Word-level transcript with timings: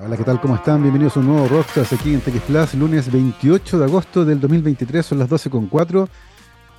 Hola, 0.00 0.16
¿qué 0.16 0.22
tal? 0.22 0.40
¿Cómo 0.40 0.54
están? 0.54 0.80
Bienvenidos 0.80 1.16
a 1.16 1.20
un 1.20 1.26
nuevo 1.26 1.48
Rockstars 1.48 1.92
aquí 1.92 2.14
en 2.14 2.20
TX 2.20 2.74
lunes 2.74 3.10
28 3.10 3.80
de 3.80 3.84
agosto 3.84 4.24
del 4.24 4.38
2023, 4.38 5.04
son 5.04 5.18
las 5.18 5.28
12.4 5.28 6.08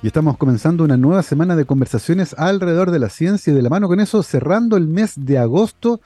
y 0.02 0.06
estamos 0.06 0.38
comenzando 0.38 0.84
una 0.84 0.96
nueva 0.96 1.22
semana 1.22 1.54
de 1.54 1.66
conversaciones 1.66 2.34
alrededor 2.38 2.90
de 2.90 2.98
la 2.98 3.10
ciencia 3.10 3.52
y 3.52 3.56
de 3.56 3.60
la 3.60 3.68
mano 3.68 3.88
con 3.88 4.00
eso, 4.00 4.22
cerrando 4.22 4.78
el 4.78 4.86
mes 4.86 5.12
de 5.16 5.36
agosto, 5.36 6.00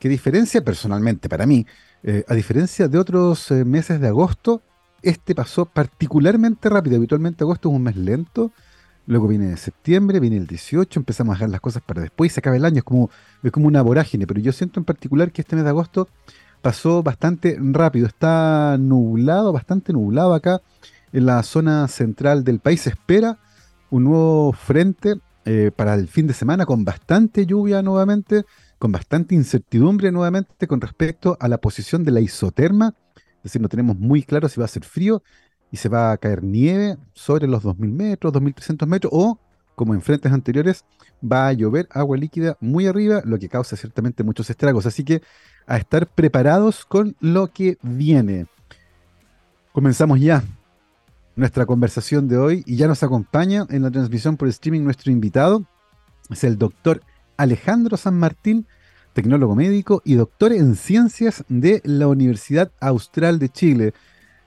que 0.00 0.08
diferencia 0.08 0.64
personalmente 0.64 1.28
para 1.28 1.44
mí, 1.44 1.66
eh, 2.02 2.24
a 2.26 2.32
diferencia 2.32 2.88
de 2.88 2.98
otros 2.98 3.50
eh, 3.50 3.66
meses 3.66 4.00
de 4.00 4.08
agosto, 4.08 4.62
este 5.02 5.34
pasó 5.34 5.66
particularmente 5.66 6.70
rápido. 6.70 6.96
Habitualmente 6.96 7.44
agosto 7.44 7.68
es 7.68 7.74
un 7.74 7.82
mes 7.82 7.96
lento, 7.96 8.50
luego 9.06 9.28
viene 9.28 9.58
septiembre, 9.58 10.20
viene 10.20 10.38
el 10.38 10.46
18, 10.46 11.00
empezamos 11.00 11.32
a 11.32 11.34
dejar 11.34 11.50
las 11.50 11.60
cosas 11.60 11.82
para 11.82 12.00
después 12.00 12.32
y 12.32 12.34
se 12.34 12.40
acaba 12.40 12.56
el 12.56 12.64
año, 12.64 12.82
como, 12.82 13.10
es 13.42 13.52
como 13.52 13.66
una 13.66 13.82
vorágine, 13.82 14.26
pero 14.26 14.40
yo 14.40 14.52
siento 14.52 14.80
en 14.80 14.84
particular 14.84 15.32
que 15.32 15.42
este 15.42 15.54
mes 15.54 15.64
de 15.64 15.70
agosto 15.70 16.08
pasó 16.66 17.00
bastante 17.00 17.56
rápido. 17.60 18.08
Está 18.08 18.76
nublado, 18.76 19.52
bastante 19.52 19.92
nublado 19.92 20.34
acá 20.34 20.62
en 21.12 21.24
la 21.24 21.44
zona 21.44 21.86
central 21.86 22.42
del 22.42 22.58
país. 22.58 22.80
Se 22.80 22.90
espera 22.90 23.38
un 23.88 24.02
nuevo 24.02 24.50
frente 24.50 25.14
eh, 25.44 25.70
para 25.76 25.94
el 25.94 26.08
fin 26.08 26.26
de 26.26 26.34
semana 26.34 26.66
con 26.66 26.84
bastante 26.84 27.46
lluvia 27.46 27.82
nuevamente, 27.82 28.46
con 28.80 28.90
bastante 28.90 29.36
incertidumbre 29.36 30.10
nuevamente 30.10 30.66
con 30.66 30.80
respecto 30.80 31.36
a 31.38 31.46
la 31.46 31.58
posición 31.58 32.02
de 32.02 32.10
la 32.10 32.18
isoterma. 32.18 32.96
Es 33.14 33.44
decir, 33.44 33.62
no 33.62 33.68
tenemos 33.68 33.96
muy 33.96 34.24
claro 34.24 34.48
si 34.48 34.58
va 34.58 34.64
a 34.64 34.68
ser 34.68 34.82
frío 34.82 35.22
y 35.70 35.76
se 35.76 35.88
va 35.88 36.10
a 36.10 36.16
caer 36.16 36.42
nieve 36.42 36.96
sobre 37.12 37.46
los 37.46 37.62
2.000 37.62 37.92
metros, 37.92 38.32
2.300 38.32 38.88
metros 38.88 39.12
o, 39.14 39.38
como 39.76 39.94
en 39.94 40.02
frentes 40.02 40.32
anteriores, 40.32 40.84
va 41.22 41.46
a 41.46 41.52
llover 41.52 41.86
agua 41.92 42.16
líquida 42.16 42.56
muy 42.60 42.86
arriba, 42.86 43.22
lo 43.24 43.38
que 43.38 43.48
causa 43.48 43.76
ciertamente 43.76 44.24
muchos 44.24 44.50
estragos. 44.50 44.86
Así 44.86 45.04
que 45.04 45.22
a 45.66 45.76
estar 45.76 46.08
preparados 46.08 46.84
con 46.84 47.14
lo 47.20 47.52
que 47.52 47.78
viene. 47.82 48.46
Comenzamos 49.72 50.18
ya 50.18 50.42
nuestra 51.36 51.66
conversación 51.66 52.26
de 52.26 52.38
hoy 52.38 52.64
y 52.66 52.76
ya 52.76 52.88
nos 52.88 53.02
acompaña 53.02 53.66
en 53.68 53.82
la 53.82 53.90
transmisión 53.90 54.36
por 54.36 54.48
streaming 54.48 54.82
nuestro 54.82 55.12
invitado. 55.12 55.66
Es 56.30 56.42
el 56.44 56.56
doctor 56.56 57.02
Alejandro 57.36 57.98
San 57.98 58.18
Martín, 58.18 58.66
tecnólogo 59.12 59.54
médico 59.54 60.00
y 60.04 60.14
doctor 60.14 60.52
en 60.52 60.74
ciencias 60.76 61.44
de 61.48 61.82
la 61.84 62.08
Universidad 62.08 62.72
Austral 62.80 63.38
de 63.38 63.50
Chile. 63.50 63.94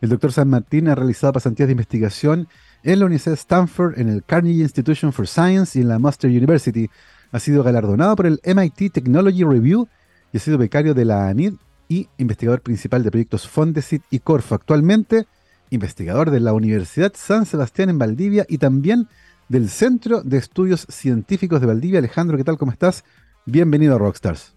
El 0.01 0.09
doctor 0.09 0.31
San 0.31 0.49
Martín 0.49 0.87
ha 0.87 0.95
realizado 0.95 1.33
pasantías 1.33 1.67
de 1.67 1.73
investigación 1.73 2.47
en 2.83 2.99
la 2.99 3.05
Universidad 3.05 3.33
de 3.33 3.41
Stanford, 3.41 3.99
en 3.99 4.09
el 4.09 4.23
Carnegie 4.23 4.63
Institution 4.63 5.11
for 5.11 5.27
Science 5.27 5.77
y 5.77 5.81
en 5.81 5.89
la 5.89 5.99
Master 5.99 6.29
University. 6.29 6.89
Ha 7.31 7.39
sido 7.39 7.63
galardonado 7.63 8.15
por 8.15 8.25
el 8.25 8.39
MIT 8.43 8.91
Technology 8.91 9.43
Review 9.43 9.87
y 10.31 10.37
ha 10.37 10.39
sido 10.39 10.57
becario 10.57 10.93
de 10.93 11.05
la 11.05 11.27
ANID 11.27 11.53
y 11.87 12.07
investigador 12.17 12.61
principal 12.61 13.03
de 13.03 13.11
proyectos 13.11 13.47
Fondesit 13.47 14.03
y 14.09 14.19
Corfo. 14.19 14.55
Actualmente, 14.55 15.25
investigador 15.69 16.31
de 16.31 16.39
la 16.39 16.53
Universidad 16.53 17.13
San 17.15 17.45
Sebastián 17.45 17.89
en 17.89 17.99
Valdivia 17.99 18.45
y 18.47 18.57
también 18.57 19.07
del 19.49 19.69
Centro 19.69 20.21
de 20.21 20.37
Estudios 20.37 20.85
Científicos 20.89 21.61
de 21.61 21.67
Valdivia. 21.67 21.99
Alejandro, 21.99 22.37
¿qué 22.37 22.43
tal? 22.43 22.57
¿Cómo 22.57 22.71
estás? 22.71 23.03
Bienvenido 23.45 23.95
a 23.95 23.97
Rockstars. 23.97 24.55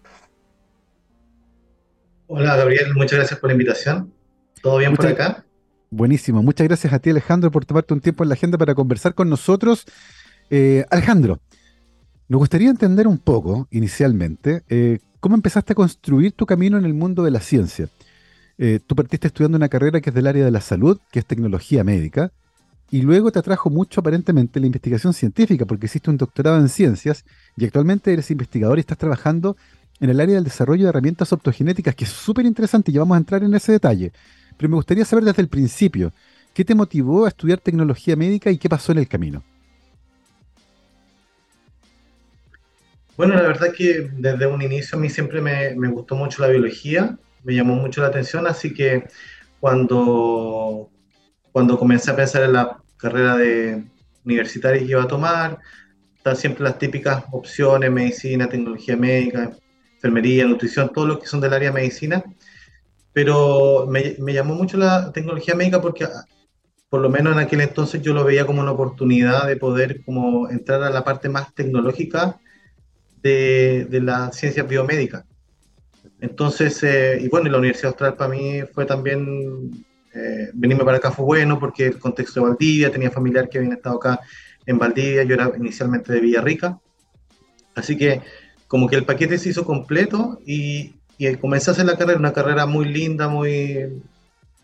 Hola 2.27 2.55
Gabriel, 2.55 2.93
muchas 2.95 3.19
gracias 3.19 3.39
por 3.39 3.49
la 3.49 3.53
invitación. 3.53 4.13
¿Todo 4.61 4.77
bien 4.77 4.95
por 4.95 5.05
acá? 5.05 5.45
Buenísimo. 5.95 6.41
Muchas 6.43 6.67
gracias 6.67 6.91
a 6.91 6.99
ti 6.99 7.09
Alejandro 7.09 7.51
por 7.51 7.65
tomarte 7.65 7.93
un 7.93 8.01
tiempo 8.01 8.23
en 8.23 8.29
la 8.29 8.33
agenda 8.33 8.57
para 8.57 8.75
conversar 8.75 9.13
con 9.13 9.29
nosotros. 9.29 9.85
Eh, 10.49 10.85
Alejandro, 10.89 11.39
nos 12.27 12.39
gustaría 12.39 12.69
entender 12.69 13.07
un 13.07 13.17
poco, 13.17 13.67
inicialmente, 13.71 14.63
eh, 14.69 14.99
¿Cómo 15.23 15.35
empezaste 15.35 15.71
a 15.71 15.75
construir 15.77 16.33
tu 16.33 16.45
camino 16.45 16.77
en 16.77 16.83
el 16.83 16.93
mundo 16.93 17.23
de 17.23 17.31
la 17.31 17.39
ciencia? 17.39 17.87
Eh, 18.57 18.81
tú 18.85 18.93
partiste 18.93 19.27
estudiando 19.27 19.55
una 19.55 19.69
carrera 19.69 20.01
que 20.01 20.09
es 20.09 20.13
del 20.13 20.27
área 20.27 20.43
de 20.43 20.51
la 20.51 20.59
salud, 20.59 20.99
que 21.13 21.19
es 21.19 21.25
tecnología 21.25 21.85
médica, 21.85 22.33
y 22.91 23.03
luego 23.03 23.31
te 23.31 23.39
atrajo 23.39 23.69
mucho 23.69 24.01
aparentemente 24.01 24.59
la 24.59 24.65
investigación 24.65 25.13
científica, 25.13 25.65
porque 25.65 25.85
hiciste 25.85 26.09
un 26.09 26.17
doctorado 26.17 26.57
en 26.57 26.67
ciencias 26.67 27.23
y 27.55 27.63
actualmente 27.63 28.11
eres 28.11 28.31
investigador 28.31 28.79
y 28.79 28.81
estás 28.81 28.97
trabajando 28.97 29.55
en 30.01 30.09
el 30.09 30.19
área 30.19 30.35
del 30.35 30.43
desarrollo 30.43 30.83
de 30.83 30.89
herramientas 30.89 31.31
optogenéticas, 31.31 31.95
que 31.95 32.03
es 32.03 32.11
súper 32.11 32.45
interesante 32.45 32.91
y 32.91 32.95
ya 32.95 32.99
vamos 32.99 33.15
a 33.15 33.19
entrar 33.19 33.43
en 33.45 33.53
ese 33.53 33.71
detalle. 33.71 34.11
Pero 34.63 34.71
me 34.71 34.75
gustaría 34.77 35.03
saber 35.03 35.25
desde 35.25 35.41
el 35.41 35.49
principio, 35.49 36.13
¿qué 36.53 36.63
te 36.63 36.73
motivó 36.73 37.25
a 37.25 37.27
estudiar 37.27 37.59
tecnología 37.59 38.15
médica 38.15 38.49
y 38.49 38.57
qué 38.57 38.69
pasó 38.69 38.93
en 38.93 38.99
el 38.99 39.09
camino? 39.09 39.43
Bueno, 43.17 43.35
la 43.35 43.41
verdad 43.41 43.73
que 43.77 44.09
desde 44.13 44.47
un 44.47 44.61
inicio 44.61 44.97
a 44.97 45.01
mí 45.01 45.09
siempre 45.09 45.41
me, 45.41 45.75
me, 45.75 45.89
gustó 45.89 46.15
mucho 46.15 46.41
la 46.41 46.47
biología, 46.47 47.17
me 47.43 47.53
llamó 47.53 47.75
mucho 47.75 47.99
la 47.99 48.07
atención, 48.07 48.47
así 48.47 48.73
que 48.73 49.03
cuando, 49.59 50.89
cuando 51.51 51.77
comencé 51.77 52.11
a 52.11 52.15
pensar 52.15 52.43
en 52.43 52.53
la 52.53 52.77
carrera 52.95 53.35
de 53.35 53.83
universitaria 54.23 54.79
que 54.79 54.91
iba 54.91 55.03
a 55.03 55.07
tomar, 55.09 55.59
están 56.15 56.37
siempre 56.37 56.63
las 56.63 56.79
típicas 56.79 57.25
opciones, 57.33 57.91
medicina, 57.91 58.47
tecnología 58.47 58.95
médica, 58.95 59.51
enfermería, 59.95 60.45
nutrición, 60.45 60.89
todo 60.93 61.05
lo 61.05 61.19
que 61.19 61.27
son 61.27 61.41
del 61.41 61.51
área 61.51 61.67
de 61.69 61.75
medicina, 61.75 62.23
pero 63.13 63.87
me, 63.87 64.15
me 64.19 64.33
llamó 64.33 64.55
mucho 64.55 64.77
la 64.77 65.11
tecnología 65.11 65.55
médica 65.55 65.81
porque 65.81 66.07
por 66.89 67.01
lo 67.01 67.09
menos 67.09 67.33
en 67.33 67.39
aquel 67.39 67.61
entonces 67.61 68.01
yo 68.01 68.13
lo 68.13 68.23
veía 68.23 68.45
como 68.45 68.61
una 68.61 68.71
oportunidad 68.71 69.47
de 69.47 69.55
poder 69.55 70.03
como 70.03 70.49
entrar 70.49 70.83
a 70.83 70.89
la 70.89 71.03
parte 71.03 71.29
más 71.29 71.53
tecnológica 71.53 72.39
de, 73.21 73.87
de 73.89 74.01
la 74.01 74.31
ciencia 74.31 74.63
biomédica. 74.63 75.25
Entonces, 76.19 76.81
eh, 76.83 77.17
y 77.19 77.27
bueno, 77.29 77.49
la 77.49 77.57
Universidad 77.57 77.89
Austral 77.89 78.15
para 78.15 78.29
mí 78.29 78.61
fue 78.73 78.85
también, 78.85 79.85
eh, 80.13 80.51
venirme 80.53 80.85
para 80.85 80.97
acá 80.97 81.11
fue 81.11 81.25
bueno 81.25 81.59
porque 81.59 81.87
el 81.87 81.99
contexto 81.99 82.39
de 82.39 82.47
Valdivia, 82.47 82.91
tenía 82.91 83.11
familiar 83.11 83.49
que 83.49 83.57
habían 83.57 83.73
estado 83.73 83.97
acá 83.97 84.19
en 84.65 84.77
Valdivia, 84.77 85.23
yo 85.23 85.33
era 85.33 85.51
inicialmente 85.57 86.13
de 86.13 86.21
Villarrica, 86.21 86.79
así 87.75 87.97
que 87.97 88.21
como 88.67 88.87
que 88.87 88.95
el 88.95 89.05
paquete 89.05 89.37
se 89.37 89.49
hizo 89.49 89.65
completo 89.65 90.39
y, 90.45 90.95
y 91.17 91.35
comencé 91.35 91.69
a 91.69 91.73
hacer 91.73 91.85
la 91.85 91.97
carrera, 91.97 92.19
una 92.19 92.33
carrera 92.33 92.65
muy 92.65 92.85
linda, 92.85 93.27
muy, 93.27 94.01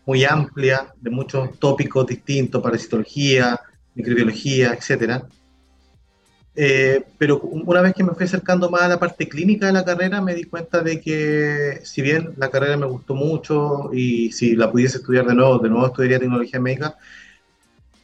muy 0.06 0.24
amplia, 0.24 0.92
de 1.00 1.10
muchos 1.10 1.58
tópicos 1.58 2.06
distintos, 2.06 2.62
parasitología, 2.62 3.60
microbiología, 3.94 4.74
etcétera. 4.74 5.26
Eh, 6.56 7.04
pero 7.16 7.40
una 7.40 7.80
vez 7.80 7.94
que 7.94 8.02
me 8.02 8.12
fui 8.12 8.24
acercando 8.24 8.68
más 8.68 8.82
a 8.82 8.88
la 8.88 8.98
parte 8.98 9.28
clínica 9.28 9.66
de 9.66 9.72
la 9.72 9.84
carrera, 9.84 10.20
me 10.20 10.34
di 10.34 10.44
cuenta 10.44 10.82
de 10.82 11.00
que 11.00 11.80
si 11.84 12.02
bien 12.02 12.34
la 12.36 12.50
carrera 12.50 12.76
me 12.76 12.86
gustó 12.86 13.14
mucho 13.14 13.90
y 13.92 14.32
si 14.32 14.56
la 14.56 14.70
pudiese 14.70 14.98
estudiar 14.98 15.26
de 15.26 15.34
nuevo, 15.34 15.58
de 15.58 15.70
nuevo 15.70 15.86
estudiaría 15.86 16.18
tecnología 16.18 16.60
médica, 16.60 16.96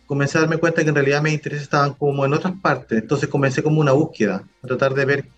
comencé 0.06 0.38
a 0.38 0.42
darme 0.42 0.58
cuenta 0.58 0.82
que 0.82 0.88
en 0.88 0.94
realidad 0.94 1.22
mis 1.22 1.34
intereses 1.34 1.64
estaban 1.64 1.94
como 1.94 2.24
en 2.24 2.32
otras 2.32 2.54
partes. 2.62 3.02
Entonces 3.02 3.28
comencé 3.28 3.62
como 3.62 3.80
una 3.80 3.92
búsqueda, 3.92 4.44
a 4.62 4.66
tratar 4.66 4.94
de 4.94 5.04
ver 5.04 5.28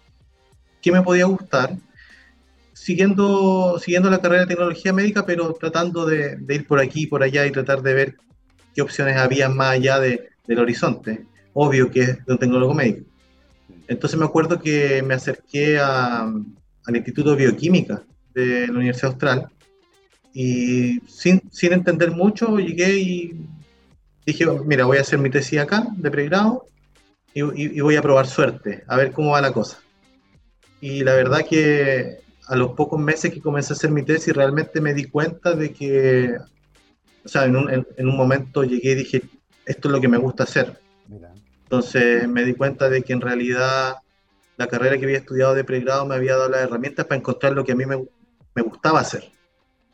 qué 0.83 0.93
me 0.93 1.03
podía 1.03 1.25
gustar, 1.25 1.77
siguiendo, 2.83 3.79
siguiendo 3.79 4.11
la 4.11 4.21
carrera 4.21 4.43
de 4.43 4.49
tecnología 4.49 4.93
médica, 4.93 5.27
pero 5.27 5.53
tratando 5.53 6.07
de, 6.07 6.37
de 6.37 6.55
ir 6.55 6.67
por 6.67 6.81
aquí 6.81 7.03
y 7.03 7.07
por 7.07 7.23
allá 7.23 7.47
y 7.47 7.53
tratar 7.53 7.83
de 7.83 7.95
ver 7.95 8.17
qué 8.75 8.83
opciones 8.83 9.17
había 9.17 9.49
más 9.49 9.73
allá 9.73 9.99
de, 10.01 10.29
del 10.47 10.59
horizonte 10.59 11.27
obvio 11.61 11.91
que 11.91 12.01
es 12.01 12.25
de 12.25 12.33
un 12.33 12.39
tecnólogo 12.39 12.73
médico. 12.73 13.05
Entonces 13.89 14.19
me 14.19 14.25
acuerdo 14.25 14.61
que 14.61 15.03
me 15.03 15.15
acerqué 15.15 15.79
a, 15.79 16.23
al 16.23 16.97
Instituto 16.97 17.31
de 17.31 17.47
Bioquímica 17.47 18.05
de 18.33 18.69
la 18.69 18.75
Universidad 18.75 19.13
Austral 19.13 19.49
y 20.33 21.01
sin, 21.09 21.43
sin 21.51 21.73
entender 21.73 22.13
mucho 22.13 22.59
llegué 22.59 22.97
y 22.99 23.41
dije, 24.25 24.47
mira, 24.65 24.85
voy 24.85 24.99
a 24.99 25.01
hacer 25.01 25.19
mi 25.19 25.31
tesis 25.31 25.59
acá 25.59 25.89
de 25.97 26.11
pregrado 26.11 26.67
y, 27.35 27.41
y, 27.41 27.81
voy 27.81 27.97
a 27.97 28.03
probar 28.03 28.27
suerte, 28.27 28.85
a 28.87 28.97
ver 28.97 29.13
cómo 29.13 29.31
va 29.31 29.41
la 29.41 29.53
cosa. 29.53 29.79
Y 30.81 31.03
la 31.03 31.15
verdad 31.15 31.45
que 31.49 32.19
a 32.49 32.57
los 32.57 32.73
pocos 32.73 32.99
meses 32.99 33.33
que 33.33 33.43
comencé 33.43 33.73
a 33.73 33.77
hacer 33.77 33.91
mi 33.91 34.03
tesis 34.03 34.35
realmente 34.35 34.81
me 34.81 34.95
di 34.95 35.05
cuenta 35.05 35.53
de 35.55 35.73
que, 35.73 36.35
o 37.25 37.29
sea, 37.29 37.45
en 37.45 37.57
un, 37.57 37.71
en, 37.71 37.87
en 37.97 38.09
un 38.09 38.17
momento 38.17 38.65
llegué 38.65 38.93
y 38.93 38.95
dije, 38.97 39.23
esto 39.67 39.89
es 39.89 39.93
lo 39.93 40.01
que 40.01 40.09
me 40.09 40.17
gusta 40.17 40.45
hacer. 40.45 40.81
Mira. 41.07 41.33
Entonces 41.65 42.27
me 42.27 42.45
di 42.45 42.55
cuenta 42.55 42.89
de 42.89 43.03
que 43.03 43.13
en 43.13 43.21
realidad 43.21 43.97
la 44.57 44.67
carrera 44.67 44.97
que 44.97 45.05
había 45.05 45.19
estudiado 45.19 45.55
de 45.55 45.63
pregrado 45.63 46.07
me 46.07 46.15
había 46.15 46.37
dado 46.37 46.49
las 46.49 46.63
herramientas 46.63 47.05
para 47.05 47.19
encontrar 47.19 47.53
lo 47.53 47.65
que 47.65 47.73
a 47.73 47.77
mí 47.77 47.85
me, 47.85 48.03
me 48.55 48.63
gustaba 48.63 49.01
hacer. 49.01 49.25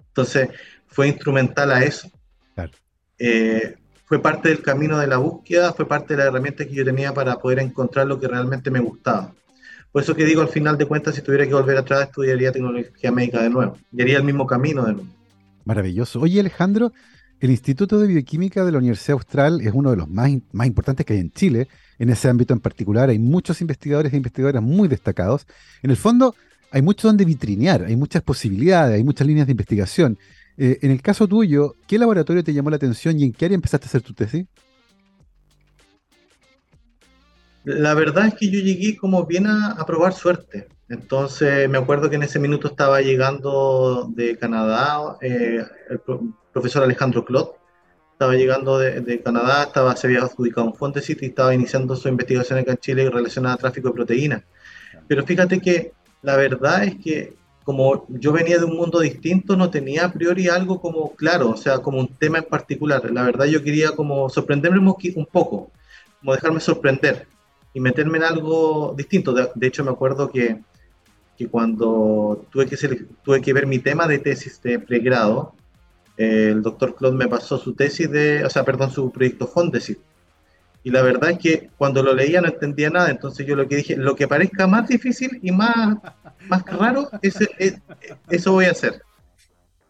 Entonces 0.07 0.49
fue 0.87 1.09
instrumental 1.09 1.73
a 1.73 1.83
eso. 1.83 2.09
Claro. 2.55 2.71
Eh, 3.19 3.75
fue 4.05 4.21
parte 4.21 4.51
del 4.51 4.63
camino 4.63 4.99
de 4.99 5.09
la 5.09 5.17
búsqueda, 5.17 5.73
fue 5.73 5.89
parte 5.89 6.15
de 6.15 6.19
las 6.19 6.29
herramientas 6.29 6.69
que 6.69 6.75
yo 6.75 6.85
tenía 6.85 7.13
para 7.13 7.37
poder 7.37 7.59
encontrar 7.59 8.07
lo 8.07 8.21
que 8.21 8.29
realmente 8.29 8.71
me 8.71 8.79
gustaba. 8.79 9.35
Por 9.95 10.03
eso 10.03 10.17
que 10.17 10.25
digo, 10.25 10.43
al 10.43 10.49
final 10.49 10.77
de 10.77 10.87
cuentas, 10.87 11.15
si 11.15 11.23
tuviera 11.23 11.47
que 11.47 11.55
volver 11.55 11.77
atrás, 11.77 12.09
estudiaría 12.09 12.51
tecnología 12.51 13.13
médica 13.13 13.41
de 13.41 13.49
nuevo. 13.49 13.79
Y 13.93 14.03
haría 14.03 14.17
el 14.17 14.25
mismo 14.25 14.45
camino 14.45 14.85
de 14.85 14.95
nuevo. 14.95 15.09
Maravilloso. 15.65 16.21
Oye, 16.21 16.41
Alejandro, 16.41 16.93
el 17.39 17.51
Instituto 17.51 18.01
de 18.01 18.09
Bioquímica 18.09 18.65
de 18.65 18.73
la 18.73 18.79
Universidad 18.79 19.13
Austral 19.13 19.61
es 19.61 19.73
uno 19.73 19.93
de 19.93 19.97
los 19.97 20.11
más, 20.11 20.31
importantes 20.67 21.07
que 21.07 21.13
hay 21.13 21.21
en 21.21 21.31
Chile, 21.31 21.69
en 22.01 22.11
ese 22.11 22.29
ámbito 22.29 22.53
en 22.53 22.59
particular. 22.59 23.09
Hay 23.09 23.21
muchos 23.21 23.61
investigadores 23.61 24.13
e 24.13 24.17
investigadoras 24.17 24.65
muy 24.65 24.89
destacados. 24.89 25.47
En 25.81 25.93
el 25.93 25.97
fondo, 25.97 26.35
hay 26.73 26.83
mucho 26.83 27.07
donde 27.07 27.25
vitrinear, 27.25 27.85
hay 27.85 27.95
muchas 27.95 28.23
posibilidades, 28.23 28.97
hay 28.97 29.05
muchas 29.05 29.29
líneas 29.29 29.47
de 29.47 29.53
investigación. 29.53 30.19
Eh, 30.57 30.81
en 30.83 30.91
el 30.91 31.03
caso 31.03 31.29
tuyo, 31.29 31.77
¿qué 31.87 32.01
laboratorio 32.01 32.43
te 32.43 32.53
llamó 32.53 32.69
la 32.69 32.77
atención 32.77 33.17
y 33.21 33.23
en 33.23 33.33
qué 33.33 33.45
área 33.45 33.55
empezaste 33.55 33.87
a 33.87 33.91
hacer 33.91 34.03
tu 34.03 34.13
tesis? 34.13 34.45
La 37.65 37.95
verdad 37.95 38.27
es 38.27 38.35
que 38.35 38.51
yo 38.51 38.61
llegué 38.61 38.97
como 38.97 39.25
bien 39.25 39.47
a, 39.47 39.83
probar 39.87 40.13
suerte. 40.13 40.69
Entonces 40.91 41.69
me 41.69 41.79
acuerdo 41.79 42.11
que 42.11 42.17
en 42.17 42.23
ese 42.23 42.39
minuto 42.39 42.69
estaba 42.69 43.01
llegando 43.01 44.07
de 44.15 44.37
Canadá 44.37 45.17
eh, 45.23 45.65
el 45.89 46.01
profesor 46.53 46.83
Alejandro 46.83 47.25
Clot, 47.25 47.57
estaba 48.13 48.35
llegando 48.35 48.79
de, 48.79 49.23
Canadá, 49.23 49.65
estaba, 49.65 49.97
se 49.97 50.07
había 50.07 50.21
adjudicado 50.21 50.67
un 50.67 50.75
Fondesit 50.75 51.23
y 51.23 51.27
estaba 51.27 51.55
iniciando 51.55 51.97
su 51.97 52.09
investigación 52.09 52.59
acá 52.59 52.73
en 52.73 52.79
Chile 52.79 53.11
relacionada 53.11 53.55
a 53.55 53.59
tráfico 53.59 53.89
de 53.89 53.95
proteínas. 53.95 54.43
Pero 55.09 55.25
fíjate 55.25 55.59
que 55.59 55.93
la 56.23 56.37
verdad 56.37 56.85
es 56.85 56.97
que 56.97 57.35
como 57.65 58.07
yo 58.11 58.33
venía 58.33 58.59
de 58.59 58.67
un 58.67 58.77
mundo 58.77 59.01
distinto, 59.01 59.57
no 59.57 59.71
tenía 59.71 60.05
a 60.05 60.13
priori 60.13 60.49
algo 60.49 60.83
como 60.83 61.15
claro, 61.15 61.51
o 61.51 61.57
sea, 61.57 61.79
como 61.79 61.99
un 61.99 62.09
tema 62.09 62.39
en 62.39 62.45
particular. 62.45 63.11
La 63.11 63.23
verdad 63.23 63.47
yo 63.47 63.63
quería 63.63 63.93
como 63.93 64.29
sorprenderme 64.29 64.79
un 64.79 65.27
poco, 65.27 65.71
como 66.21 66.35
dejarme 66.35 66.61
sorprender 66.61 67.27
y 67.75 67.81
meterme 67.81 68.19
en 68.19 68.25
algo 68.25 68.95
distinto. 68.97 69.35
De, 69.35 69.67
hecho, 69.67 69.85
me 69.85 69.91
acuerdo 69.91 70.31
que, 70.31 70.61
que 71.37 71.49
cuando 71.49 72.47
tuve 72.51 72.67
que, 72.67 72.77
tuve 73.23 73.43
que 73.43 73.53
ver 73.53 73.67
mi 73.67 73.81
tema 73.81 74.07
de 74.07 74.21
tesis 74.21 74.63
de 74.63 74.79
pregrado, 74.79 75.55
el 76.17 76.63
doctor 76.63 76.95
Claude 76.95 77.17
me 77.17 77.29
pasó 77.29 77.59
su 77.59 77.75
tesis 77.75 78.09
de, 78.09 78.45
o 78.45 78.49
sea, 78.49 78.65
perdón, 78.65 78.93
su 78.93 79.11
proyecto 79.11 79.49
Fondesit. 79.49 79.99
Y 80.85 80.91
la 80.91 81.03
verdad 81.03 81.31
es 81.31 81.39
que 81.39 81.71
cuando 81.77 82.03
lo 82.03 82.15
leía 82.15 82.41
no 82.41 82.49
entendía 82.49 82.91
nada, 82.91 83.11
entonces 83.11 83.47
yo 83.47 83.57
lo 83.57 83.67
que 83.67 83.77
dije, 83.77 83.97
lo 83.97 84.15
que 84.15 84.29
parezca 84.29 84.67
más 84.67 84.87
difícil 84.87 85.41
y 85.43 85.51
más, 85.51 85.97
más 86.47 86.65
raro, 86.67 87.09
ese, 87.23 87.49
eso 88.29 88.53
voy 88.53 88.67
a 88.67 88.73
hacer. 88.73 89.03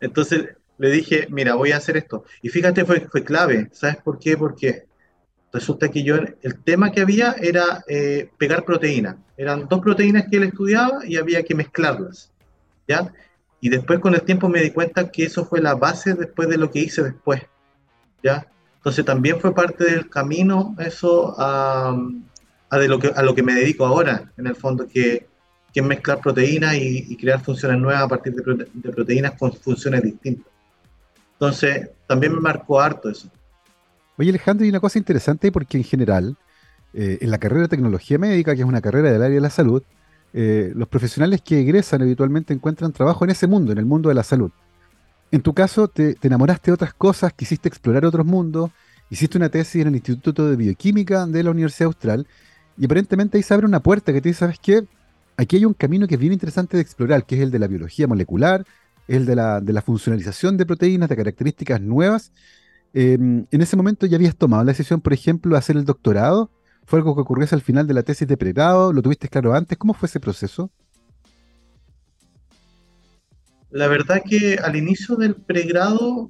Entonces 0.01 0.51
le 0.79 0.91
dije, 0.91 1.27
mira, 1.31 1.57
voy 1.57 1.73
a 1.73 1.79
hacer 1.79 1.97
esto. 1.97 2.25
Y 2.43 2.49
fíjate, 2.49 2.85
fue, 2.85 3.01
fue 3.01 3.25
clave, 3.25 3.69
¿sabes 3.73 3.97
por 3.97 4.19
qué? 4.19 4.37
Porque 4.37 4.87
resulta 5.55 5.89
que 5.89 6.03
yo, 6.03 6.17
el 6.17 6.63
tema 6.65 6.91
que 6.91 7.01
había 7.01 7.37
era 7.41 7.85
eh, 7.89 8.29
pegar 8.37 8.65
proteínas. 8.65 9.17
Eran 9.37 9.69
dos 9.69 9.81
proteínas 9.81 10.27
que 10.29 10.37
él 10.37 10.43
estudiaba 10.43 11.07
y 11.07 11.17
había 11.17 11.45
que 11.45 11.55
mezclarlas, 11.55 12.33
¿ya? 12.89 13.13
Y 13.61 13.69
después 13.69 14.01
con 14.01 14.15
el 14.15 14.23
tiempo 14.23 14.49
me 14.49 14.61
di 14.61 14.73
cuenta 14.73 15.11
que 15.11 15.25
eso 15.25 15.47
fue 15.47 15.61
la 15.63 15.77
base 15.77 16.15
después 16.15 16.49
de 16.49 16.59
lo 16.59 16.71
que 16.71 16.81
hice 16.81 17.03
después. 17.03 17.41
¿ya? 18.23 18.47
Entonces 18.77 19.05
también 19.05 19.41
fue 19.41 19.55
parte 19.55 19.85
del 19.85 20.11
camino 20.11 20.75
eso 20.79 21.35
a, 21.39 21.97
de 22.73 22.89
lo, 22.89 22.99
que, 22.99 23.13
a 23.15 23.23
lo 23.23 23.35
que 23.35 23.45
me 23.45 23.55
dedico 23.55 23.87
ahora, 23.87 24.33
en 24.37 24.49
el 24.49 24.57
fondo, 24.57 24.89
que, 24.89 25.29
que 25.73 25.81
es 25.81 25.87
mezclar 25.87 26.21
proteínas 26.21 26.75
y, 26.75 27.17
crear 27.17 27.41
funciones 27.41 27.79
nuevas 27.79 28.03
a 28.03 28.09
partir 28.09 28.35
de, 28.35 28.67
de, 28.73 28.91
proteínas 28.91 29.39
con 29.39 29.53
funciones 29.53 30.03
distintas. 30.03 30.53
Entonces 31.35 31.91
también 32.09 32.35
me 32.35 32.41
marcó 32.41 32.81
harto 32.81 33.09
eso. 33.09 33.31
Oye 34.17 34.31
Alejandro, 34.31 34.65
y 34.65 34.69
una 34.69 34.81
cosa 34.81 34.99
interesante 34.99 35.51
porque 35.51 35.77
en 35.77 35.85
general, 35.85 36.37
eh, 36.93 37.19
en 37.21 37.31
la 37.31 37.39
carrera 37.39 37.63
de 37.63 37.69
tecnología 37.69 38.19
médica, 38.19 38.55
que 38.55 38.61
es 38.61 38.67
una 38.67 38.81
carrera 38.81 39.11
del 39.11 39.23
área 39.23 39.35
de 39.35 39.41
la 39.41 39.51
salud, 39.51 39.83
eh, 40.33 40.73
los 40.75 40.89
profesionales 40.89 41.43
que 41.43 41.61
egresan 41.61 42.03
habitualmente 42.03 42.55
encuentran 42.55 42.93
trabajo 42.93 43.25
en 43.25 43.31
ese 43.31 43.47
mundo, 43.47 43.73
en 43.73 43.79
el 43.79 43.87
mundo 43.87 44.09
de 44.09 44.15
la 44.15 44.23
salud. 44.23 44.51
En 45.33 45.43
tu 45.43 45.53
caso, 45.53 45.89
te, 45.89 46.17
enamoraste 46.23 46.71
de 46.71 46.75
otras 46.75 46.95
cosas, 46.95 47.33
quisiste 47.33 47.69
explorar 47.69 48.05
otros 48.05 48.25
mundos, 48.25 48.71
hiciste 49.11 49.37
una 49.37 49.49
tesis 49.49 49.83
en 49.83 49.89
el 49.89 49.97
Instituto 49.97 50.49
de 50.49 50.57
Bioquímica 50.57 51.27
de 51.27 51.43
la 51.43 51.51
Universidad 51.51 51.87
Austral, 51.87 52.27
y 52.77 52.85
aparentemente 52.85 53.37
ahí 53.37 53.43
se 53.43 53.53
abre 53.53 53.67
una 53.67 53.81
puerta 53.81 54.13
que 54.13 54.21
te 54.21 54.29
dice, 54.29 54.41
¿sabes 54.41 54.59
qué? 54.61 54.85
Aquí 55.37 55.57
hay 55.57 55.65
un 55.65 55.75
camino 55.75 56.07
que 56.07 56.15
es 56.15 56.21
bien 56.21 56.33
interesante 56.33 56.77
de 56.77 56.83
explorar, 56.83 57.27
que 57.27 57.35
es 57.35 57.41
el 57.41 57.51
de 57.51 57.59
la 57.59 57.67
biología 57.67 58.07
molecular, 58.07 58.65
el 59.09 59.27
de 59.27 59.35
la 59.35 59.83
funcionalización 59.83 60.57
de 60.57 60.67
proteínas, 60.67 61.09
de 61.09 61.17
características 61.17 61.81
nuevas. 61.81 62.33
Em, 62.95 63.47
en 63.51 63.61
ese 63.61 63.77
momento 63.77 64.07
ya 64.07 64.17
habías 64.17 64.37
tomado 64.37 64.65
la 64.65 64.73
decisión, 64.73 65.01
por 65.01 65.13
ejemplo, 65.13 65.53
de 65.53 65.59
hacer 65.59 65.77
el 65.77 65.85
doctorado 65.85 66.51
¿Fue 66.87 66.99
algo 66.99 67.15
que 67.15 67.23
ocurrió 67.23 67.47
al 67.51 67.63
final 67.63 67.87
de 67.87 67.95
la 67.95 68.03
tesis 68.03 68.29
de 68.29 68.37
pregrado? 68.37 68.93
¿Lo 68.93 69.01
tuviste 69.01 69.29
claro 69.29 69.55
antes? 69.55 69.79
¿Cómo 69.79 69.95
fue 69.95 70.07
ese 70.07 70.21
proceso? 70.21 70.71
La 73.71 73.89
verdad 73.89 74.23
que 74.29 74.59
al 74.63 74.77
inicio 74.77 75.17
del 75.17 75.35
pregrado 75.35 76.29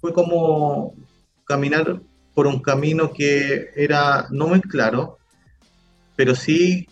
fue 0.00 0.12
como 0.12 0.94
caminar 1.44 2.00
por 2.34 2.46
un 2.46 2.60
camino 2.60 3.12
que 3.12 3.70
era 3.76 4.26
no 4.30 4.48
muy 4.48 4.60
claro, 4.60 5.18
pero 6.16 6.34
sí 6.34 6.88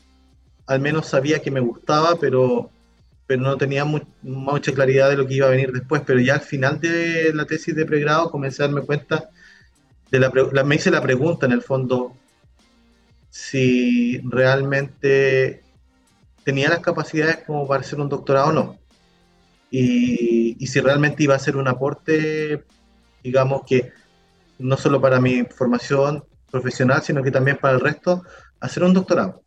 al 0.67 0.81
menos 0.81 1.07
sabía 1.07 1.41
que 1.41 1.51
me 1.51 1.61
gustaba, 1.61 2.17
pero, 2.21 2.71
pero 3.33 3.45
no 3.45 3.57
tenía 3.57 3.87
mucha 4.21 4.73
claridad 4.75 5.09
de 5.09 5.17
lo 5.17 5.27
que 5.27 5.37
iba 5.37 5.47
a 5.47 5.51
venir 5.53 5.73
después. 5.73 6.03
Pero 6.05 6.21
ya 6.21 6.35
al 6.35 6.43
final 6.43 6.79
de 6.79 7.33
la 7.33 7.47
tesis 7.47 7.75
de 7.75 7.87
pregrado 7.87 8.31
comencé 8.31 8.63
a 8.63 8.67
darme 8.67 8.83
cuenta, 8.83 9.31
de 10.11 10.19
la, 10.19 10.31
me 10.65 10.75
hice 10.75 10.91
la 10.91 11.01
pregunta 11.01 11.47
en 11.47 11.53
el 11.53 11.63
fondo, 11.63 12.15
si 13.31 14.19
realmente 14.25 15.63
tenía 16.45 16.69
las 16.69 16.81
capacidades 16.81 17.39
como 17.47 17.67
para 17.67 17.81
hacer 17.81 17.99
un 18.01 18.11
doctorado 18.11 18.51
o 18.51 18.53
no. 18.53 18.79
Y, 19.71 20.67
si 20.67 20.81
realmente 20.81 21.23
iba 21.23 21.35
a 21.35 21.39
ser 21.39 21.57
un 21.57 21.69
aporte, 21.69 22.65
digamos 23.23 23.63
que 23.67 23.93
no 24.59 24.77
solo 24.77 25.01
para 25.01 25.23
mi 25.23 25.45
formación 25.45 26.23
profesional, 26.51 27.03
sino 27.03 27.23
que 27.23 27.31
también 27.31 27.57
para 27.57 27.77
el 27.77 27.81
resto, 27.81 28.25
hacer 28.61 28.83
un 28.83 28.93
doctorado. 28.93 29.43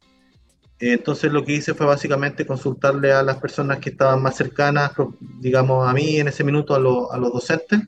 Entonces 0.80 1.32
lo 1.32 1.46
que 1.46 1.54
hice 1.54 1.74
fue 1.74 1.86
básicamente 1.86 2.46
consultarle 2.46 3.14
a 3.14 3.24
las 3.24 3.38
personas 3.38 3.80
que 3.80 3.92
estaban 3.92 4.22
más 4.22 4.36
cercanas, 4.36 4.92
digamos 5.40 5.88
a 5.88 5.94
mí 5.94 6.20
en 6.20 6.28
ese 6.28 6.44
minuto, 6.44 6.74
a, 6.74 7.16
a 7.16 7.18
los 7.18 7.32
docentes, 7.32 7.80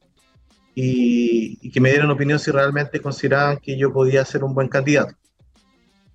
y, 0.73 1.57
y, 1.61 1.71
que 1.71 1.81
me 1.81 1.89
dieran 1.89 2.11
opinión 2.11 2.39
si 2.39 2.51
realmente 2.51 3.01
consideraban 3.01 3.57
que 3.57 3.77
yo 3.77 3.91
podía 3.91 4.23
ser 4.23 4.43
un 4.43 4.53
buen 4.53 4.67
candidato. 4.67 5.15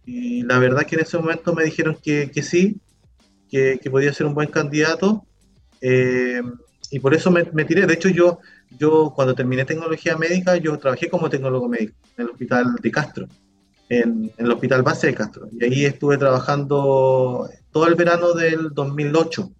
Y 0.07 0.43
la 0.43 0.59
verdad 0.59 0.85
que 0.85 0.97
en 0.97 1.03
ese 1.03 1.19
momento 1.19 1.53
me 1.53 1.65
dijeron 1.65 1.97
que, 2.01 2.31
que 2.31 2.43
sí, 2.43 2.81
que, 3.51 3.79
que, 3.83 3.91
podía 3.91 4.13
ser 4.13 4.27
un 4.27 4.35
buen 4.35 4.49
candidato. 4.49 5.27
Eh, 5.81 6.43
y 6.91 7.01
por 7.01 7.15
eso 7.15 7.31
me, 7.31 7.45
me, 7.53 7.65
tiré. 7.65 7.87
De 7.87 7.95
hecho, 7.95 8.09
yo, 8.09 8.39
yo 8.79 9.13
cuando 9.15 9.35
terminé 9.35 9.65
tecnología 9.65 10.17
médica, 10.17 10.57
yo 10.57 10.79
trabajé 10.79 11.09
como 11.09 11.29
tecnólogo 11.29 11.69
médico 11.69 11.95
en 12.17 12.25
el 12.25 12.31
hospital 12.31 12.75
de 12.81 12.91
Castro, 12.91 13.29
en, 14.01 14.33
en 14.37 14.47
el 14.47 14.53
hospital 14.53 14.83
base 14.83 15.09
de 15.09 15.15
Castro. 15.15 15.49
Y 15.53 15.65
ahí 15.65 15.85
estuve 15.85 16.17
trabajando 16.19 17.49
todo 17.71 17.87
el 17.87 17.95
verano 17.95 18.33
del 18.33 18.73
2008. 18.73 19.51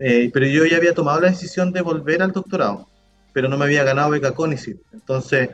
Eh, 0.00 0.30
pero 0.32 0.46
yo 0.46 0.64
ya 0.64 0.76
había 0.76 0.94
tomado 0.94 1.20
la 1.20 1.30
decisión 1.30 1.72
de 1.72 1.82
volver 1.82 2.22
al 2.22 2.30
doctorado, 2.30 2.86
pero 3.32 3.48
no 3.48 3.58
me 3.58 3.64
había 3.64 3.82
ganado 3.82 4.10
beca 4.10 4.32
CONICET. 4.32 4.78
Entonces, 4.92 5.50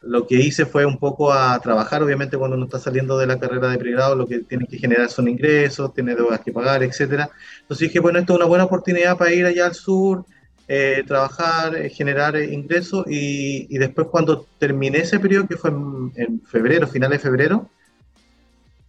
lo 0.00 0.28
que 0.28 0.36
hice 0.36 0.64
fue 0.64 0.86
un 0.86 0.96
poco 0.96 1.32
a 1.32 1.58
trabajar, 1.58 2.00
obviamente 2.02 2.38
cuando 2.38 2.56
uno 2.56 2.66
está 2.66 2.78
saliendo 2.78 3.18
de 3.18 3.26
la 3.26 3.40
carrera 3.40 3.68
de 3.68 3.78
pregrado, 3.78 4.14
lo 4.14 4.28
que 4.28 4.38
tiene 4.40 4.66
que 4.66 4.78
generar 4.78 5.10
son 5.10 5.26
ingresos, 5.26 5.92
tiene 5.92 6.14
deudas 6.14 6.40
que 6.40 6.52
pagar, 6.52 6.84
etcétera. 6.84 7.30
Entonces 7.62 7.88
dije, 7.88 7.98
bueno, 7.98 8.20
esto 8.20 8.34
es 8.34 8.36
una 8.38 8.46
buena 8.46 8.64
oportunidad 8.64 9.18
para 9.18 9.32
ir 9.32 9.44
allá 9.44 9.66
al 9.66 9.74
sur, 9.74 10.24
eh, 10.72 11.02
trabajar, 11.04 11.74
eh, 11.74 11.90
generar 11.90 12.36
eh, 12.36 12.54
ingresos 12.54 13.04
y, 13.08 13.66
y, 13.68 13.78
después 13.78 14.06
cuando 14.06 14.46
terminé 14.56 14.98
ese 14.98 15.18
periodo, 15.18 15.48
que 15.48 15.56
fue 15.56 15.70
en, 15.70 16.40
febrero, 16.42 16.86
finales 16.86 17.18
de 17.18 17.28
febrero, 17.28 17.68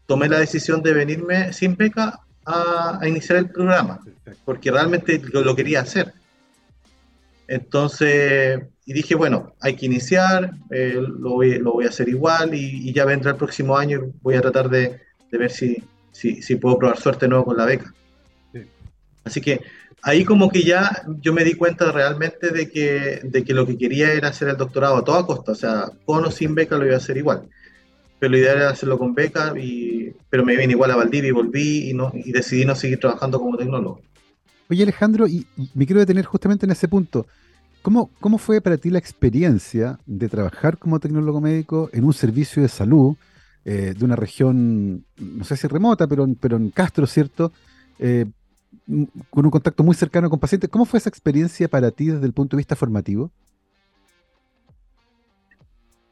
tomé 0.06 0.30
la 0.30 0.38
decisión 0.38 0.84
de 0.84 0.94
venirme 0.94 1.52
sin 1.54 1.76
beca 1.76 2.20
a, 2.46 3.00
a 3.02 3.08
iniciar 3.08 3.40
el 3.40 3.50
programa, 3.50 4.00
porque 4.46 4.70
realmente 4.70 5.20
lo, 5.34 5.42
lo 5.42 5.56
quería 5.56 5.80
hacer. 5.80 6.14
Entonces, 7.48 8.62
y 8.86 8.94
dije, 8.94 9.16
bueno, 9.16 9.56
hay 9.60 9.76
que 9.76 9.88
iniciar, 9.88 10.52
eh, 10.70 11.02
lo, 11.02 11.32
voy, 11.32 11.58
lo, 11.58 11.74
voy, 11.74 11.86
a 11.86 11.90
hacer 11.90 12.10
igual 12.10 12.54
y, 12.54 12.94
ya 12.94 13.06
vendrá 13.06 13.32
el 13.32 13.38
próximo 13.38 13.76
año 13.76 14.04
y 14.06 14.12
voy 14.22 14.36
a 14.36 14.42
tratar 14.42 14.70
de, 14.70 15.02
de 15.32 15.38
ver 15.40 15.50
si, 15.50 15.84
si, 16.12 16.44
si, 16.44 16.58
puedo 16.58 16.78
probar 16.78 17.00
suerte 17.00 17.28
nuevo 17.28 17.46
con 17.46 17.58
la 17.58 17.66
beca. 17.66 17.92
Sí. 18.54 18.68
Así 19.24 19.42
que 19.42 19.62
ahí 20.02 20.26
como 20.26 20.50
que 20.50 20.64
ya 20.64 21.04
yo 21.22 21.34
me 21.34 21.44
di 21.44 21.54
cuenta 21.54 21.92
realmente 21.92 22.50
de 22.50 22.70
que, 22.70 23.22
de 23.24 23.44
que 23.44 23.54
lo 23.54 23.66
que 23.66 23.78
quería 23.78 24.14
era 24.14 24.30
hacer 24.30 24.50
el 24.50 24.58
doctorado 24.58 24.98
a 24.98 25.04
toda 25.04 25.26
costa, 25.26 25.52
o 25.52 25.56
sea, 25.56 25.92
con 26.06 26.26
o 26.26 26.32
sin 26.32 26.56
beca 26.56 26.78
lo 26.78 26.86
iba 26.86 26.96
a 26.96 26.98
hacer 26.98 27.18
igual. 27.18 27.44
Pero 28.20 28.32
la 28.32 28.38
idea 28.38 28.52
era 28.54 28.70
hacerlo 28.70 29.00
con 29.00 29.16
beca, 29.16 29.54
y, 29.60 30.14
pero 30.30 30.46
me 30.46 30.56
vine 30.56 30.74
igual 30.74 30.92
a 30.92 30.96
Valdivia 30.96 31.30
y 31.30 31.32
volví 31.32 31.90
y, 31.90 31.94
no, 31.94 32.12
y 32.14 32.32
decidí 32.32 32.66
no 32.66 32.76
seguir 32.76 33.00
trabajando 33.00 33.40
como 33.40 33.58
tecnólogo. 33.58 34.02
Oye 34.70 34.84
Alejandro, 34.84 35.28
y 35.28 35.46
me 35.74 35.86
quiero 35.86 36.00
detener 36.00 36.26
justamente 36.26 36.66
en 36.66 36.72
ese 36.72 36.88
punto. 36.88 37.28
¿Cómo, 37.82 38.12
¿Cómo 38.20 38.38
fue 38.38 38.62
para 38.62 38.78
ti 38.78 38.92
la 38.92 39.00
experiencia 39.00 40.00
de 40.06 40.30
trabajar 40.30 40.78
como 40.78 41.00
tecnólogo 41.00 41.42
médico 41.42 41.90
en 41.94 42.04
un 42.04 42.14
servicio 42.14 42.62
de 42.62 42.70
salud 42.70 43.16
eh, 43.66 43.94
de 43.98 44.06
una 44.06 44.16
región, 44.16 45.04
no 45.18 45.44
sé 45.44 45.58
si 45.58 45.68
remota, 45.68 46.08
pero, 46.08 46.28
pero 46.40 46.58
en 46.58 46.70
Castro, 46.70 47.06
¿cierto? 47.06 47.52
Eh, 48.00 48.26
con 49.30 49.46
un 49.46 49.52
contacto 49.52 49.84
muy 49.84 49.96
cercano 49.96 50.30
con 50.30 50.40
pacientes. 50.40 50.70
¿Cómo 50.70 50.86
fue 50.86 51.00
esa 51.00 51.10
experiencia 51.10 51.68
para 51.68 51.92
ti 51.92 52.08
desde 52.08 52.26
el 52.26 52.34
punto 52.34 52.56
de 52.56 52.62
vista 52.62 52.76
formativo? 52.76 53.32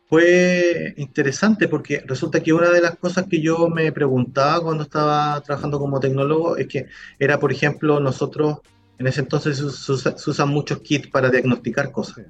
fue 0.09 0.95
interesante 0.97 1.67
porque 1.67 2.01
resulta 2.05 2.41
que 2.41 2.51
una 2.51 2.71
de 2.71 2.81
las 2.81 2.97
cosas 2.97 3.27
que 3.29 3.41
yo 3.41 3.69
me 3.69 3.91
preguntaba 3.91 4.59
cuando 4.63 4.83
estaba 4.83 5.39
trabajando 5.41 5.77
como 5.77 5.99
tecnólogo 5.99 6.57
es 6.57 6.67
que 6.67 6.87
era, 7.19 7.39
por 7.39 7.51
ejemplo, 7.51 7.99
nosotros 7.99 8.57
en 8.97 9.05
ese 9.05 9.21
entonces 9.21 9.57
se, 9.57 10.31
usan 10.31 10.49
muchos 10.49 10.79
kits 10.79 11.07
para 11.09 11.29
diagnosticar 11.29 11.91
cosas, 11.91 12.25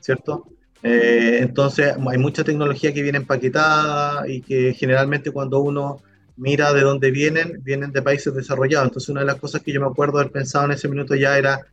¿cierto? 0.00 0.48
Eh, 0.82 1.38
entonces 1.40 1.94
hay 2.10 2.18
mucha 2.18 2.42
tecnología 2.42 2.92
que 2.92 3.02
viene 3.02 3.18
empaquetada 3.18 4.26
y 4.28 4.40
que 4.40 4.74
generalmente 4.74 5.30
cuando 5.30 5.60
uno 5.60 6.00
mira 6.36 6.72
de 6.72 6.82
dónde 6.82 7.10
vienen, 7.10 7.60
vienen 7.62 7.92
de 7.92 8.02
países 8.02 8.34
desarrollados. 8.34 8.88
Entonces 8.88 9.08
una 9.08 9.20
de 9.20 9.26
las 9.26 9.36
cosas 9.36 9.62
que 9.62 9.72
yo 9.72 9.80
me 9.80 9.86
acuerdo 9.86 10.18
haber 10.18 10.32
pensado 10.32 10.66
en 10.66 10.72
ese 10.72 10.88
minuto 10.88 11.14
ya 11.14 11.36
era, 11.36 11.66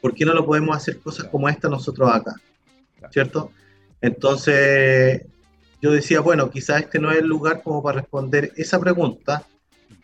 ¿por 0.00 0.14
qué 0.14 0.24
no 0.24 0.34
lo 0.34 0.46
podemos 0.46 0.76
hacer 0.76 0.98
cosas 0.98 1.26
como 1.26 1.48
esta 1.48 1.68
nosotros 1.68 2.10
acá? 2.12 2.34
¿Cierto? 3.10 3.50
Entonces, 4.00 5.22
yo 5.80 5.92
decía, 5.92 6.20
bueno, 6.20 6.50
quizás 6.50 6.82
este 6.82 6.98
no 6.98 7.10
es 7.10 7.18
el 7.18 7.26
lugar 7.26 7.62
como 7.62 7.82
para 7.82 8.00
responder 8.00 8.52
esa 8.56 8.78
pregunta, 8.80 9.44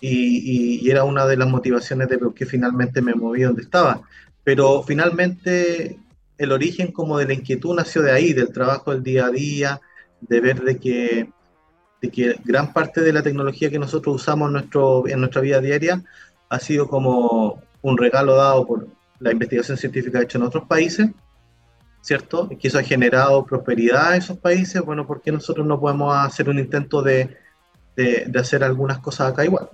y, 0.00 0.88
era 0.90 1.04
una 1.04 1.26
de 1.26 1.36
las 1.36 1.48
motivaciones 1.48 2.08
de 2.08 2.18
por 2.18 2.34
qué 2.34 2.46
finalmente 2.46 3.02
me 3.02 3.14
moví 3.14 3.42
donde 3.42 3.62
estaba. 3.62 4.02
Pero 4.44 4.82
finalmente 4.82 5.98
el 6.36 6.52
origen 6.52 6.92
como 6.92 7.18
de 7.18 7.26
la 7.26 7.34
inquietud 7.34 7.74
nació 7.74 8.02
de 8.02 8.12
ahí, 8.12 8.32
del 8.32 8.52
trabajo 8.52 8.92
del 8.92 9.02
día 9.02 9.26
a 9.26 9.30
día, 9.30 9.80
de 10.20 10.40
ver 10.40 10.62
de 10.62 10.78
que, 10.78 11.30
de 12.00 12.11
que 12.11 12.37
gran 12.45 12.73
parte 12.73 13.00
de 13.00 13.12
la 13.12 13.23
tecnología 13.23 13.71
que 13.71 13.78
nosotros 13.78 14.17
usamos 14.17 14.49
en, 14.49 14.52
nuestro, 14.52 15.09
en 15.09 15.21
nuestra 15.21 15.40
vida 15.40 15.61
diaria 15.61 16.02
ha 16.49 16.59
sido 16.59 16.88
como 16.88 17.62
un 17.83 17.99
regalo 17.99 18.37
dado 18.37 18.67
por 18.67 18.88
la 19.21 19.33
investigación 19.33 19.76
científica 19.76 20.23
hecha 20.23 20.38
en 20.38 20.45
otros 20.45 20.67
países 20.67 21.11
¿cierto? 22.00 22.49
Que 22.49 22.69
eso 22.69 22.78
ha 22.78 22.83
generado 22.83 23.45
prosperidad 23.45 24.14
en 24.14 24.23
esos 24.23 24.38
países, 24.38 24.81
bueno, 24.83 25.07
¿por 25.07 25.21
qué 25.21 25.33
nosotros 25.33 25.67
no 25.67 25.78
podemos 25.78 26.17
hacer 26.17 26.49
un 26.49 26.59
intento 26.59 27.02
de, 27.02 27.37
hacer 28.35 28.64
algunas 28.64 28.99
cosas 29.00 29.33
acá 29.33 29.45
igual? 29.45 29.69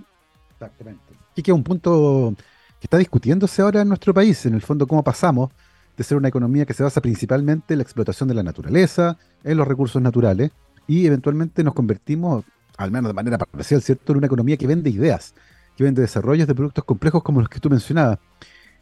Exactamente. 0.53 1.03
Y 1.37 1.43
que 1.43 1.51
es 1.51 1.55
un 1.55 1.63
punto 1.63 2.35
que 2.81 2.87
está 2.87 2.99
discutiéndose 2.99 3.63
ahora 3.63 3.83
en 3.83 3.89
nuestro 3.89 4.15
país, 4.15 4.45
en 4.47 4.55
el 4.55 4.63
fondo, 4.63 4.87
cómo 4.87 5.05
pasamos 5.05 5.51
de 5.97 6.03
ser 6.03 6.17
una 6.17 6.29
economía 6.29 6.67
que 6.67 6.75
se 6.75 6.83
basa 6.83 7.01
principalmente 7.01 7.75
en 7.75 7.79
la 7.79 7.85
explotación 7.85 8.29
de 8.29 8.35
la 8.35 8.43
naturaleza, 8.43 9.17
en 9.45 9.57
los 9.57 9.69
recursos 9.69 10.03
naturales, 10.03 10.51
y 10.87 11.07
eventualmente 11.07 11.65
nos 11.65 11.75
convertimos, 11.75 12.45
al 12.77 12.91
menos 12.91 13.09
de 13.09 13.15
manera 13.15 13.39
parcial, 13.39 13.83
¿cierto?, 13.83 14.13
en 14.13 14.19
una 14.19 14.27
economía 14.27 14.57
que 14.57 14.67
vende 14.67 14.91
ideas, 14.91 15.35
que 15.77 15.85
vende 15.85 16.03
desarrollos 16.03 16.47
de 16.47 16.55
productos 16.55 16.85
complejos 16.85 17.23
como 17.23 17.41
los 17.41 17.49
que 17.49 17.61
tú 17.61 17.71
mencionabas. 17.71 18.19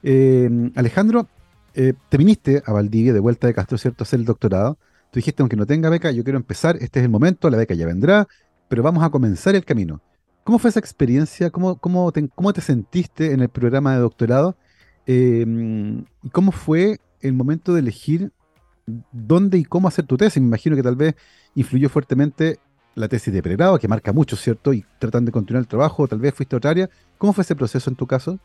Eh, 0.02 0.70
Alejandro, 0.74 1.28
eh, 1.74 1.94
te 2.08 2.18
viniste 2.18 2.62
a 2.66 2.72
Valdivia 2.72 3.12
de 3.12 3.20
vuelta 3.20 3.46
de 3.46 3.54
Castro, 3.54 3.78
¿cierto?, 3.78 4.02
a 4.02 4.04
hacer 4.04 4.20
el 4.20 4.26
doctorado. 4.26 4.78
Tú 5.10 5.18
dijiste, 5.18 5.42
aunque 5.42 5.56
no 5.56 5.66
tenga 5.66 5.90
beca, 5.90 6.10
yo 6.10 6.24
quiero 6.24 6.38
empezar, 6.38 6.76
este 6.80 7.00
es 7.00 7.04
el 7.04 7.10
momento, 7.10 7.50
la 7.50 7.58
beca 7.58 7.74
ya 7.74 7.86
vendrá, 7.86 8.26
pero 8.68 8.82
vamos 8.82 9.04
a 9.04 9.10
comenzar 9.10 9.54
el 9.54 9.64
camino. 9.64 10.00
¿Cómo 10.44 10.58
fue 10.58 10.70
esa 10.70 10.80
experiencia? 10.80 11.50
¿Cómo, 11.50 11.76
cómo, 11.76 12.10
te, 12.10 12.28
cómo 12.28 12.52
te 12.52 12.60
sentiste 12.60 13.32
en 13.32 13.40
el 13.40 13.48
programa 13.48 13.94
de 13.94 14.00
doctorado? 14.00 14.56
Eh, 15.06 15.44
¿Y 16.22 16.30
cómo 16.30 16.50
fue 16.52 16.98
el 17.20 17.32
momento 17.32 17.74
de 17.74 17.80
elegir 17.80 18.32
dónde 18.86 19.58
y 19.58 19.64
cómo 19.64 19.88
hacer 19.88 20.06
tu 20.06 20.16
tesis? 20.16 20.40
Me 20.40 20.48
imagino 20.48 20.76
que 20.76 20.82
tal 20.82 20.96
vez 20.96 21.14
influyó 21.54 21.88
fuertemente 21.88 22.58
la 22.94 23.08
tesis 23.08 23.32
de 23.32 23.42
pregrado, 23.42 23.78
que 23.78 23.88
marca 23.88 24.12
mucho, 24.12 24.36
¿cierto? 24.36 24.72
Y 24.72 24.84
tratan 24.98 25.24
de 25.24 25.32
continuar 25.32 25.62
el 25.62 25.68
trabajo, 25.68 26.06
tal 26.06 26.18
vez 26.18 26.34
fuiste 26.34 26.56
a 26.56 26.58
otra 26.58 26.70
área. 26.70 26.90
¿Cómo 27.18 27.32
fue 27.32 27.42
ese 27.42 27.56
proceso 27.56 27.88
en 27.88 27.96
tu 27.96 28.06
caso? 28.06 28.38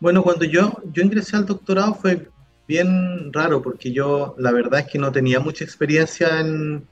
Bueno, 0.00 0.22
cuando 0.22 0.44
yo, 0.44 0.82
yo 0.92 1.02
ingresé 1.02 1.36
al 1.36 1.46
doctorado 1.46 1.94
fue 1.94 2.28
bien 2.66 3.32
raro 3.32 3.62
porque 3.62 3.92
yo 3.92 4.34
la 4.38 4.52
verdad 4.52 4.80
es 4.80 4.86
que 4.86 4.98
no 4.98 5.12
tenía 5.12 5.40
mucha 5.40 5.64
experiencia 5.64 6.40
en... 6.40 6.86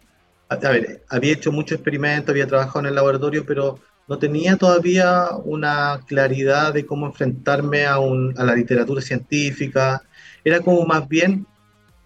A, 0.48 0.56
ver, 0.56 1.02
había 1.08 1.32
hecho 1.32 1.50
mucho 1.50 1.74
experimento, 1.74 2.30
había 2.30 2.46
trabajado 2.46 2.80
en 2.80 2.86
el 2.86 2.94
laboratorio, 2.94 3.46
pero 3.46 3.78
no 4.06 4.18
tenía 4.18 4.56
todavía 4.56 5.28
una 5.44 6.00
claridad 6.06 6.74
de 6.74 6.84
cómo 6.84 7.06
enfrentarme 7.06 7.86
a, 7.86 7.98
un, 7.98 8.34
a 8.36 8.44
la 8.44 8.54
literatura 8.54 9.00
científica. 9.00 10.02
Era 10.44 10.60
como 10.60 10.84
más 10.84 11.08
bien, 11.08 11.46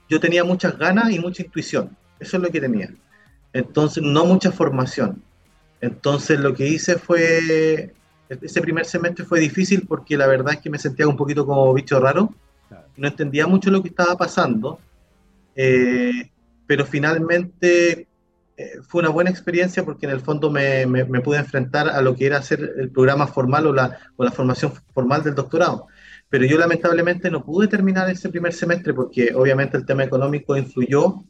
yo 0.09 0.21
tenía 0.21 0.45
muchas 0.45 0.77
ganas 0.79 1.11
y 1.11 1.19
mucha 1.19 1.43
intuición. 1.43 1.97
Eso 2.19 2.37
es 2.37 2.43
lo 2.43 2.51
que 2.51 2.61
tenía. 2.61 2.91
Entonces, 3.53 4.03
no 4.03 4.25
mucha 4.25 4.53
formación. 4.53 5.23
Entonces, 5.81 6.39
lo 6.41 6.55
que 6.55 6.69
hice 6.69 6.97
fue 6.97 7.93
ese 8.29 8.61
primer 8.61 8.85
semestre 8.85 9.25
fue 9.25 9.41
difícil 9.41 9.87
porque 9.87 10.17
la 10.17 10.27
verdad 10.27 10.55
es 10.55 10.61
que 10.61 10.71
me 10.71 10.79
sentía 10.79 11.07
un 11.07 11.17
poquito 11.17 11.47
como 11.47 11.73
bicho 11.73 12.01
raro. 12.01 12.35
No 12.97 13.09
entendía 13.09 13.47
mucho 13.47 13.71
lo 13.71 13.83
que 13.83 13.91
estaba 13.91 14.17
pasando, 14.17 14.81
eh, 15.55 16.31
pero 16.67 16.87
finalmente 16.87 18.09
eh, 18.57 18.71
fue 18.83 19.03
una 19.03 19.11
buena 19.11 19.31
experiencia 19.31 19.85
porque 19.85 20.07
en 20.07 20.13
el 20.13 20.21
fondo 20.21 20.51
me, 20.51 20.87
me, 20.87 21.21
pude 21.21 21.39
enfrentar 21.39 21.89
a 21.89 22.01
lo 22.01 22.17
que 22.17 22.27
era 22.27 22.39
hacer 22.39 22.75
el 22.79 22.91
programa 22.91 23.27
formal 23.27 23.67
o 23.67 23.73
la, 23.73 23.99
o 24.17 24.25
la 24.25 24.33
formación 24.33 24.73
formal 24.95 25.23
del 25.23 25.35
doctorado. 25.35 25.89
Pero 26.29 26.45
yo 26.45 26.59
lamentablemente 26.59 27.31
no 27.31 27.45
pude 27.45 27.69
terminar 27.69 28.11
ese 28.11 28.29
primer 28.29 28.53
semestre 28.53 28.93
porque 28.93 29.33
obviamente 29.35 29.77
el 29.77 29.87
tema 29.87 30.05
económico 30.05 30.57
influyó 30.57 31.23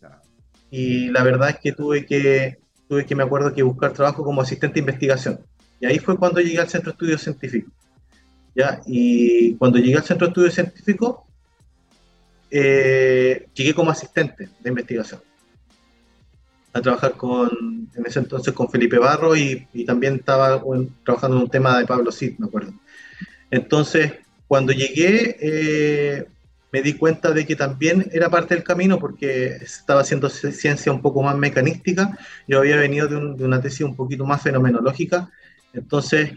y 0.70 1.08
la 1.08 1.22
verdad 1.22 1.50
es 1.50 1.58
que 1.58 1.72
tuve 1.72 2.06
que, 2.06 2.58
tuve 2.88 3.04
que 3.04 3.14
me 3.14 3.22
acuerdo 3.22 3.52
que 3.52 3.62
buscar 3.62 3.92
trabajo 3.92 4.24
como 4.24 4.40
asistente 4.40 4.74
de 4.74 4.80
investigación 4.80 5.40
y 5.80 5.86
ahí 5.86 5.98
fue 5.98 6.16
cuando 6.16 6.40
llegué 6.40 6.58
al 6.58 6.68
Centro 6.68 6.90
de 6.90 6.94
Estudios 6.94 7.22
Científicos. 7.22 7.72
¿ya? 8.54 8.80
Y 8.86 9.54
cuando 9.56 9.78
llegué 9.78 9.96
al 9.96 10.04
Centro 10.04 10.26
de 10.26 10.30
Estudios 10.30 10.54
Científicos, 10.54 11.16
eh, 12.50 13.48
llegué 13.54 13.74
como 13.74 13.90
asistente 13.90 14.48
de 14.60 14.68
investigación 14.68 15.20
a 16.72 16.80
trabajar 16.80 17.12
con, 17.12 17.50
en 17.94 18.06
ese 18.06 18.18
entonces 18.18 18.52
con 18.52 18.68
Felipe 18.70 18.98
Barro 18.98 19.34
y, 19.34 19.66
también 19.86 20.16
estaba 20.16 20.62
trabajando 21.04 21.38
en 21.38 21.42
un 21.44 21.50
tema 21.50 21.78
de 21.78 21.86
Pablo 21.86 22.12
Cid, 22.12 22.38
me 22.38 22.46
acuerdo. 22.46 22.72
Entonces, 23.50 24.12
cuando 24.48 24.72
llegué, 24.72 25.36
eh, 25.40 26.26
me 26.72 26.82
di 26.82 26.94
cuenta 26.94 27.32
de 27.32 27.46
que 27.46 27.56
también 27.56 28.08
era 28.12 28.28
parte 28.28 28.54
del 28.54 28.64
camino 28.64 28.98
porque 28.98 29.56
estaba 29.56 30.02
haciendo 30.02 30.28
ciencia 30.28 30.92
un 30.92 31.02
poco 31.02 31.22
más 31.22 31.36
mecanística. 31.36 32.18
Yo 32.46 32.58
había 32.58 32.76
venido 32.76 33.08
de, 33.08 33.44
una 33.44 33.60
tesis 33.60 33.82
un 33.82 33.96
poquito 33.96 34.24
más 34.24 34.42
fenomenológica 34.42 35.30
entonces, 35.76 36.32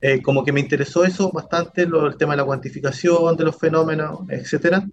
eh, 0.00 0.20
como 0.22 0.44
que 0.44 0.52
me 0.52 0.60
interesó 0.60 1.04
eso 1.04 1.30
bastante, 1.32 1.82
el 1.82 2.16
tema 2.18 2.32
de 2.32 2.38
la 2.38 2.44
cuantificación 2.44 3.36
de 3.36 3.44
los 3.44 3.56
fenómenos, 3.56 4.20
etcétera. 4.28 4.86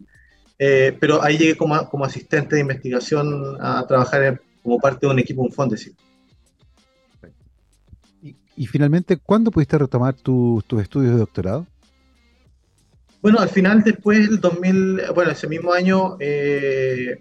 Eh, 0.57 0.97
pero 0.99 1.21
ahí 1.21 1.38
llegué 1.38 1.55
como, 1.55 1.88
como, 1.89 2.05
asistente 2.05 2.55
de 2.55 2.61
investigación 2.61 3.57
a 3.61 3.85
trabajar 3.88 4.41
como 4.63 4.77
parte 4.77 5.05
de 5.05 5.13
un 5.13 5.19
equipo, 5.19 5.41
un 5.41 5.51
fondo. 5.51 5.75
Y, 8.21 8.35
y 8.55 8.67
finalmente, 8.67 9.17
¿cuándo 9.17 9.51
pudiste 9.51 9.77
retomar 9.77 10.15
tus 10.15 10.63
estudios 10.81 11.13
de 11.13 11.19
doctorado? 11.19 11.65
Bueno, 13.21 13.39
al 13.39 13.49
final, 13.49 13.83
después 13.83 14.29
del 14.29 14.39
2000, 14.39 15.01
bueno, 15.13 15.31
ese 15.31 15.47
mismo 15.47 15.73
año 15.73 16.15
eh, 16.19 17.19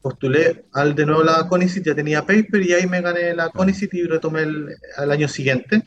postulé 0.00 0.64
al 0.72 0.94
de 0.94 1.06
nuevo 1.06 1.22
la 1.22 1.46
CONICIT, 1.48 1.84
ya 1.84 1.94
tenía 1.94 2.26
paper 2.26 2.62
y 2.62 2.72
ahí 2.72 2.86
me 2.86 3.00
gané 3.00 3.34
la 3.34 3.48
CONICIT 3.50 3.94
y 3.94 4.02
retomé 4.04 4.42
el, 4.42 4.76
al 4.96 5.10
año 5.10 5.28
siguiente. 5.28 5.82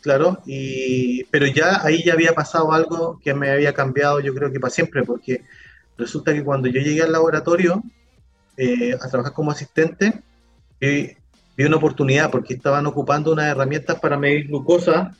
Claro, 0.00 0.40
y, 0.46 1.24
pero 1.24 1.46
ya 1.46 1.84
ahí 1.84 2.02
ya 2.02 2.14
había 2.14 2.32
pasado 2.32 2.72
algo 2.72 3.20
que 3.22 3.34
me 3.34 3.50
había 3.50 3.74
cambiado, 3.74 4.20
yo 4.20 4.34
creo 4.34 4.50
que 4.50 4.58
para 4.58 4.72
siempre, 4.72 5.02
porque 5.02 5.44
resulta 5.98 6.32
que 6.32 6.42
cuando 6.42 6.68
yo 6.68 6.80
llegué 6.80 7.02
al 7.02 7.12
laboratorio 7.12 7.82
eh, 8.56 8.94
a 8.94 9.08
trabajar 9.08 9.34
como 9.34 9.50
asistente, 9.50 10.22
vi, 10.80 11.16
una 11.58 11.76
oportunidad 11.76 12.30
porque 12.30 12.54
estaban 12.54 12.86
ocupando 12.86 13.32
unas 13.32 13.48
herramientas 13.48 14.00
para 14.00 14.16
medir 14.16 14.48
glucosa 14.48 15.14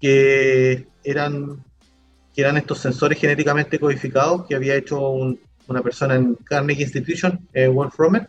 que 0.00 0.86
eran, 1.04 1.62
que 2.36 2.42
eran 2.42 2.58
estos 2.58 2.78
sensores 2.80 3.18
genéticamente 3.18 3.78
codificados 3.80 4.46
que 4.46 4.54
había 4.54 4.76
hecho 4.76 5.00
una 5.00 5.82
persona 5.82 6.16
en 6.16 6.34
Carnegie 6.34 6.84
Institution, 6.84 7.40
eh, 7.54 7.66
Wolf 7.66 7.96
Romer. 7.96 8.28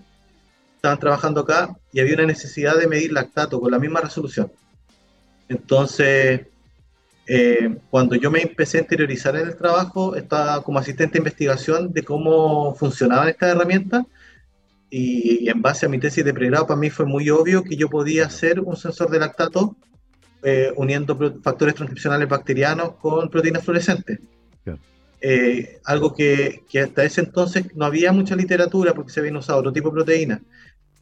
Estaban 0.77 0.97
trabajando 0.97 1.41
acá 1.41 1.75
y 1.91 1.99
había 1.99 2.15
una 2.15 2.27
necesidad 2.27 2.77
de 2.77 2.87
medir 2.87 3.11
lactato 3.11 3.59
con 3.59 3.69
la 3.69 3.79
misma 3.79 3.99
resolución. 3.99 4.49
Entonces, 5.49 6.47
eh, 7.27 7.77
cuando 7.89 8.15
yo 8.15 8.31
me 8.31 8.41
empecé 8.41 8.77
a 8.77 8.81
interiorizar 8.81 9.35
en 9.35 9.49
el 9.49 9.57
trabajo, 9.57 10.15
estaba 10.15 10.63
como 10.63 10.79
asistente 10.79 11.13
de 11.13 11.19
investigación 11.19 11.91
de 11.91 12.03
cómo 12.03 12.73
funcionaban 12.75 13.27
estas 13.27 13.53
herramientas 13.53 14.05
y, 14.89 15.49
en 15.49 15.61
base 15.61 15.85
a 15.85 15.89
mi 15.89 15.99
tesis 15.99 16.23
de 16.23 16.33
pregrado, 16.33 16.65
para 16.65 16.79
mí 16.79 16.89
fue 16.89 17.05
muy 17.05 17.29
obvio 17.29 17.61
que 17.61 17.75
yo 17.75 17.89
podía 17.89 18.27
hacer 18.27 18.61
un 18.61 18.77
sensor 18.77 19.09
de 19.09 19.19
lactato 19.19 19.75
eh, 20.43 20.71
uniendo 20.75 21.17
factores 21.41 21.75
transcripcionales 21.75 22.27
bacterianos 22.27 22.95
con 22.95 23.29
proteínas 23.29 23.63
fluorescentes. 23.63 24.19
Eh, 25.19 25.79
algo 25.85 26.13
que, 26.13 26.61
que, 26.69 26.81
hasta 26.81 27.03
ese 27.03 27.21
entonces 27.21 27.75
no 27.75 27.85
había 27.85 28.11
mucha 28.11 28.35
literatura 28.35 28.93
porque 28.93 29.11
se 29.11 29.19
habían 29.19 29.37
usado 29.37 29.59
otro 29.59 29.73
tipo 29.73 29.89
de 29.89 29.95
proteínas 29.95 30.41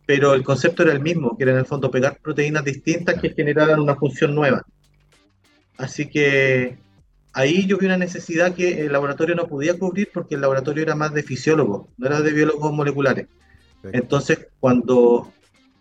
pero 0.05 0.33
el 0.33 0.43
concepto 0.43 0.83
era 0.83 0.91
el 0.91 0.99
mismo, 0.99 1.35
que 1.35 1.43
era 1.43 1.53
en 1.53 1.59
el 1.59 1.65
fondo 1.65 1.89
pegar 1.89 2.19
proteínas 2.21 2.63
distintas 2.63 3.19
que 3.19 3.31
generaran 3.31 3.79
una 3.79 3.95
función 3.95 4.35
nueva. 4.35 4.63
Así 5.77 6.07
que 6.07 6.77
ahí 7.33 7.65
yo 7.65 7.77
vi 7.77 7.87
una 7.87 7.97
necesidad 7.97 8.53
que 8.53 8.85
el 8.85 8.91
laboratorio 8.91 9.35
no 9.35 9.47
podía 9.47 9.77
cubrir 9.77 10.09
porque 10.13 10.35
el 10.35 10.41
laboratorio 10.41 10.83
era 10.83 10.95
más 10.95 11.13
de 11.13 11.23
fisiólogos, 11.23 11.87
no 11.97 12.07
era 12.07 12.21
de 12.21 12.31
biólogos 12.31 12.71
moleculares. 12.71 13.27
Entonces, 13.91 14.47
cuando, 14.59 15.31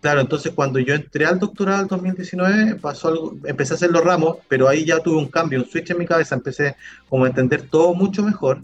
claro, 0.04 0.20
entonces 0.20 0.52
cuando 0.52 0.78
yo 0.80 0.92
entré 0.92 1.24
al 1.24 1.38
doctorado 1.38 1.80
en 1.80 1.88
2019, 1.88 2.74
pasó 2.74 3.08
algo, 3.08 3.38
empecé 3.46 3.72
a 3.72 3.76
hacer 3.76 3.90
los 3.90 4.04
ramos, 4.04 4.36
pero 4.48 4.68
ahí 4.68 4.84
ya 4.84 5.00
tuve 5.00 5.16
un 5.16 5.28
cambio, 5.28 5.58
un 5.58 5.64
switch 5.64 5.92
en 5.92 5.98
mi 5.98 6.04
cabeza, 6.04 6.34
empecé 6.34 6.76
como 7.08 7.24
a 7.24 7.28
entender 7.28 7.62
todo 7.70 7.94
mucho 7.94 8.22
mejor. 8.22 8.62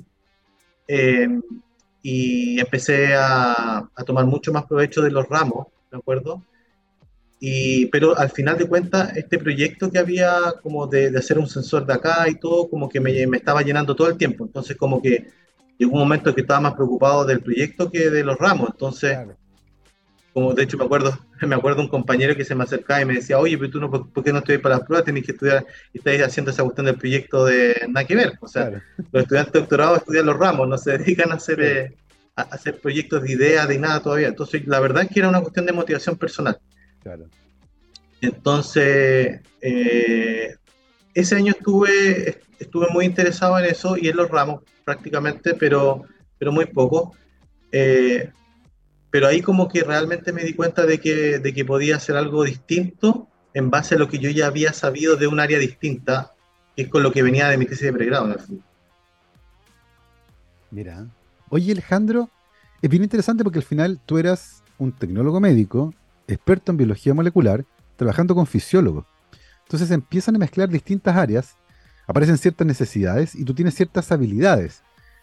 Eh, 0.87 1.41
y 2.03 2.61
empecé 2.61 3.15
a, 3.15 3.79
a, 3.79 4.05
tomar 4.05 4.27
mucho 4.27 4.53
más 4.53 4.67
provecho 4.67 5.01
de 5.01 5.11
los 5.11 5.27
ramos, 5.31 5.69
¿de 5.91 5.97
acuerdo? 5.97 6.45
Y, 7.41 7.87
pero 7.87 8.19
al 8.19 8.29
final 8.29 8.59
de 8.59 8.69
cuentas, 8.69 9.17
este 9.17 9.39
proyecto 9.39 9.91
que 9.91 9.99
había 9.99 10.37
como 10.63 10.87
de, 10.89 11.11
de 11.11 11.19
hacer 11.21 11.39
un 11.39 11.49
sensor 11.49 11.87
de 11.87 11.95
acá 11.95 12.29
y 12.29 12.35
todo, 12.35 12.69
como 12.69 12.87
que 12.87 13.01
me, 13.01 13.27
me, 13.27 13.39
estaba 13.39 13.63
llenando 13.63 13.97
todo 13.97 14.09
el 14.09 14.19
tiempo. 14.19 14.45
Entonces, 14.45 14.77
como 14.77 15.01
que 15.01 15.31
llegó 15.79 15.93
un 15.93 16.01
momento 16.01 16.35
que 16.35 16.43
estaba 16.43 16.61
más 16.61 16.75
preocupado 16.75 17.25
del 17.25 17.41
proyecto 17.41 17.91
que 17.91 18.11
de 18.11 18.25
los 18.25 18.37
ramos. 18.37 18.69
Entonces, 18.73 19.13
claro. 19.13 19.37
como 20.35 20.53
de 20.53 20.65
hecho 20.65 20.77
me 20.77 20.85
acuerdo, 20.85 21.19
me 21.47 21.55
acuerdo 21.55 21.83
un 21.83 21.89
compañero 21.89 22.37
que 22.37 22.45
se 22.45 22.55
me 22.55 22.65
acercaba 22.65 23.01
y 23.01 23.05
me 23.05 23.15
decía, 23.15 23.39
oye, 23.39 23.57
pero 23.57 23.71
tú 23.71 23.81
no, 23.81 23.91
¿por 23.91 24.25
qué 24.25 24.33
no 24.33 24.39
estudias 24.39 24.63
para 24.63 24.77
las 24.77 24.87
pruebas? 24.87 25.05
Tenés 25.05 25.25
que 25.25 25.33
estudiar 25.33 25.67
y 25.93 25.99
estás 25.99 26.29
haciendo 26.29 26.51
esa 26.51 26.63
cuestión 26.63 26.87
del 26.87 26.97
proyecto 26.97 27.45
de 27.45 27.87
nada 27.89 28.07
que 28.07 28.17
ver. 28.17 28.33
O 28.41 28.49
sea, 28.49 28.69
claro. 28.69 28.83
los 29.13 29.23
estudiantes 29.23 29.53
de 29.53 29.61
doctorado 29.61 29.97
estudian 29.97 30.27
los 30.27 30.39
ramos, 30.39 30.69
no 30.69 30.79
se 30.79 30.99
dedican 30.99 31.33
a 31.33 31.37
hacer, 31.37 31.61
eh, 31.61 31.97
a 32.37 32.43
hacer 32.43 32.79
proyectos 32.79 33.23
de 33.23 33.33
ideas, 33.33 33.69
de 33.69 33.79
nada 33.79 34.01
todavía. 34.01 34.29
Entonces, 34.29 34.67
la 34.67 34.81
verdad 34.81 35.05
es 35.05 35.11
que 35.11 35.21
era 35.21 35.29
una 35.29 35.41
cuestión 35.41 35.67
de 35.67 35.73
motivación 35.73 36.17
personal. 36.17 36.59
Claro. 37.03 37.27
Entonces, 38.21 39.41
eh, 39.63 40.55
ese 41.15 41.37
año 41.37 41.55
estuve, 41.57 42.41
estuve 42.59 42.89
muy 42.91 43.07
interesado 43.07 43.59
en 43.59 43.65
eso 43.65 43.97
y 43.97 44.09
en 44.09 44.17
los 44.17 44.29
ramos 44.29 44.63
prácticamente, 44.85 45.55
pero, 45.55 46.03
pero 46.39 46.53
muy 46.53 46.67
poco. 46.67 47.15
Eh, 47.73 48.31
pero 49.11 49.27
ahí 49.27 49.43
como 49.43 49.69
que 49.69 49.83
realmente 49.83 50.33
me 50.33 50.45
di 50.45 50.55
cuenta 50.55 50.87
de 50.87 51.01
que, 51.01 51.39
de 51.39 51.53
que 51.53 51.65
podía 51.65 51.97
hacer 51.97 52.17
algo 52.17 52.45
distinto 52.45 53.29
en 53.55 53.71
base 53.71 53.97
a 53.97 53.99
lo 53.99 54.09
que 54.09 54.19
yo 54.19 54.31
ya 54.31 54.47
había 54.47 54.73
sabido 54.73 55.17
de 55.17 55.27
un 55.27 55.41
área 55.41 55.59
distinta, 55.59 56.33
que 56.77 56.83
es 56.83 56.89
con 56.89 57.03
lo 57.03 57.13
que 57.13 57.23
venía 57.23 57.49
de 57.49 57.59
mi 57.59 57.67
tesis 57.67 57.87
de 57.87 57.93
pregrado 57.93 58.27
en 58.27 58.33
el 58.33 58.39
fin. 58.39 58.63
Mira. 60.71 61.07
Oye, 61.49 61.73
Alejandro, 61.73 62.31
es 62.81 62.89
bien 62.89 63.03
interesante 63.03 63.43
porque 63.43 63.59
al 63.59 63.65
final 63.65 64.01
tú 64.07 64.19
eras 64.19 64.63
un 64.79 64.93
tecnólogo 64.93 65.41
médico, 65.41 65.93
experto 66.29 66.71
en 66.71 66.79
biología 66.79 67.13
molecular, 67.13 67.65
trabajando 67.97 68.35
con 68.37 68.47
fisiólogos. 68.47 69.05
Entonces 69.65 69.91
empiezan 69.91 70.37
a 70.37 70.39
mezclar 70.39 70.69
distintas 70.69 71.17
áreas, 71.17 71.57
aparecen 72.07 72.39
ciertas 72.39 72.67
necesidades 72.67 73.35
y 73.35 73.45
tú 73.45 73.55
tienes 73.55 73.75
ciertas 73.75 74.11
habilidades. 74.13 74.83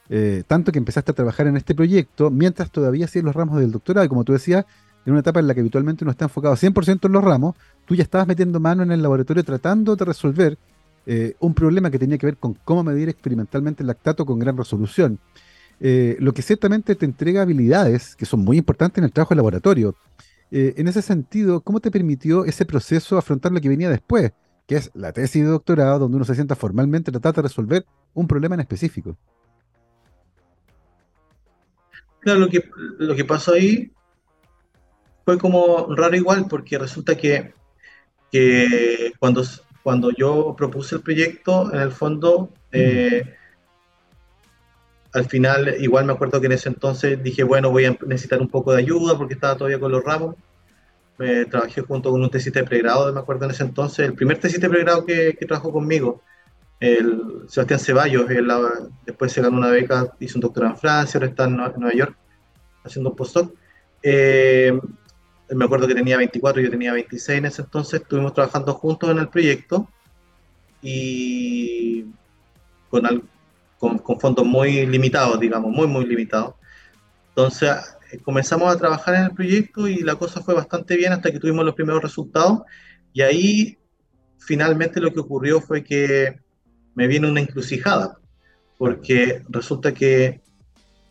Eh, 0.10 0.44
tanto 0.48 0.72
que 0.72 0.80
empezaste 0.80 1.12
a 1.12 1.16
trabajar 1.16 1.48
en 1.48 1.58
este 1.58 1.76
proyecto 1.76 2.32
mientras 2.32 2.72
todavía 2.72 3.06
hacías 3.06 3.26
los 3.26 3.36
ramos 3.36 3.60
del 3.60 3.72
doctorado. 3.72 4.06
Y 4.06 4.10
como 4.10 4.24
tú 4.24 4.34
decías, 4.34 4.66
en 5.06 5.12
una 5.12 5.22
etapa 5.22 5.40
en 5.40 5.48
la 5.48 5.54
que 5.54 5.62
habitualmente 5.62 6.04
uno 6.04 6.12
está 6.12 6.26
enfocado 6.26 6.56
100% 6.56 7.06
en 7.06 7.12
los 7.12 7.24
ramos, 7.24 7.56
tú 7.86 7.96
ya 7.96 8.04
estabas 8.04 8.28
metiendo 8.28 8.60
mano 8.60 8.84
en 8.84 8.92
el 8.92 9.02
laboratorio 9.02 9.44
tratando 9.44 9.96
de 9.96 10.06
resolver 10.06 10.58
eh, 11.06 11.36
un 11.40 11.54
problema 11.54 11.90
que 11.90 12.00
tenía 12.00 12.18
que 12.18 12.26
ver 12.26 12.38
con 12.38 12.54
cómo 12.54 12.84
medir 12.84 13.10
experimentalmente 13.10 13.84
el 13.84 13.88
lactato 13.88 14.26
con 14.26 14.40
gran 14.40 14.58
resolución. 14.58 15.20
Eh, 15.80 16.18
lo 16.20 16.34
que 16.34 16.42
ciertamente 16.42 16.96
te 16.96 17.06
entrega 17.06 17.44
habilidades 17.44 18.16
que 18.16 18.26
son 18.26 18.42
muy 18.42 18.58
importantes 18.58 18.98
en 18.98 19.04
el 19.06 19.12
trabajo 19.12 19.34
de 19.34 19.38
laboratorio. 19.38 19.96
En 20.50 20.88
ese 20.88 21.02
sentido, 21.02 21.60
¿cómo 21.60 21.82
te 21.82 21.92
permitió 21.92 22.46
ese 22.46 22.66
proceso 22.66 23.18
afrontar 23.18 23.52
lo 23.52 23.60
que 23.60 23.68
venía 23.68 23.90
después, 23.90 24.32
que 24.66 24.78
es 24.78 24.92
la 24.94 25.12
tesis 25.12 25.44
de 25.44 25.50
doctorado, 25.50 26.00
donde 26.00 26.16
uno 26.16 26.24
se 26.24 26.36
sienta 26.36 26.56
formalmente 26.56 27.12
tratar 27.12 27.36
de 27.36 27.42
resolver 27.42 27.86
un 28.14 28.28
problema 28.28 28.56
en 28.56 28.62
específico? 28.62 29.18
Claro, 32.20 32.40
lo 32.40 32.50
que, 32.50 32.70
lo 32.98 33.16
que 33.16 33.26
pasó 33.26 33.54
ahí 33.54 33.92
fue 35.26 35.38
como 35.38 35.94
raro 35.96 36.16
igual, 36.16 36.48
porque 36.50 36.78
resulta 36.78 37.16
que, 37.16 37.54
que 38.32 39.12
cuando, 39.20 39.44
cuando 39.84 40.12
yo 40.12 40.56
propuse 40.58 40.96
el 40.96 41.02
proyecto, 41.02 41.74
en 41.74 41.80
el 41.82 41.92
fondo, 41.92 42.54
eh, 42.72 43.36
al 45.14 45.26
final, 45.26 45.76
igual 45.80 46.06
me 46.06 46.14
acuerdo 46.14 46.40
que 46.40 46.48
en 46.48 46.54
ese 46.54 46.70
entonces 46.70 47.22
dije, 47.22 47.44
bueno, 47.44 47.72
voy 47.72 47.86
a 47.86 47.98
necesitar 48.06 48.42
un 48.42 48.50
poco 48.50 48.74
de 48.74 48.80
ayuda 48.80 49.18
porque 49.18 49.34
estaba 49.34 49.58
todavía 49.58 49.80
con 49.80 49.92
los 49.92 50.03
ramos. 50.03 50.36
Me 51.18 51.46
trabajé 51.46 51.82
junto 51.82 52.12
con 52.12 52.22
un 52.22 52.30
tesis 52.30 52.53
de 52.53 52.64
pregrado, 52.64 53.12
me 53.12 53.20
acuerdo 53.20 53.46
en 53.46 53.51
ese 53.51 53.64
entonces, 53.64 54.06
el 54.06 54.14
primer 54.14 54.40
tesis 54.40 54.62
de 54.62 54.70
pregrado 54.70 55.06
que, 55.06 55.36
que 55.38 55.46
trabajó 55.46 55.72
conmigo, 55.72 56.22
el 56.79 57.44
Sebastián 57.48 57.79
Ceballos, 57.79 58.29
él, 58.29 58.51
después 59.05 59.31
se 59.31 59.42
ganó 59.42 59.57
una 59.57 59.70
beca, 59.70 60.13
hizo 60.20 60.37
un 60.37 60.42
doctorado 60.42 60.74
en 60.74 60.79
Francia, 60.79 61.18
ahora 61.18 61.29
está 61.29 61.46
en 61.46 61.55
Nueva 61.55 61.94
York 61.94 62.16
haciendo 62.83 63.09
un 63.09 63.16
postdoc. 63.16 63.53
Eh, 64.03 64.77
me 65.50 65.66
acuerdo 65.66 65.87
que 65.87 65.96
tenía 65.96 66.18
24, 66.18 66.61
yo 66.61 66.70
tenía 66.70 66.94
26 66.94 67.40
en 67.40 67.46
ese 67.46 67.61
entonces, 67.61 68.01
estuvimos 68.01 68.33
trabajando 68.33 68.74
juntos 68.74 69.09
en 69.09 69.18
el 69.18 69.29
proyecto 69.29 69.90
y 70.81 72.05
con, 72.90 73.05
al, 73.05 73.24
con, 73.79 73.98
con, 74.00 74.20
fondos 74.20 74.46
muy 74.46 74.85
limitados, 74.85 75.40
digamos, 75.40 75.72
muy, 75.72 75.87
muy 75.87 76.05
limitados. 76.05 76.55
Entonces 77.29 77.72
eh, 78.11 78.20
comenzamos 78.20 78.74
a 78.74 78.77
trabajar 78.77 79.16
en 79.16 79.24
el 79.24 79.31
proyecto 79.31 79.87
y 79.87 80.01
la 80.01 80.16
cosa 80.16 80.42
fue 80.42 80.53
bastante 80.53 80.96
bien 80.96 81.13
hasta 81.13 81.31
que 81.31 81.40
tuvimos 81.40 81.66
los 81.66 81.75
primeros 81.75 82.01
resultados 82.01 82.61
y 83.13 83.22
ahí 83.22 83.77
finalmente 84.37 85.00
lo 85.00 85.11
que 85.11 85.20
ocurrió 85.20 85.59
fue 85.59 85.83
que 85.83 86.40
me 86.98 87.05
viene 87.05 87.29
una 87.29 87.42
encrucijada, 87.42 88.18
porque 88.79 89.44
resulta 89.50 89.94
que, 89.94 90.42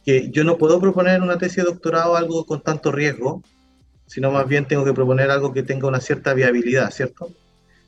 que 0.05 0.31
yo 0.33 0.43
no 0.43 0.59
puedo 0.59 0.81
proponer 0.81 1.23
una 1.23 1.39
tesis 1.39 1.59
de 1.59 1.71
doctorado 1.71 2.17
algo 2.17 2.45
con 2.45 2.61
tanto 2.61 2.91
riesgo, 2.91 3.41
sino 4.05 4.33
más 4.33 4.49
bien 4.49 4.67
tengo 4.67 4.85
que 4.85 4.93
proponer 4.93 5.31
algo 5.31 5.53
que 5.53 5.63
tenga 5.63 5.87
una 5.87 6.01
cierta 6.01 6.35
viabilidad, 6.35 6.91
¿cierto? 6.91 7.31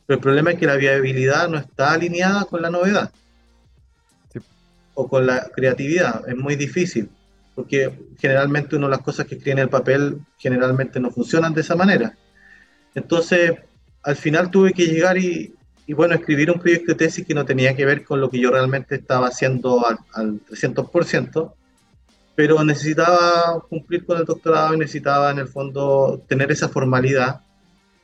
Pero 0.07 0.17
el 0.17 0.23
problema 0.23 0.53
es 0.53 0.61
que 0.61 0.67
la 0.67 0.77
viabilidad 0.77 1.49
no 1.49 1.59
está 1.59 1.91
alineada 1.91 2.45
con 2.45 2.63
la 2.63 2.71
novedad 2.71 3.11
o 4.95 5.09
con 5.09 5.27
la 5.27 5.49
creatividad. 5.53 6.23
Es 6.29 6.37
muy 6.37 6.55
difícil, 6.55 7.11
porque 7.57 7.93
generalmente 8.21 8.77
uno 8.77 8.89
las 8.89 9.01
cosas 9.01 9.27
que 9.27 9.35
escribe 9.35 9.55
en 9.55 9.59
el 9.65 9.69
papel 9.69 10.21
generalmente 10.39 11.01
no 11.01 11.11
funcionan 11.11 11.53
de 11.53 11.63
esa 11.63 11.75
manera. 11.75 12.17
Entonces, 12.95 13.55
al 14.05 14.15
final 14.15 14.53
tuve 14.53 14.73
que 14.73 14.87
llegar 14.87 15.19
y, 15.19 15.58
y 15.89 15.95
bueno, 15.95 16.15
escribir 16.15 16.51
un 16.51 16.61
proyecto 16.61 16.93
de 16.93 16.99
tesis 16.99 17.27
que 17.27 17.33
no 17.33 17.47
tenía 17.47 17.75
que 17.75 17.87
ver 17.87 18.05
con 18.05 18.21
lo 18.21 18.29
que 18.29 18.39
yo 18.39 18.51
realmente 18.51 18.97
estaba 18.97 19.29
haciendo 19.29 19.87
al, 19.87 19.99
al 20.13 20.39
300%, 20.45 21.55
pero 22.35 22.63
necesitaba 22.63 23.65
cumplir 23.71 24.05
con 24.05 24.19
el 24.19 24.27
doctorado 24.27 24.75
y 24.75 24.79
necesitaba 24.79 25.31
en 25.31 25.39
el 25.39 25.49
fondo 25.49 26.23
tener 26.29 26.53
esa 26.53 26.69
formalidad 26.69 27.41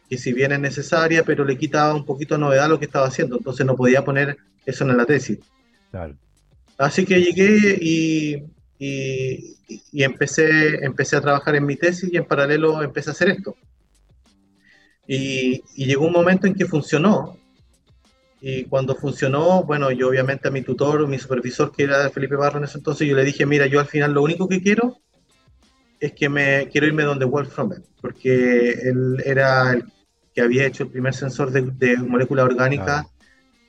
que 0.09 0.17
si 0.17 0.33
bien 0.33 0.53
es 0.53 0.61
necesaria, 0.61 1.25
pero 1.25 1.45
le 1.45 1.59
quitaba 1.59 1.95
un 1.95 2.07
poquito 2.07 2.37
de 2.37 2.41
novedad 2.41 2.65
a 2.65 2.69
lo 2.69 2.79
que 2.79 2.87
estaba 2.87 3.07
haciendo, 3.07 3.37
entonces 3.37 3.67
no 3.67 3.77
podía 3.77 4.03
poner 4.03 4.39
eso 4.65 4.89
en 4.89 4.97
la 4.97 5.05
tesis. 5.05 5.41
Claro. 5.91 6.17
Así 6.79 7.05
que 7.05 7.21
llegué 7.21 7.79
y, 7.83 8.45
y, 8.79 9.57
y, 9.93 10.03
empecé, 10.03 10.83
empecé 10.83 11.17
a 11.17 11.21
trabajar 11.21 11.55
en 11.55 11.67
mi 11.67 11.77
tesis 11.77 12.11
y 12.11 12.17
en 12.17 12.25
paralelo 12.25 12.83
empecé 12.83 13.11
a 13.11 13.13
hacer 13.13 13.29
esto. 13.29 13.55
Y, 15.07 15.63
y, 15.77 15.85
llegó 15.85 16.07
un 16.07 16.15
momento 16.15 16.47
en 16.47 16.55
que 16.55 16.65
funcionó. 16.65 17.44
Y 18.47 18.65
cuando 18.65 18.95
funcionó, 18.95 19.65
bueno, 19.65 19.91
yo 19.91 20.11
obviamente 20.11 20.49
a 20.49 20.51
mi 20.51 20.61
tutor, 20.61 21.09
mi 21.09 21.19
supervisor, 21.19 21.73
que 21.73 21.85
era 21.85 22.11
Felipe 22.11 22.37
Barro 22.37 22.59
en 22.59 22.65
ese 22.65 22.77
entonces, 22.77 23.09
yo 23.09 23.17
le 23.17 23.25
dije, 23.25 23.47
mira, 23.47 23.67
yo 23.67 23.81
al 23.81 23.87
final 23.87 24.13
lo 24.13 24.23
único 24.23 24.47
que 24.47 24.61
quiero 24.61 24.99
es 25.99 26.13
que 26.13 26.29
me 26.29 26.69
quiero 26.71 26.87
irme 26.87 27.05
donde 27.05 27.25
Wolfram, 27.25 27.71
porque 28.03 28.73
él 28.73 29.23
era 29.25 29.73
el 29.73 29.85
que 30.35 30.43
había 30.43 30.67
hecho 30.67 30.83
el 30.83 30.91
primer 30.91 31.15
sensor 31.15 31.53
de, 31.53 31.63
de 31.63 31.97
molécula 31.97 32.45
orgánica 32.45 33.07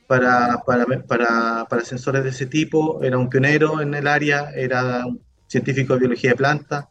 para, 0.07 0.61
para, 0.67 0.85
para, 1.07 1.65
para, 1.69 1.85
sensores 1.85 2.25
de 2.25 2.31
ese 2.31 2.45
tipo, 2.45 3.01
era 3.01 3.17
un 3.17 3.29
pionero 3.29 3.79
en 3.79 3.93
el 3.93 4.07
área, 4.07 4.49
era 4.53 5.05
un 5.05 5.21
científico 5.47 5.93
de 5.93 5.99
biología 5.99 6.31
de 6.31 6.35
plantas 6.35 6.85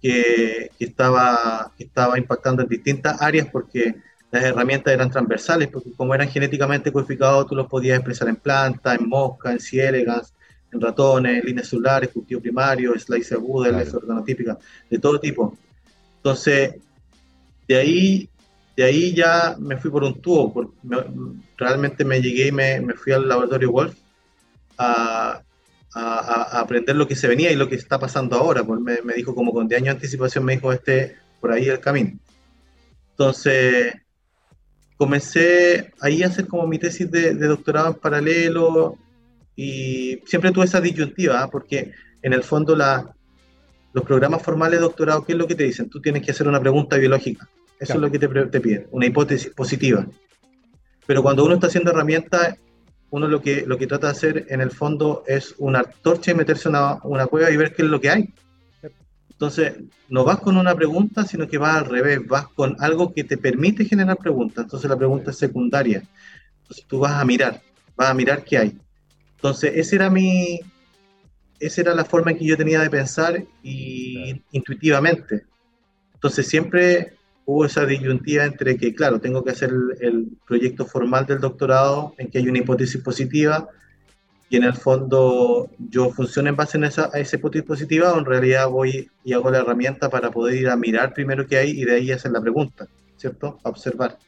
que, 0.00 0.70
que, 0.78 0.84
estaba, 0.84 1.72
que 1.76 1.82
estaba 1.82 2.16
impactando 2.16 2.62
en 2.62 2.68
distintas 2.68 3.20
áreas 3.20 3.48
porque 3.50 3.96
las 4.30 4.44
herramientas 4.44 4.92
eran 4.92 5.10
transversales, 5.10 5.68
porque 5.68 5.92
como 5.92 6.14
eran 6.14 6.28
genéticamente 6.28 6.92
codificados, 6.92 7.46
tú 7.46 7.54
los 7.54 7.66
podías 7.66 7.96
expresar 7.96 8.28
en 8.28 8.36
plantas, 8.36 8.98
en 8.98 9.08
moscas, 9.08 9.52
en 9.52 9.60
ciélegas, 9.60 10.34
en 10.72 10.80
ratones, 10.80 11.44
líneas 11.44 11.68
celulares, 11.68 12.10
cultivo 12.10 12.40
primario, 12.40 12.98
slice 12.98 13.34
aguda, 13.34 13.70
claro. 13.70 13.98
organotípica, 13.98 14.58
de 14.88 14.98
todo 14.98 15.18
tipo. 15.18 15.56
Entonces, 16.18 16.76
de 17.66 17.76
ahí 17.76 18.30
de 18.80 18.86
ahí 18.86 19.14
ya 19.14 19.56
me 19.58 19.76
fui 19.76 19.90
por 19.90 20.04
un 20.04 20.22
tubo, 20.22 20.54
porque 20.54 20.72
me, 20.84 20.96
realmente 21.58 22.02
me 22.02 22.22
llegué 22.22 22.46
y 22.46 22.52
me, 22.52 22.80
me, 22.80 22.94
fui 22.94 23.12
al 23.12 23.28
laboratorio 23.28 23.70
Wolf 23.72 23.94
a, 24.78 25.42
a, 25.92 26.00
a, 26.02 26.60
aprender 26.60 26.96
lo 26.96 27.06
que 27.06 27.14
se 27.14 27.28
venía 27.28 27.52
y 27.52 27.56
lo 27.56 27.68
que 27.68 27.74
está 27.74 27.98
pasando 27.98 28.36
ahora. 28.36 28.64
Pues 28.64 28.80
me, 28.80 29.02
me, 29.02 29.12
dijo 29.12 29.34
como 29.34 29.52
con 29.52 29.68
10 29.68 29.82
años 29.82 29.86
de 29.86 29.98
anticipación, 29.98 30.46
me 30.46 30.54
dijo 30.54 30.72
este, 30.72 31.16
por 31.40 31.52
ahí 31.52 31.68
el 31.68 31.80
camino. 31.80 32.18
Entonces, 33.10 33.96
comencé 35.00 35.94
ahí 36.02 36.22
a 36.22 36.26
hacer 36.26 36.46
como 36.46 36.66
mi 36.66 36.78
tesis 36.78 37.10
de, 37.10 37.32
de 37.34 37.46
doctorado 37.46 37.88
en 37.88 37.94
paralelo 37.94 38.98
y 39.56 40.20
siempre 40.26 40.52
tuve 40.52 40.66
esa 40.66 40.78
disyuntiva, 40.78 41.42
¿eh? 41.42 41.48
porque 41.50 41.92
en 42.20 42.34
el 42.34 42.42
fondo 42.42 42.76
la, 42.76 43.10
los 43.94 44.04
programas 44.04 44.42
formales 44.42 44.78
de 44.78 44.82
doctorado, 44.82 45.24
¿qué 45.24 45.32
es 45.32 45.38
lo 45.38 45.46
que 45.46 45.54
te 45.54 45.64
dicen? 45.64 45.88
Tú 45.88 46.02
tienes 46.02 46.22
que 46.22 46.32
hacer 46.32 46.46
una 46.46 46.60
pregunta 46.60 46.98
biológica. 46.98 47.48
Eso 47.78 47.94
es 47.94 47.98
lo 47.98 48.10
que 48.10 48.18
te, 48.18 48.28
te 48.28 48.60
piden, 48.60 48.88
una 48.90 49.06
hipótesis 49.06 49.50
positiva. 49.54 50.06
Pero 51.06 51.22
cuando 51.22 51.46
uno 51.46 51.54
está 51.54 51.68
haciendo 51.68 51.92
herramientas, 51.92 52.58
uno 53.08 53.26
lo 53.26 53.40
que, 53.40 53.64
lo 53.66 53.78
que 53.78 53.86
trata 53.86 54.08
de 54.08 54.12
hacer 54.12 54.46
en 54.50 54.60
el 54.60 54.70
fondo 54.70 55.24
es 55.26 55.54
una 55.56 55.82
torcha 55.82 56.32
y 56.32 56.34
meterse 56.34 56.68
en 56.68 56.74
una, 56.74 56.98
una 57.04 57.26
cueva 57.26 57.50
y 57.50 57.56
ver 57.56 57.72
qué 57.72 57.84
es 57.84 57.88
lo 57.88 58.02
que 58.02 58.10
hay. 58.10 58.34
Entonces, 59.40 59.72
no 60.10 60.22
vas 60.22 60.38
con 60.38 60.58
una 60.58 60.74
pregunta, 60.74 61.24
sino 61.24 61.48
que 61.48 61.56
vas 61.56 61.78
al 61.78 61.86
revés, 61.86 62.20
vas 62.28 62.48
con 62.48 62.76
algo 62.78 63.14
que 63.14 63.24
te 63.24 63.38
permite 63.38 63.86
generar 63.86 64.18
preguntas. 64.18 64.64
Entonces, 64.64 64.90
la 64.90 64.98
pregunta 64.98 65.30
es 65.30 65.38
secundaria. 65.38 66.02
Entonces, 66.60 66.84
tú 66.86 66.98
vas 66.98 67.12
a 67.12 67.24
mirar, 67.24 67.62
vas 67.96 68.10
a 68.10 68.14
mirar 68.14 68.44
qué 68.44 68.58
hay. 68.58 68.78
Entonces, 69.36 69.72
ese 69.76 69.96
era 69.96 70.10
mi, 70.10 70.60
esa 71.58 71.80
era 71.80 71.94
la 71.94 72.04
forma 72.04 72.32
en 72.32 72.36
que 72.36 72.44
yo 72.44 72.54
tenía 72.54 72.80
de 72.80 72.90
pensar 72.90 73.42
y 73.62 74.42
intuitivamente. 74.52 75.46
Entonces, 76.12 76.46
siempre 76.46 77.14
hubo 77.46 77.64
esa 77.64 77.86
disyuntiva 77.86 78.44
entre 78.44 78.76
que, 78.76 78.94
claro, 78.94 79.22
tengo 79.22 79.42
que 79.42 79.52
hacer 79.52 79.72
el, 80.02 80.36
proyecto 80.46 80.84
formal 80.84 81.24
del 81.24 81.40
doctorado, 81.40 82.14
en 82.18 82.30
que 82.30 82.36
hay 82.36 82.46
una 82.46 82.58
hipótesis 82.58 83.00
positiva, 83.00 83.70
y 84.50 84.56
en 84.56 84.64
el 84.64 84.74
fondo 84.74 85.70
yo 85.78 86.10
funciono 86.10 86.48
en 86.48 86.56
base 86.56 86.76
a 86.76 86.86
esa, 86.86 87.08
a 87.12 87.20
esa 87.20 87.36
hipótesis 87.36 87.64
positiva, 87.64 88.12
o 88.12 88.18
en 88.18 88.24
realidad 88.24 88.68
voy 88.68 89.08
y 89.24 89.32
hago 89.32 89.48
la 89.48 89.58
herramienta 89.58 90.10
para 90.10 90.32
poder 90.32 90.56
ir 90.56 90.68
a 90.68 90.76
mirar 90.76 91.14
primero 91.14 91.46
qué 91.46 91.56
hay 91.58 91.70
y 91.70 91.84
de 91.84 91.94
ahí 91.94 92.10
hacer 92.10 92.32
la 92.32 92.40
pregunta, 92.40 92.88
¿cierto? 93.16 93.60
A 93.62 93.68
observar. 93.68 94.18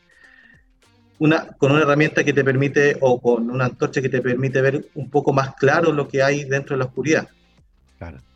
Una, 1.19 1.49
con 1.59 1.73
una 1.73 1.83
herramienta 1.83 2.23
que 2.23 2.33
te 2.33 2.45
permite, 2.45 2.97
o 3.01 3.21
con 3.21 3.51
una 3.51 3.65
antorcha 3.65 4.01
que 4.01 4.09
te 4.09 4.23
permite 4.23 4.61
ver 4.61 4.87
un 4.95 5.11
poco 5.11 5.33
más 5.33 5.57
claro 5.57 5.93
lo 5.93 6.07
que 6.07 6.23
hay 6.23 6.45
dentro 6.45 6.77
de 6.77 6.79
la 6.79 6.87
oscuridad. 6.87 7.29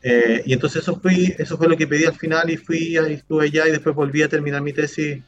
Eh, 0.02 0.42
y 0.44 0.52
entonces 0.52 0.82
eso, 0.82 1.00
fui, 1.00 1.34
eso 1.38 1.56
fue 1.56 1.68
lo 1.68 1.76
que 1.76 1.86
pedí 1.86 2.04
al 2.04 2.14
final 2.14 2.50
y 2.50 2.56
fui, 2.56 2.96
ahí 2.96 3.14
estuve 3.14 3.44
allá 3.46 3.68
y 3.68 3.72
después 3.72 3.94
volví 3.94 4.22
a 4.22 4.28
terminar 4.28 4.60
mi 4.60 4.72
tesis, 4.72 5.22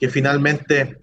que 0.00 0.08
finalmente 0.08 0.96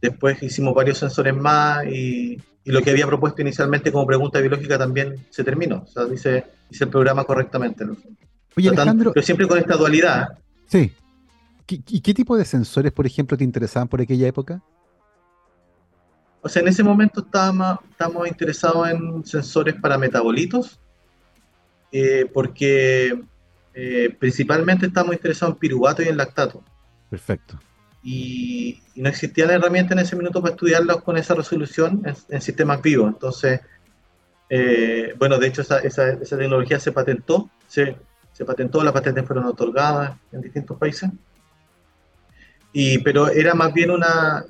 después 0.00 0.40
hicimos 0.42 0.74
varios 0.74 0.98
sensores 0.98 1.34
más 1.34 1.86
y, 1.86 2.40
y 2.64 2.70
lo 2.70 2.80
que 2.82 2.90
había 2.90 3.06
propuesto 3.06 3.42
inicialmente 3.42 3.90
como 3.90 4.06
pregunta 4.06 4.40
biológica 4.40 4.78
también 4.78 5.26
se 5.30 5.42
terminó. 5.42 5.82
O 5.82 5.86
sea, 5.86 6.04
hice, 6.12 6.44
hice 6.70 6.84
el 6.84 6.90
programa 6.90 7.24
correctamente. 7.24 7.84
Oye, 8.56 8.68
Alejandro, 8.68 9.12
pero 9.12 9.24
siempre 9.24 9.48
con 9.48 9.58
esta 9.58 9.76
dualidad. 9.76 10.38
Sí. 10.66 10.92
¿Y 11.68 12.00
qué 12.00 12.12
tipo 12.12 12.36
de 12.36 12.44
sensores, 12.44 12.92
por 12.92 13.06
ejemplo, 13.06 13.36
te 13.36 13.44
interesaban 13.44 13.88
por 13.88 14.00
aquella 14.00 14.26
época? 14.28 14.62
O 16.42 16.48
sea, 16.48 16.60
en 16.60 16.68
ese 16.68 16.82
momento 16.82 17.20
estábamos, 17.20 17.78
estábamos 17.90 18.28
interesados 18.28 18.88
en 18.88 19.24
sensores 19.24 19.76
para 19.76 19.96
metabolitos 19.96 20.80
eh, 21.92 22.28
porque 22.32 23.22
eh, 23.74 24.16
principalmente 24.18 24.86
estamos 24.86 25.14
interesados 25.14 25.54
en 25.54 25.60
piruvato 25.60 26.02
y 26.02 26.08
en 26.08 26.16
lactato. 26.16 26.64
Perfecto. 27.10 27.58
Y, 28.02 28.80
no 28.94 29.08
existía 29.08 29.46
la 29.46 29.54
herramienta 29.54 29.94
en 29.94 30.00
ese 30.00 30.16
minuto 30.16 30.42
para 30.42 30.52
estudiarlos 30.52 31.02
con 31.02 31.16
esa 31.16 31.34
resolución 31.34 32.02
en, 32.28 32.40
sistemas 32.42 32.82
vivos. 32.82 33.08
Entonces, 33.08 33.60
eh, 34.50 35.14
bueno, 35.18 35.38
de 35.38 35.46
hecho 35.46 35.62
esa, 35.62 35.78
esa, 35.78 36.18
tecnología 36.18 36.78
se 36.78 36.92
patentó, 36.92 37.48
se, 37.66 37.96
se 38.32 38.44
patentó, 38.44 38.82
las 38.84 38.92
patentes 38.92 39.24
fueron 39.24 39.46
otorgadas 39.46 40.14
en 40.30 40.42
distintos 40.42 40.76
países. 40.76 41.10
Y, 42.72 42.98
pero 42.98 43.28
era 43.28 43.54
más 43.54 43.72
bien 43.72 43.90
una, 43.90 44.44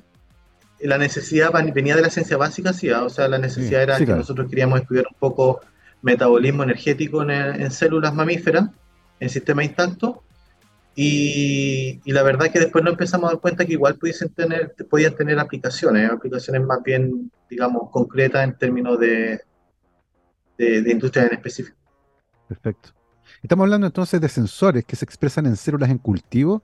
la 0.83 0.97
necesidad 0.97 1.51
venía 1.73 1.95
de 1.95 2.01
la 2.01 2.09
ciencia 2.09 2.37
básica, 2.37 2.73
sí, 2.73 2.89
¿ah? 2.89 3.03
o 3.03 3.09
sea, 3.09 3.27
la 3.27 3.37
necesidad 3.37 3.83
era 3.83 3.97
que 3.97 4.05
nosotros 4.05 4.49
queríamos 4.49 4.81
estudiar 4.81 5.05
un 5.09 5.17
poco 5.17 5.61
metabolismo 6.01 6.63
energético 6.63 7.23
en, 7.23 7.71
células 7.71 8.13
mamíferas, 8.13 8.69
en 9.19 9.29
sistema 9.29 9.63
intacto, 9.63 10.23
y, 10.95 11.99
la 12.05 12.21
verdad 12.23 12.47
es 12.47 12.53
que 12.53 12.59
después 12.59 12.83
nos 12.83 12.93
empezamos 12.93 13.29
a 13.29 13.33
dar 13.33 13.41
cuenta 13.41 13.65
que 13.65 13.73
igual 13.73 13.95
pudiesen 13.95 14.29
tener, 14.29 14.75
podían 14.89 15.15
tener 15.15 15.39
aplicaciones, 15.39 16.09
aplicaciones 16.09 16.63
más 16.63 16.83
bien, 16.83 17.31
digamos, 17.49 17.89
concretas 17.89 18.43
en 18.43 18.57
términos 18.57 18.99
de, 18.99 19.41
de, 20.57 20.91
industria 20.91 21.25
en 21.25 21.33
específico. 21.33 21.77
Perfecto. 22.47 22.89
Estamos 23.41 23.63
hablando 23.63 23.87
entonces 23.87 24.21
de 24.21 24.29
sensores 24.29 24.85
que 24.85 24.95
se 24.95 25.05
expresan 25.05 25.47
en 25.47 25.55
células 25.55 25.89
en 25.89 25.97
cultivo 25.97 26.63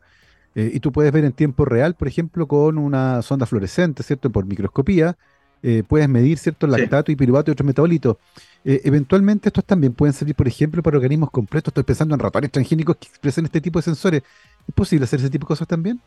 eh, 0.54 0.70
y 0.74 0.80
tú 0.80 0.92
puedes 0.92 1.12
ver 1.12 1.26
en 1.26 1.34
tiempo 1.34 1.65
real, 1.65 1.96
por 1.96 2.08
ejemplo, 2.08 2.48
con 2.48 2.78
una 2.78 3.22
sonda 3.24 3.46
fluorescente, 3.46 4.04
¿cierto? 4.04 4.30
Por 4.30 4.46
microscopía, 4.46 5.18
eh, 5.62 5.84
puedes 5.88 6.08
medir, 6.08 6.38
¿cierto? 6.38 6.67
Lactato 6.67 7.12
y 7.12 7.15
piruvato 7.15 7.52
y 7.52 7.54
otros 7.54 7.65
metabolitos. 7.65 8.17
Eh, 8.63 8.82
eventualmente 8.84 9.50
estos 9.50 9.65
también 9.65 9.93
pueden 9.93 10.13
servir, 10.13 10.36
por 10.36 10.48
ejemplo, 10.48 10.82
para 10.82 10.98
organismos 10.98 11.32
completos. 11.32 11.72
Estoy 11.72 11.84
pensando 11.84 12.15
en 12.15 12.19
ratones 12.19 12.52
transgénicos 12.52 12.98
que 12.98 13.08
expresen 13.08 13.45
este 13.45 13.62
tipo 13.62 13.80
de 13.80 13.84
sensores. 13.84 14.24
¿Es 14.67 14.74
posible 14.74 15.04
hacer 15.06 15.19
ese 15.19 15.30
tipo 15.30 15.45
de 15.45 15.48
cosas 15.48 15.67
también? 15.67 16.00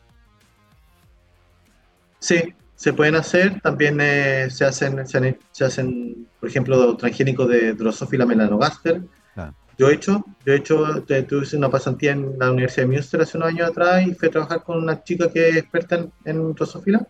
Sí, 2.19 2.55
se 2.77 2.93
pueden 2.93 3.17
hacer. 3.17 3.61
También 3.61 3.99
eh, 4.01 4.49
se, 4.51 4.65
hacen, 4.65 5.07
se, 5.07 5.65
hacen, 5.65 6.27
por 6.41 6.49
ejemplo, 6.49 6.97
transgénicos 6.97 7.49
de 7.49 7.75
Drosophila 7.75 8.25
melanogaster. 8.25 9.03
Ah. 9.37 9.53
Yo 9.77 9.91
he 9.91 9.95
hecho, 9.95 10.25
yo 10.47 10.53
he 10.53 10.57
hecho, 10.57 11.03
tuve 11.05 11.57
una 11.57 11.71
pasantía 11.71 12.13
en 12.13 12.39
la 12.39 12.51
Universidad 12.51 12.87
de 12.87 12.93
Münster 12.95 13.21
hace 13.21 13.37
unos 13.37 13.51
años 13.51 13.69
atrás 13.69 14.07
y 14.07 14.15
fui 14.15 14.29
a 14.29 14.31
trabajar 14.31 14.63
con 14.63 14.79
una 14.79 15.03
chica 15.03 15.31
que 15.31 15.49
es 15.51 15.57
experta 15.57 15.97
en, 15.97 16.13
en 16.25 16.55
Drosophila 16.55 17.07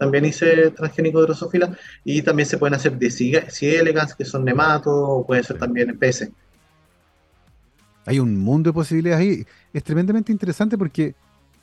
también 0.00 0.24
hice 0.24 0.70
transgénico 0.70 1.20
de 1.20 1.26
drosófila 1.26 1.76
y 2.04 2.22
también 2.22 2.48
se 2.48 2.56
pueden 2.56 2.72
hacer 2.72 2.98
de 2.98 3.10
C. 3.10 3.78
elegans, 3.78 4.14
que 4.14 4.24
son 4.24 4.46
nematos, 4.46 4.94
o 4.94 5.26
puede 5.26 5.42
ser 5.42 5.58
también 5.58 5.96
peces. 5.98 6.30
Hay 8.06 8.18
un 8.18 8.38
mundo 8.38 8.70
de 8.70 8.74
posibilidades 8.74 9.20
ahí. 9.20 9.46
Es 9.74 9.84
tremendamente 9.84 10.32
interesante 10.32 10.78
porque 10.78 11.14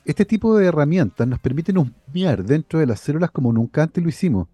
este 0.04 0.24
tipo 0.24 0.56
de 0.56 0.66
herramientas 0.66 1.26
nos 1.26 1.40
permiten 1.40 1.78
humear 1.78 2.44
dentro 2.44 2.78
de 2.78 2.86
las 2.86 3.00
células 3.00 3.32
como 3.32 3.52
nunca 3.52 3.82
antes 3.82 4.04
lo 4.04 4.08
hicimos. 4.08 4.46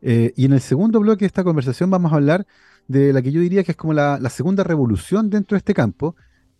Eh, 0.00 0.32
y 0.36 0.44
en 0.44 0.52
el 0.52 0.60
segundo 0.60 1.00
bloque 1.00 1.24
de 1.24 1.26
esta 1.26 1.42
conversación 1.42 1.90
vamos 1.90 2.12
a 2.12 2.16
hablar 2.16 2.46
de 2.86 3.12
la 3.12 3.20
que 3.20 3.32
yo 3.32 3.40
diría 3.40 3.64
que 3.64 3.72
es 3.72 3.76
como 3.76 3.94
la, 3.94 4.20
la, 4.20 4.30
segunda 4.30 4.62
revolución 4.62 5.28
dentro 5.28 5.56
de 5.56 5.58
este 5.58 5.74
campo, 5.74 6.14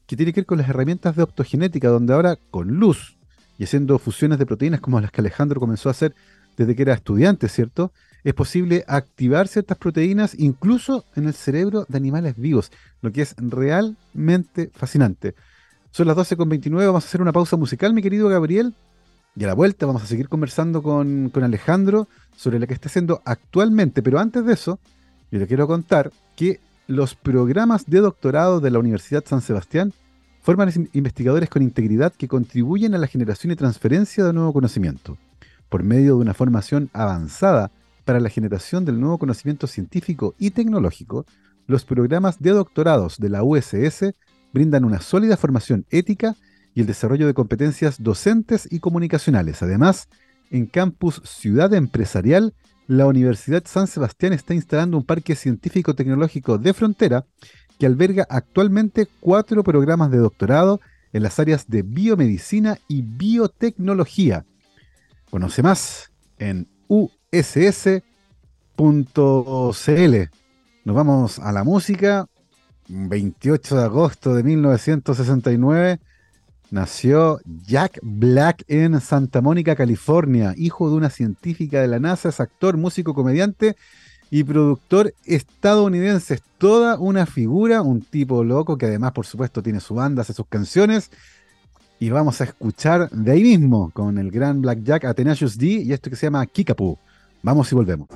que 0.08 0.16
tiene 0.16 0.32
que 0.32 0.40
ver 0.40 0.46
con 0.46 0.58
las 0.58 0.68
herramientas 0.68 1.14
de 1.14 1.22
optogenética, 1.22 1.88
donde 1.88 2.14
ahora 2.14 2.37
con 2.50 2.66
luz 2.66 3.16
y 3.58 3.64
haciendo 3.64 3.96
fusiones 4.00 4.40
de 4.40 4.46
proteínas 4.46 4.80
como 4.80 5.00
las 5.00 5.12
que 5.12 5.20
Alejandro 5.20 5.60
comenzó 5.60 5.88
a 5.88 5.92
hacer 5.92 6.16
desde 6.56 6.74
que 6.74 6.82
era 6.82 6.94
estudiante, 6.94 7.48
¿cierto? 7.48 7.92
Es 8.22 8.34
posible 8.34 8.84
activar 8.88 9.48
ciertas 9.48 9.76
proteínas 9.76 10.34
incluso 10.38 11.04
en 11.14 11.26
el 11.26 11.34
cerebro 11.34 11.84
de 11.88 11.96
animales 11.98 12.36
vivos, 12.36 12.72
lo 13.02 13.12
que 13.12 13.22
es 13.22 13.34
realmente 13.38 14.70
fascinante. 14.74 15.34
Son 15.90 16.06
las 16.06 16.16
12.29, 16.16 16.86
vamos 16.86 17.04
a 17.04 17.06
hacer 17.06 17.22
una 17.22 17.32
pausa 17.32 17.56
musical, 17.56 17.92
mi 17.92 18.02
querido 18.02 18.28
Gabriel, 18.28 18.74
y 19.36 19.44
a 19.44 19.48
la 19.48 19.54
vuelta 19.54 19.86
vamos 19.86 20.02
a 20.02 20.06
seguir 20.06 20.28
conversando 20.28 20.82
con, 20.82 21.28
con 21.30 21.44
Alejandro 21.44 22.08
sobre 22.36 22.58
lo 22.58 22.66
que 22.66 22.74
está 22.74 22.88
haciendo 22.88 23.20
actualmente, 23.24 24.02
pero 24.02 24.18
antes 24.18 24.44
de 24.46 24.54
eso, 24.54 24.78
yo 25.30 25.38
le 25.38 25.46
quiero 25.46 25.66
contar 25.66 26.12
que 26.36 26.60
los 26.86 27.14
programas 27.14 27.86
de 27.86 28.00
doctorado 28.00 28.60
de 28.60 28.70
la 28.70 28.78
Universidad 28.78 29.24
San 29.26 29.40
Sebastián 29.40 29.92
forman 30.40 30.70
investigadores 30.92 31.48
con 31.48 31.62
integridad 31.62 32.12
que 32.12 32.28
contribuyen 32.28 32.94
a 32.94 32.98
la 32.98 33.06
generación 33.06 33.52
y 33.52 33.56
transferencia 33.56 34.24
de 34.24 34.32
nuevo 34.32 34.52
conocimiento 34.52 35.16
por 35.74 35.82
medio 35.82 36.14
de 36.14 36.22
una 36.22 36.34
formación 36.34 36.88
avanzada 36.92 37.72
para 38.04 38.20
la 38.20 38.28
generación 38.28 38.84
del 38.84 39.00
nuevo 39.00 39.18
conocimiento 39.18 39.66
científico 39.66 40.37
y 40.38 40.52
tecnológico, 40.52 41.26
los 41.66 41.84
programas 41.84 42.40
de 42.40 42.50
doctorados 42.50 43.18
de 43.18 43.28
la 43.28 43.42
USS 43.42 44.14
brindan 44.52 44.84
una 44.84 45.00
sólida 45.00 45.37
formación 45.37 45.84
ética 45.90 46.37
y 46.76 46.82
el 46.82 46.87
desarrollo 46.87 47.26
de 47.26 47.34
competencias 47.34 48.00
docentes 48.00 48.68
y 48.70 48.78
comunicacionales. 48.78 49.64
Además, 49.64 50.08
en 50.52 50.66
Campus 50.66 51.20
Ciudad 51.24 51.74
Empresarial, 51.74 52.54
la 52.87 53.08
Universidad 53.08 53.64
San 53.66 53.88
Sebastián 53.88 54.32
está 54.32 54.54
instalando 54.54 54.96
un 54.96 55.04
parque 55.04 55.34
científico-tecnológico 55.34 56.56
de 56.56 56.72
frontera 56.72 57.26
que 57.80 57.87
alberga 57.87 58.28
actualmente 58.30 59.08
cuatro 59.18 59.64
programas 59.64 60.12
de 60.12 60.18
doctorado 60.18 60.80
en 61.12 61.24
las 61.24 61.40
áreas 61.40 61.66
de 61.66 61.82
biomedicina 61.82 62.78
y 62.87 63.02
biotecnología, 63.02 64.46
Conoce 65.35 65.64
más 65.64 66.12
en 66.38 66.68
uss.cl. 66.87 67.16
Nos 70.85 70.94
vamos 70.94 71.40
a 71.40 71.51
la 71.51 71.64
música. 71.64 72.29
28 72.87 73.77
de 73.77 73.83
agosto 73.83 74.33
de 74.37 74.44
1969 74.44 75.99
nació 76.70 77.40
Jack 77.66 77.99
Black 78.01 78.62
en 78.68 79.01
Santa 79.01 79.40
Mónica, 79.40 79.75
California, 79.75 80.55
hijo 80.57 80.88
de 80.88 80.94
una 80.94 81.11
científica 81.11 81.81
de 81.81 81.88
la 81.88 81.99
NASA, 81.99 82.29
es 82.29 82.38
actor, 82.38 82.77
músico, 82.77 83.12
comediante 83.12 83.75
y 84.31 84.44
productor 84.44 85.14
estadounidense. 85.25 86.35
Es 86.35 86.42
toda 86.59 86.97
una 86.97 87.27
figura, 87.27 87.83
un 87.83 88.03
tipo 88.03 88.44
loco 88.44 88.79
que 88.79 88.87
además, 88.87 89.11
por 89.11 89.27
supuesto, 89.27 89.64
tiene 89.64 89.81
su 89.81 89.97
banda, 89.97 90.23
hace 90.23 90.33
sus 90.33 90.47
canciones 90.47 91.11
y 91.98 92.11
vamos 92.11 92.40
a 92.40 92.44
escuchar 92.44 93.09
de 93.11 93.33
ahí 93.33 93.42
mismo 93.42 93.90
con 93.92 94.18
el 94.18 94.30
gran 94.30 94.61
Blackjack 94.61 95.04
Atenacious 95.04 95.57
D 95.57 95.66
y 95.66 95.92
esto 95.92 96.11
que 96.11 96.16
se 96.16 96.26
llama 96.26 96.44
Kikapu. 96.46 96.98
Vamos 97.42 97.70
y 97.72 97.74
volvemos. 97.74 98.09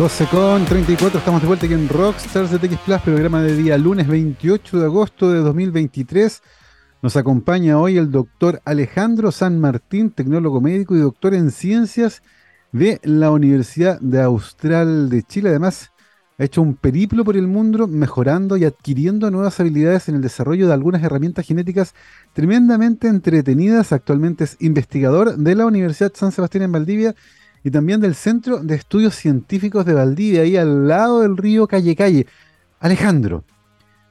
12 0.00 0.26
con 0.28 0.64
34, 0.64 1.18
estamos 1.18 1.42
de 1.42 1.46
vuelta 1.46 1.66
aquí 1.66 1.74
en 1.74 1.86
Rockstars 1.86 2.50
de 2.50 2.58
TX 2.58 2.78
Plus, 2.78 3.00
programa 3.02 3.42
de 3.42 3.54
día 3.54 3.76
lunes 3.76 4.08
28 4.08 4.78
de 4.78 4.84
agosto 4.86 5.30
de 5.30 5.40
2023. 5.40 6.42
Nos 7.02 7.16
acompaña 7.16 7.78
hoy 7.78 7.98
el 7.98 8.10
doctor 8.10 8.62
Alejandro 8.64 9.30
San 9.30 9.60
Martín, 9.60 10.10
tecnólogo 10.10 10.62
médico 10.62 10.96
y 10.96 11.00
doctor 11.00 11.34
en 11.34 11.50
ciencias 11.50 12.22
de 12.72 12.98
la 13.02 13.30
Universidad 13.30 14.00
de 14.00 14.22
Austral 14.22 15.10
de 15.10 15.22
Chile. 15.22 15.50
Además, 15.50 15.90
ha 16.40 16.44
hecho 16.44 16.62
un 16.62 16.74
periplo 16.74 17.22
por 17.22 17.36
el 17.36 17.46
mundo 17.46 17.86
mejorando 17.86 18.56
y 18.56 18.64
adquiriendo 18.64 19.30
nuevas 19.30 19.60
habilidades 19.60 20.08
en 20.08 20.14
el 20.14 20.22
desarrollo 20.22 20.66
de 20.66 20.72
algunas 20.72 21.02
herramientas 21.02 21.46
genéticas 21.46 21.94
tremendamente 22.32 23.08
entretenidas. 23.08 23.92
Actualmente 23.92 24.44
es 24.44 24.56
investigador 24.58 25.36
de 25.36 25.54
la 25.54 25.66
Universidad 25.66 26.12
San 26.14 26.32
Sebastián 26.32 26.64
en 26.64 26.72
Valdivia 26.72 27.14
y 27.62 27.70
también 27.70 28.00
del 28.00 28.14
Centro 28.14 28.60
de 28.60 28.74
Estudios 28.74 29.16
Científicos 29.16 29.84
de 29.84 29.92
Valdivia, 29.92 30.40
ahí 30.40 30.56
al 30.56 30.88
lado 30.88 31.20
del 31.20 31.36
río 31.36 31.66
Calle 31.66 31.94
Calle. 31.94 32.26
Alejandro, 32.78 33.44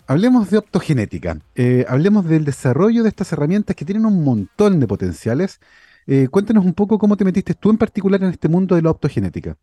hablemos 0.05 0.51
de 0.51 0.59
optogenética, 0.59 1.39
eh, 1.55 1.83
hablemos 1.89 2.25
del 2.25 2.45
desarrollo 2.45 3.01
de 3.01 3.09
estas 3.09 3.33
herramientas 3.33 3.75
que 3.75 3.85
tienen 3.85 4.05
un 4.05 4.23
montón 4.23 4.79
de 4.79 4.85
potenciales. 4.85 5.59
Eh, 6.05 6.27
cuéntanos 6.29 6.63
un 6.63 6.75
poco 6.75 6.99
cómo 6.99 7.17
te 7.17 7.25
metiste 7.25 7.55
tú 7.55 7.71
en 7.71 7.79
particular 7.79 8.21
en 8.21 8.29
este 8.29 8.49
mundo 8.49 8.75
de 8.75 8.83
la 8.83 8.91
optogenética. 8.91 9.57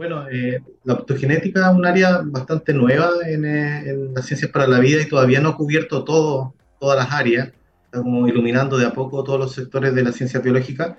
Bueno, 0.00 0.26
eh, 0.30 0.62
la 0.84 0.94
optogenética 0.94 1.70
es 1.70 1.76
un 1.76 1.84
área 1.84 2.22
bastante 2.24 2.72
nueva 2.72 3.10
en, 3.26 3.44
en, 3.44 4.14
las 4.14 4.24
ciencias 4.24 4.50
para 4.50 4.66
la 4.66 4.80
vida 4.80 5.02
y 5.02 5.06
todavía 5.06 5.42
no 5.42 5.50
ha 5.50 5.56
cubierto 5.58 6.04
todo, 6.04 6.54
todas 6.78 6.96
las 6.96 7.12
áreas 7.12 7.50
como 7.92 8.26
iluminando 8.26 8.78
de 8.78 8.86
a 8.86 8.94
poco 8.94 9.22
todos 9.22 9.38
los 9.38 9.52
sectores 9.52 9.94
de 9.94 10.02
la 10.02 10.12
ciencia 10.12 10.40
biológica. 10.40 10.96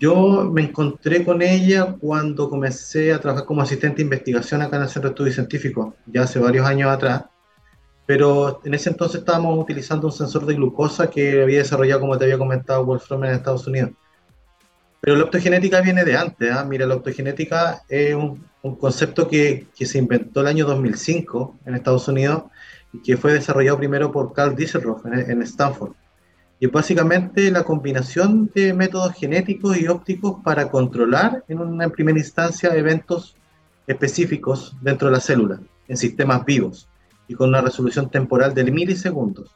Yo 0.00 0.50
me 0.50 0.62
encontré 0.62 1.26
con 1.26 1.42
ella 1.42 1.94
cuando 2.00 2.48
comencé 2.48 3.12
a 3.12 3.20
trabajar 3.20 3.44
como 3.44 3.60
asistente 3.60 3.96
de 3.96 4.04
investigación 4.04 4.62
acá 4.62 4.76
en 4.76 4.84
el 4.84 4.88
Centro 4.88 5.10
de 5.10 5.12
Estudios 5.12 5.34
Científicos, 5.34 5.92
ya 6.06 6.22
hace 6.22 6.38
varios 6.38 6.66
años 6.66 6.88
atrás, 6.88 7.26
pero 8.06 8.62
en 8.64 8.72
ese 8.72 8.88
entonces 8.88 9.20
estábamos 9.20 9.58
utilizando 9.58 10.06
un 10.06 10.12
sensor 10.14 10.46
de 10.46 10.54
glucosa 10.54 11.10
que 11.10 11.42
había 11.42 11.58
desarrollado, 11.58 12.00
como 12.00 12.16
te 12.16 12.24
había 12.24 12.38
comentado, 12.38 12.82
Wolfram 12.86 13.24
en 13.24 13.32
Estados 13.32 13.66
Unidos. 13.66 13.90
Pero 15.02 15.16
la 15.16 15.24
optogenética 15.24 15.82
viene 15.82 16.04
de 16.04 16.16
antes. 16.16 16.48
¿eh? 16.50 16.64
Mira, 16.66 16.86
la 16.86 16.94
optogenética 16.94 17.82
es 17.88 18.14
un, 18.14 18.46
un 18.62 18.76
concepto 18.76 19.28
que, 19.28 19.66
que, 19.76 19.84
se 19.84 19.98
inventó 19.98 20.40
el 20.40 20.46
año 20.46 20.64
2005 20.64 21.58
en 21.66 21.74
Estados 21.74 22.08
Unidos 22.08 22.44
y 22.92 23.02
que 23.02 23.18
fue 23.18 23.34
desarrollado 23.34 23.78
primero 23.78 24.10
por 24.12 24.32
Carl 24.32 24.54
Dieselhoff 24.56 25.04
en, 25.04 25.30
en 25.30 25.42
Stanford 25.42 25.92
y 26.62 26.68
básicamente 26.68 27.50
la 27.50 27.64
combinación 27.64 28.48
de 28.54 28.72
métodos 28.72 29.14
genéticos 29.14 29.76
y 29.76 29.88
ópticos 29.88 30.36
para 30.44 30.70
controlar 30.70 31.42
en 31.48 31.58
una 31.58 31.88
primera 31.88 32.20
instancia 32.20 32.72
eventos 32.76 33.34
específicos 33.88 34.76
dentro 34.80 35.08
de 35.08 35.14
la 35.14 35.18
célula, 35.18 35.60
en 35.88 35.96
sistemas 35.96 36.44
vivos, 36.44 36.88
y 37.26 37.34
con 37.34 37.48
una 37.48 37.62
resolución 37.62 38.08
temporal 38.08 38.54
de 38.54 38.70
milisegundos. 38.70 39.50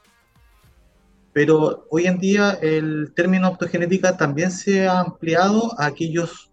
Pero 1.36 1.86
hoy 1.90 2.06
en 2.06 2.18
día 2.18 2.58
el 2.62 3.12
término 3.14 3.48
optogenética 3.48 4.16
también 4.16 4.50
se 4.50 4.88
ha 4.88 5.00
ampliado 5.00 5.78
a 5.78 5.84
aquellos 5.84 6.50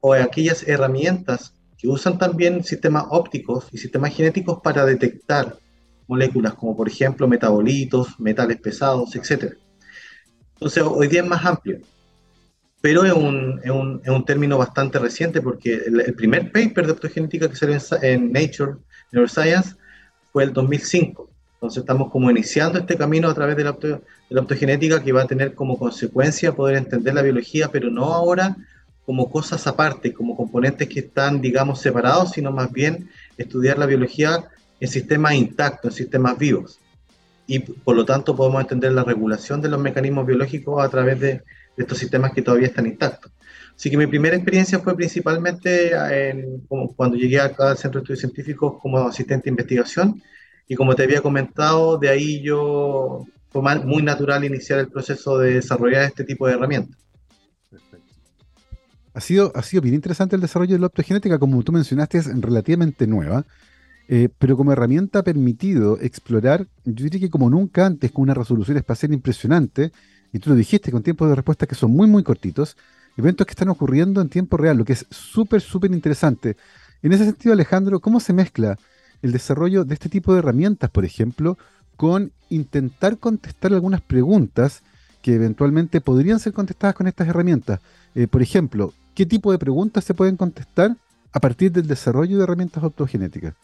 o 0.00 0.14
a 0.14 0.22
aquellas 0.22 0.66
herramientas 0.66 1.52
que 1.76 1.88
usan 1.88 2.16
también 2.16 2.64
sistemas 2.64 3.04
ópticos 3.10 3.68
y 3.70 3.76
sistemas 3.76 4.14
genéticos 4.14 4.60
para 4.62 4.86
detectar 4.86 5.58
moléculas 6.06 6.54
como 6.54 6.74
por 6.74 6.88
ejemplo 6.88 7.28
metabolitos, 7.28 8.18
metales 8.18 8.56
pesados, 8.62 9.14
etc. 9.14 9.56
Entonces, 10.54 10.82
hoy 10.82 11.08
día 11.08 11.20
es 11.20 11.28
más 11.28 11.44
amplio. 11.44 11.80
Pero 12.80 13.04
es 13.04 13.12
un, 13.12 13.60
es 13.62 13.70
un, 13.70 14.00
es 14.02 14.08
un 14.08 14.24
término 14.24 14.56
bastante 14.56 14.98
reciente 14.98 15.42
porque 15.42 15.74
el, 15.74 16.14
primer 16.14 16.50
paper 16.50 16.86
de 16.86 16.92
optogenética 16.92 17.50
que 17.50 17.56
salió 17.56 17.76
en, 18.00 18.32
Nature 18.32 18.76
Neuroscience 19.12 19.76
fue 20.32 20.44
el 20.44 20.54
2005. 20.54 21.33
Entonces 21.64 21.80
estamos 21.80 22.10
como 22.12 22.30
iniciando 22.30 22.78
este 22.78 22.94
camino 22.94 23.30
a 23.30 23.34
través 23.34 23.56
de 23.56 23.64
la, 23.64 23.72
de 23.72 24.00
la 24.28 24.42
optogenética 24.42 25.02
que 25.02 25.12
va 25.12 25.22
a 25.22 25.26
tener 25.26 25.54
como 25.54 25.78
consecuencia 25.78 26.52
poder 26.52 26.76
entender 26.76 27.14
la 27.14 27.22
biología, 27.22 27.70
pero 27.72 27.90
no 27.90 28.12
ahora 28.12 28.54
como 29.06 29.30
cosas 29.30 29.66
aparte, 29.66 30.12
como 30.12 30.36
componentes 30.36 30.86
que 30.90 31.00
están, 31.00 31.40
digamos, 31.40 31.80
separados, 31.80 32.32
sino 32.32 32.52
más 32.52 32.70
bien 32.70 33.08
estudiar 33.38 33.78
la 33.78 33.86
biología 33.86 34.44
en 34.78 34.88
sistemas 34.88 35.34
intactos, 35.36 35.92
en 35.92 35.96
sistemas 35.96 36.36
vivos 36.36 36.80
y 37.46 37.60
por 37.60 37.96
lo 37.96 38.04
tanto 38.04 38.36
podemos 38.36 38.60
entender 38.60 38.92
la 38.92 39.04
regulación 39.04 39.62
de 39.62 39.68
los 39.70 39.80
mecanismos 39.80 40.26
biológicos 40.26 40.84
a 40.84 40.88
través 40.90 41.20
de, 41.20 41.42
estos 41.76 41.98
sistemas 41.98 42.32
que 42.32 42.42
todavía 42.42 42.68
están 42.68 42.86
intactos. 42.86 43.32
Así 43.74 43.90
que 43.90 43.96
mi 43.96 44.06
primera 44.06 44.36
experiencia 44.36 44.78
fue 44.78 44.94
principalmente 44.94 45.90
en, 46.30 46.60
cuando 46.94 47.16
llegué 47.16 47.40
acá 47.40 47.70
al 47.70 47.78
Centro 47.78 48.00
de 48.00 48.04
Estudios 48.04 48.20
Científicos 48.20 48.74
como 48.80 48.98
asistente 48.98 49.44
de 49.44 49.50
investigación 49.50 50.22
y 50.68 50.74
como 50.74 50.94
te 50.94 51.02
había 51.02 51.20
comentado, 51.20 51.98
de 51.98 52.08
ahí 52.08 52.42
yo 52.42 53.26
fue 53.50 53.62
muy 53.84 54.02
natural 54.02 54.44
iniciar 54.44 54.80
el 54.80 54.88
proceso 54.88 55.38
de 55.38 55.54
desarrollar 55.54 56.04
este 56.04 56.24
tipo 56.24 56.46
de 56.46 56.54
herramientas. 56.54 56.98
Ha 59.12 59.20
sido, 59.20 59.52
ha 59.54 59.62
sido 59.62 59.82
bien 59.82 59.94
interesante 59.94 60.34
el 60.34 60.42
desarrollo 60.42 60.74
de 60.74 60.80
la 60.80 60.88
optogenética, 60.88 61.38
como 61.38 61.62
tú 61.62 61.70
mencionaste, 61.70 62.18
es 62.18 62.40
relativamente 62.40 63.06
nueva. 63.06 63.44
Eh, 64.06 64.28
pero 64.38 64.56
como 64.56 64.72
herramienta 64.72 65.20
ha 65.20 65.22
permitido 65.22 65.98
explorar, 66.00 66.66
yo 66.84 67.04
diría 67.04 67.20
que 67.20 67.30
como 67.30 67.48
nunca 67.48 67.86
antes, 67.86 68.10
con 68.10 68.22
una 68.22 68.34
resolución 68.34 68.76
espacial 68.76 69.12
impresionante, 69.12 69.92
y 70.32 70.40
tú 70.40 70.50
lo 70.50 70.56
dijiste, 70.56 70.90
con 70.90 71.02
tiempos 71.02 71.28
de 71.28 71.36
respuesta 71.36 71.66
que 71.66 71.74
son 71.74 71.92
muy, 71.92 72.06
muy 72.06 72.22
cortitos, 72.22 72.76
eventos 73.16 73.46
que 73.46 73.52
están 73.52 73.68
ocurriendo 73.68 74.20
en 74.20 74.28
tiempo 74.28 74.56
real, 74.56 74.76
lo 74.76 74.84
que 74.84 74.94
es 74.94 75.06
súper, 75.10 75.60
súper 75.60 75.92
interesante. 75.92 76.56
En 77.02 77.12
ese 77.12 77.24
sentido, 77.24 77.52
Alejandro, 77.52 78.00
¿cómo 78.00 78.18
se 78.18 78.32
mezcla 78.32 78.76
el 79.24 79.32
desarrollo 79.32 79.84
de 79.84 79.94
este 79.94 80.10
tipo 80.10 80.32
de 80.32 80.40
herramientas, 80.40 80.90
por 80.90 81.06
ejemplo, 81.06 81.56
con 81.96 82.30
intentar 82.50 83.16
contestar 83.16 83.72
algunas 83.72 84.02
preguntas 84.02 84.82
que 85.22 85.34
eventualmente 85.34 86.02
podrían 86.02 86.38
ser 86.38 86.52
contestadas 86.52 86.94
con 86.94 87.06
estas 87.06 87.28
herramientas? 87.28 87.80
Eh, 88.14 88.26
por 88.26 88.42
ejemplo, 88.42 88.92
¿qué 89.14 89.24
tipo 89.24 89.50
de 89.50 89.58
preguntas 89.58 90.04
se 90.04 90.12
pueden 90.12 90.36
contestar 90.36 90.96
a 91.32 91.40
partir 91.40 91.72
del 91.72 91.86
desarrollo 91.86 92.36
de 92.36 92.44
herramientas 92.44 92.84
autogenéticas? 92.84 93.54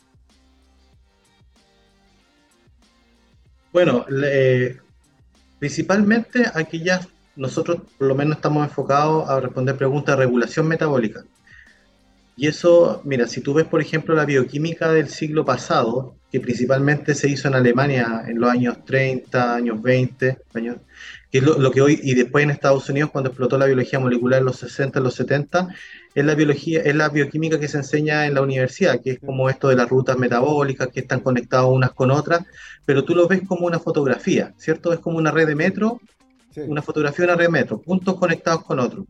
Bueno, 3.71 4.07
principalmente 5.59 6.51
aquí 6.55 6.83
ya 6.83 7.07
nosotros 7.37 7.83
por 7.99 8.09
lo 8.09 8.15
menos 8.15 8.37
estamos 8.37 8.67
enfocados 8.67 9.29
a 9.29 9.39
responder 9.41 9.77
preguntas 9.77 10.17
de 10.17 10.25
regulación 10.25 10.67
metabólica. 10.67 11.23
Y 12.41 12.47
eso, 12.47 13.03
mira, 13.05 13.27
si 13.27 13.43
tú 13.43 13.53
ves, 13.53 13.67
por 13.67 13.83
ejemplo, 13.83 14.15
la 14.15 14.25
bioquímica 14.25 14.91
del 14.91 15.11
siglo 15.11 15.45
pasado, 15.45 16.15
que 16.33 16.41
principalmente 16.41 17.15
se 17.15 17.29
hizo 17.29 17.49
en 17.49 17.55
Alemania 17.55 18.23
en 18.27 18.41
los 18.41 18.51
años 18.51 18.83
30, 18.87 19.57
años 19.57 19.83
20, 19.83 20.39
años, 20.55 20.79
que 21.31 21.37
es 21.37 21.45
lo, 21.45 21.71
que 21.71 21.83
hoy, 21.83 22.01
y 22.03 22.15
después 22.15 22.43
en 22.43 22.49
Estados 22.49 22.89
Unidos, 22.89 23.11
cuando 23.11 23.29
explotó 23.29 23.59
la 23.59 23.67
biología 23.67 24.01
molecular 24.01 24.39
en 24.39 24.47
los 24.47 24.57
60, 24.57 25.01
en 25.01 25.05
los 25.05 25.17
70, 25.17 25.69
es 26.15 26.25
la 26.25 26.35
biología, 26.35 26.81
es 26.81 26.95
la 26.95 27.11
bioquímica 27.11 27.61
que 27.61 27.69
se 27.69 27.77
enseña 27.77 28.27
en 28.27 28.33
la 28.33 28.41
universidad, 28.41 29.03
que 29.03 29.11
es 29.11 29.19
como 29.19 29.51
esto 29.51 29.69
de 29.69 29.77
las 29.77 29.91
rutas 29.91 30.17
metabólicas 30.17 30.89
que 30.89 31.01
están 31.01 31.21
conectadas 31.21 31.67
unas 31.69 31.91
con 31.91 32.11
otras, 32.11 32.47
pero 32.87 33.05
tú 33.05 33.15
lo 33.15 33.29
ves 33.29 33.43
como 33.47 33.67
una 33.67 33.81
fotografía, 33.81 34.55
¿cierto? 34.57 34.95
Es 34.95 35.01
como 35.01 35.19
una 35.19 35.31
red 35.31 35.47
de 35.47 35.57
metro, 35.57 36.01
una 36.57 36.81
fotografía 36.81 37.27
de 37.27 37.33
una 37.33 37.37
red 37.37 37.49
de 37.49 37.53
metro, 37.53 37.83
puntos 37.83 38.17
conectados 38.17 38.65
con 38.65 38.81
otros. 38.81 39.05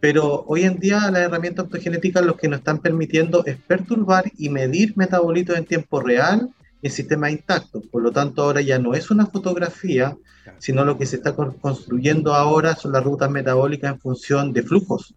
Pero 0.00 0.44
hoy 0.46 0.62
en 0.62 0.78
día 0.78 1.10
las 1.10 1.22
herramientas 1.22 1.66
optogenéticas 1.66 2.24
lo 2.24 2.36
que 2.36 2.48
nos 2.48 2.60
están 2.60 2.78
permitiendo 2.78 3.44
es 3.44 3.56
perturbar 3.56 4.24
y 4.38 4.48
medir 4.48 4.96
metabolitos 4.96 5.56
en 5.56 5.66
tiempo 5.66 6.00
real 6.00 6.48
en 6.82 6.90
sistemas 6.90 7.32
intactos. 7.32 7.84
Por 7.86 8.02
lo 8.02 8.10
tanto, 8.10 8.42
ahora 8.42 8.62
ya 8.62 8.78
no 8.78 8.94
es 8.94 9.10
una 9.10 9.26
fotografía, 9.26 10.16
sino 10.58 10.84
lo 10.84 10.96
que 10.96 11.04
se 11.04 11.16
está 11.16 11.34
construyendo 11.34 12.34
ahora 12.34 12.74
son 12.74 12.92
las 12.92 13.04
rutas 13.04 13.30
metabólicas 13.30 13.92
en 13.92 14.00
función 14.00 14.52
de 14.52 14.62
flujos. 14.62 15.14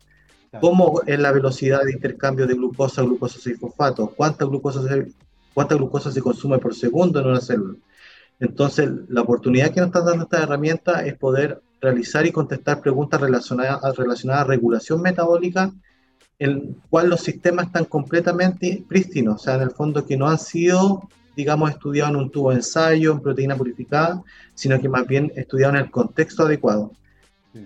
¿Cómo 0.60 1.02
es 1.08 1.17
la 1.17 1.32
velocidad 1.32 1.82
de 1.84 1.93
intercambio 1.93 2.46
de 2.46 2.54
glucosa, 2.54 3.02
glucosa 3.02 3.50
y 3.50 3.54
fosfato? 3.54 4.13
¿Cuánta 4.15 4.46
glucosa, 4.46 4.84
se, 4.84 5.12
¿Cuánta 5.54 5.76
glucosa 5.76 6.12
se 6.12 6.22
consume 6.22 6.60
por 6.60 6.76
segundo 6.76 7.19
en 7.19 7.28
una 7.28 7.41
célula? 7.41 7.76
Entonces, 8.39 8.89
la 9.08 9.22
oportunidad 9.22 9.72
que 9.72 9.80
nos 9.80 9.88
está 9.88 10.02
dando 10.02 10.26
esta 10.26 10.43
herramienta 10.43 11.06
es 11.06 11.17
poder 11.17 11.62
realizar 11.84 12.26
y 12.26 12.32
contestar 12.32 12.80
preguntas 12.80 13.19
relacionadas, 13.19 13.96
relacionadas 13.98 14.46
a 14.46 14.48
regulación 14.48 15.02
metabólica, 15.02 15.72
en 16.39 16.78
cual 16.89 17.10
los 17.10 17.22
sistemas 17.22 17.67
están 17.67 17.86
completamente 17.86 18.84
prístinos, 18.88 19.41
o 19.41 19.43
sea, 19.43 19.56
en 19.56 19.63
el 19.63 19.72
fondo 19.72 20.06
que 20.06 20.15
no 20.17 20.30
han 20.30 20.39
sido, 20.39 21.10
digamos, 21.36 21.69
estudiados 21.69 22.12
en 22.13 22.22
un 22.22 22.32
tubo 22.32 22.52
de 22.52 22.58
ensayo, 22.58 23.12
en 23.12 23.19
proteína 23.19 23.58
purificada, 23.58 24.24
sino 24.56 24.80
que 24.80 24.88
más 24.88 25.06
bien 25.06 25.32
estudiados 25.36 25.76
en 25.76 25.82
el 25.82 25.91
contexto 25.91 26.43
adecuado. 26.43 26.91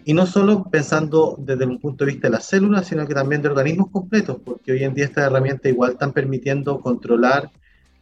Y 0.04 0.14
no 0.14 0.26
solo 0.26 0.66
pensando 0.66 1.36
desde 1.40 1.66
un 1.66 1.80
punto 1.80 2.04
de 2.04 2.12
vista 2.12 2.28
de 2.28 2.34
las 2.34 2.46
células, 2.46 2.88
sino 2.88 3.08
que 3.08 3.14
también 3.14 3.42
de 3.42 3.50
organismos 3.50 3.90
completos, 3.90 4.38
porque 4.44 4.74
hoy 4.74 4.84
en 4.84 4.94
día 4.94 5.06
estas 5.06 5.28
herramientas 5.28 5.72
igual 5.72 5.92
están 5.92 6.12
permitiendo 6.12 6.80
controlar 6.82 7.50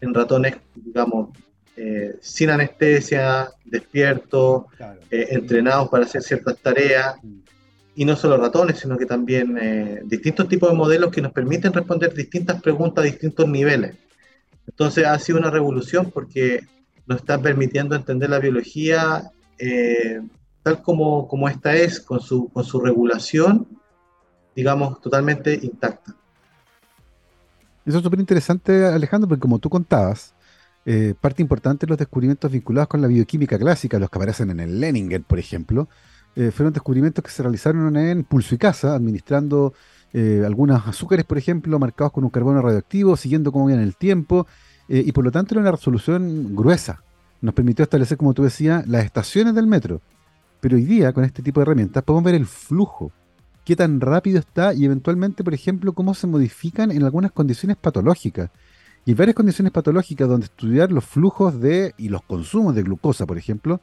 en 0.02 0.14
ratones, 0.14 0.56
digamos, 0.74 1.30
eh, 1.78 2.16
sin 2.22 2.50
anestesia, 2.50 3.50
despiertos, 3.66 4.66
eh, 5.12 5.28
entrenados 5.32 5.90
para 5.90 6.06
hacer 6.06 6.22
ciertas 6.22 6.58
tareas. 6.58 7.16
Mm. 7.22 7.40
y 7.98 8.04
no 8.04 8.18
solo 8.18 8.36
ratones, 8.36 8.80
sino 8.80 8.98
que 8.98 9.06
también 9.06 9.58
eh, 9.58 10.02
distintos 10.04 10.50
tipos 10.50 10.70
de 10.70 10.76
modelos 10.76 11.12
que 11.12 11.22
nos 11.22 11.32
permiten 11.32 11.72
responder 11.72 12.14
distintas 12.14 12.62
preguntas 12.62 13.02
a 13.02 13.06
distintos 13.06 13.48
niveles. 13.48 13.96
Entonces 14.68 15.06
ha 15.06 15.18
sido 15.18 15.38
una 15.38 15.50
revolución 15.50 16.12
porque 16.12 16.60
nos 17.08 17.20
está 17.20 17.42
permitiendo 17.42 17.96
entender 17.96 18.30
la 18.30 18.40
biología 18.40 19.32
tal 20.66 20.82
como, 20.82 21.28
como 21.28 21.48
esta 21.48 21.74
es, 21.76 22.02
con 22.02 22.20
su, 22.20 22.50
con 22.50 22.66
su 22.66 22.82
regulación, 22.82 23.68
digamos, 24.56 25.00
totalmente 25.00 25.58
intacta. 25.62 26.16
Eso 27.86 28.00
es 28.00 28.04
súper 28.04 28.20
interesante, 28.20 28.84
Alejandro, 28.86 29.30
porque 29.30 29.42
como 29.42 29.60
tú 29.60 29.70
contabas, 29.70 30.35
eh, 30.86 31.16
parte 31.20 31.42
importante 31.42 31.86
de 31.86 31.90
los 31.90 31.98
descubrimientos 31.98 32.52
vinculados 32.52 32.88
con 32.88 33.02
la 33.02 33.08
bioquímica 33.08 33.58
clásica, 33.58 33.98
los 33.98 34.10
que 34.10 34.18
aparecen 34.20 34.52
en 34.52 34.60
el 34.60 34.80
Leninger, 34.80 35.24
por 35.24 35.40
ejemplo, 35.40 35.90
eh, 36.36 36.52
fueron 36.52 36.74
descubrimientos 36.74 37.24
que 37.24 37.32
se 37.32 37.42
realizaron 37.42 37.96
en 37.98 38.24
pulso 38.24 38.54
y 38.54 38.58
casa, 38.58 38.94
administrando 38.94 39.74
eh, 40.14 40.44
algunos 40.46 40.86
azúcares, 40.88 41.26
por 41.26 41.38
ejemplo, 41.38 41.80
marcados 41.80 42.14
con 42.14 42.24
un 42.24 42.30
carbono 42.30 42.62
radioactivo, 42.62 43.18
siguiendo 43.18 43.52
cómo 43.52 43.70
en 43.70 43.80
el 43.80 43.96
tiempo, 43.96 44.48
y 44.88 45.12
por 45.14 45.24
lo 45.24 45.32
tanto 45.32 45.56
era 45.56 45.62
una 45.62 45.72
resolución 45.72 46.56
gruesa. 46.56 47.02
Nos 47.42 47.56
permitió 47.56 47.82
establecer, 47.82 48.20
como 48.20 48.36
tú 48.36 48.44
decías, 48.44 48.88
las 48.88 49.04
estaciones 49.04 49.56
del 49.56 49.66
metro. 49.66 50.00
Pero 50.62 50.78
hoy 50.78 50.86
día, 50.86 51.12
con 51.12 51.24
este 51.24 51.42
tipo 51.42 51.60
de 51.60 51.64
herramientas, 51.64 52.04
podemos 52.04 52.24
ver 52.24 52.36
el 52.36 52.46
flujo 52.46 53.12
qué 53.66 53.76
tan 53.76 54.00
rápido 54.00 54.38
está 54.38 54.74
y 54.74 54.86
eventualmente, 54.86 55.44
por 55.44 55.56
ejemplo, 55.56 55.94
cómo 55.94 56.14
se 56.14 56.28
modifican 56.28 56.92
en 56.92 57.04
algunas 57.04 57.32
condiciones 57.32 57.78
patológicas. 57.78 58.52
Y 59.06 59.14
varias 59.14 59.36
condiciones 59.36 59.72
patológicas 59.72 60.28
donde 60.28 60.46
estudiar 60.46 60.92
los 60.92 61.06
flujos 61.06 61.60
de 61.60 61.94
y 61.98 62.10
los 62.10 62.24
consumos 62.24 62.74
de 62.76 62.84
glucosa, 62.84 63.26
por 63.26 63.38
ejemplo, 63.38 63.80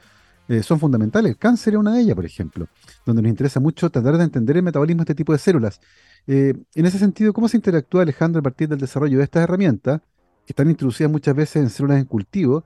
eh, 0.49 0.63
son 0.63 0.81
fundamentales. 0.81 1.31
El 1.31 1.39
cáncer 1.39 1.75
es 1.75 1.79
una 1.79 1.95
de 1.95 2.01
ellas, 2.01 2.17
por 2.17 2.25
ejemplo, 2.25 2.69
donde 3.07 3.23
nos 3.23 3.31
interesa 3.31 3.61
mucho 3.61 3.89
tratar 3.89 4.19
de 4.19 4.25
entender 4.25 4.57
el 4.57 4.63
metabolismo 4.65 5.01
de 5.01 5.05
este 5.05 5.15
tipo 5.15 5.33
de 5.33 5.39
células. 5.39 5.81
Eh, 6.27 6.55
en 6.75 6.87
ese 6.87 6.99
sentido, 6.99 7.33
¿cómo 7.33 7.49
se 7.49 7.57
interactúa, 7.57 8.03
Alejandro, 8.03 8.41
a 8.41 8.43
partir 8.43 8.69
del 8.69 8.79
desarrollo 8.79 9.19
de 9.19 9.25
estas 9.25 9.45
herramientas, 9.45 10.01
que 10.45 10.53
están 10.53 10.69
introducidas 10.69 11.11
muchas 11.11 11.37
veces 11.37 11.57
en 11.63 11.71
células 11.71 11.99
en 11.99 12.05
cultivo? 12.07 12.65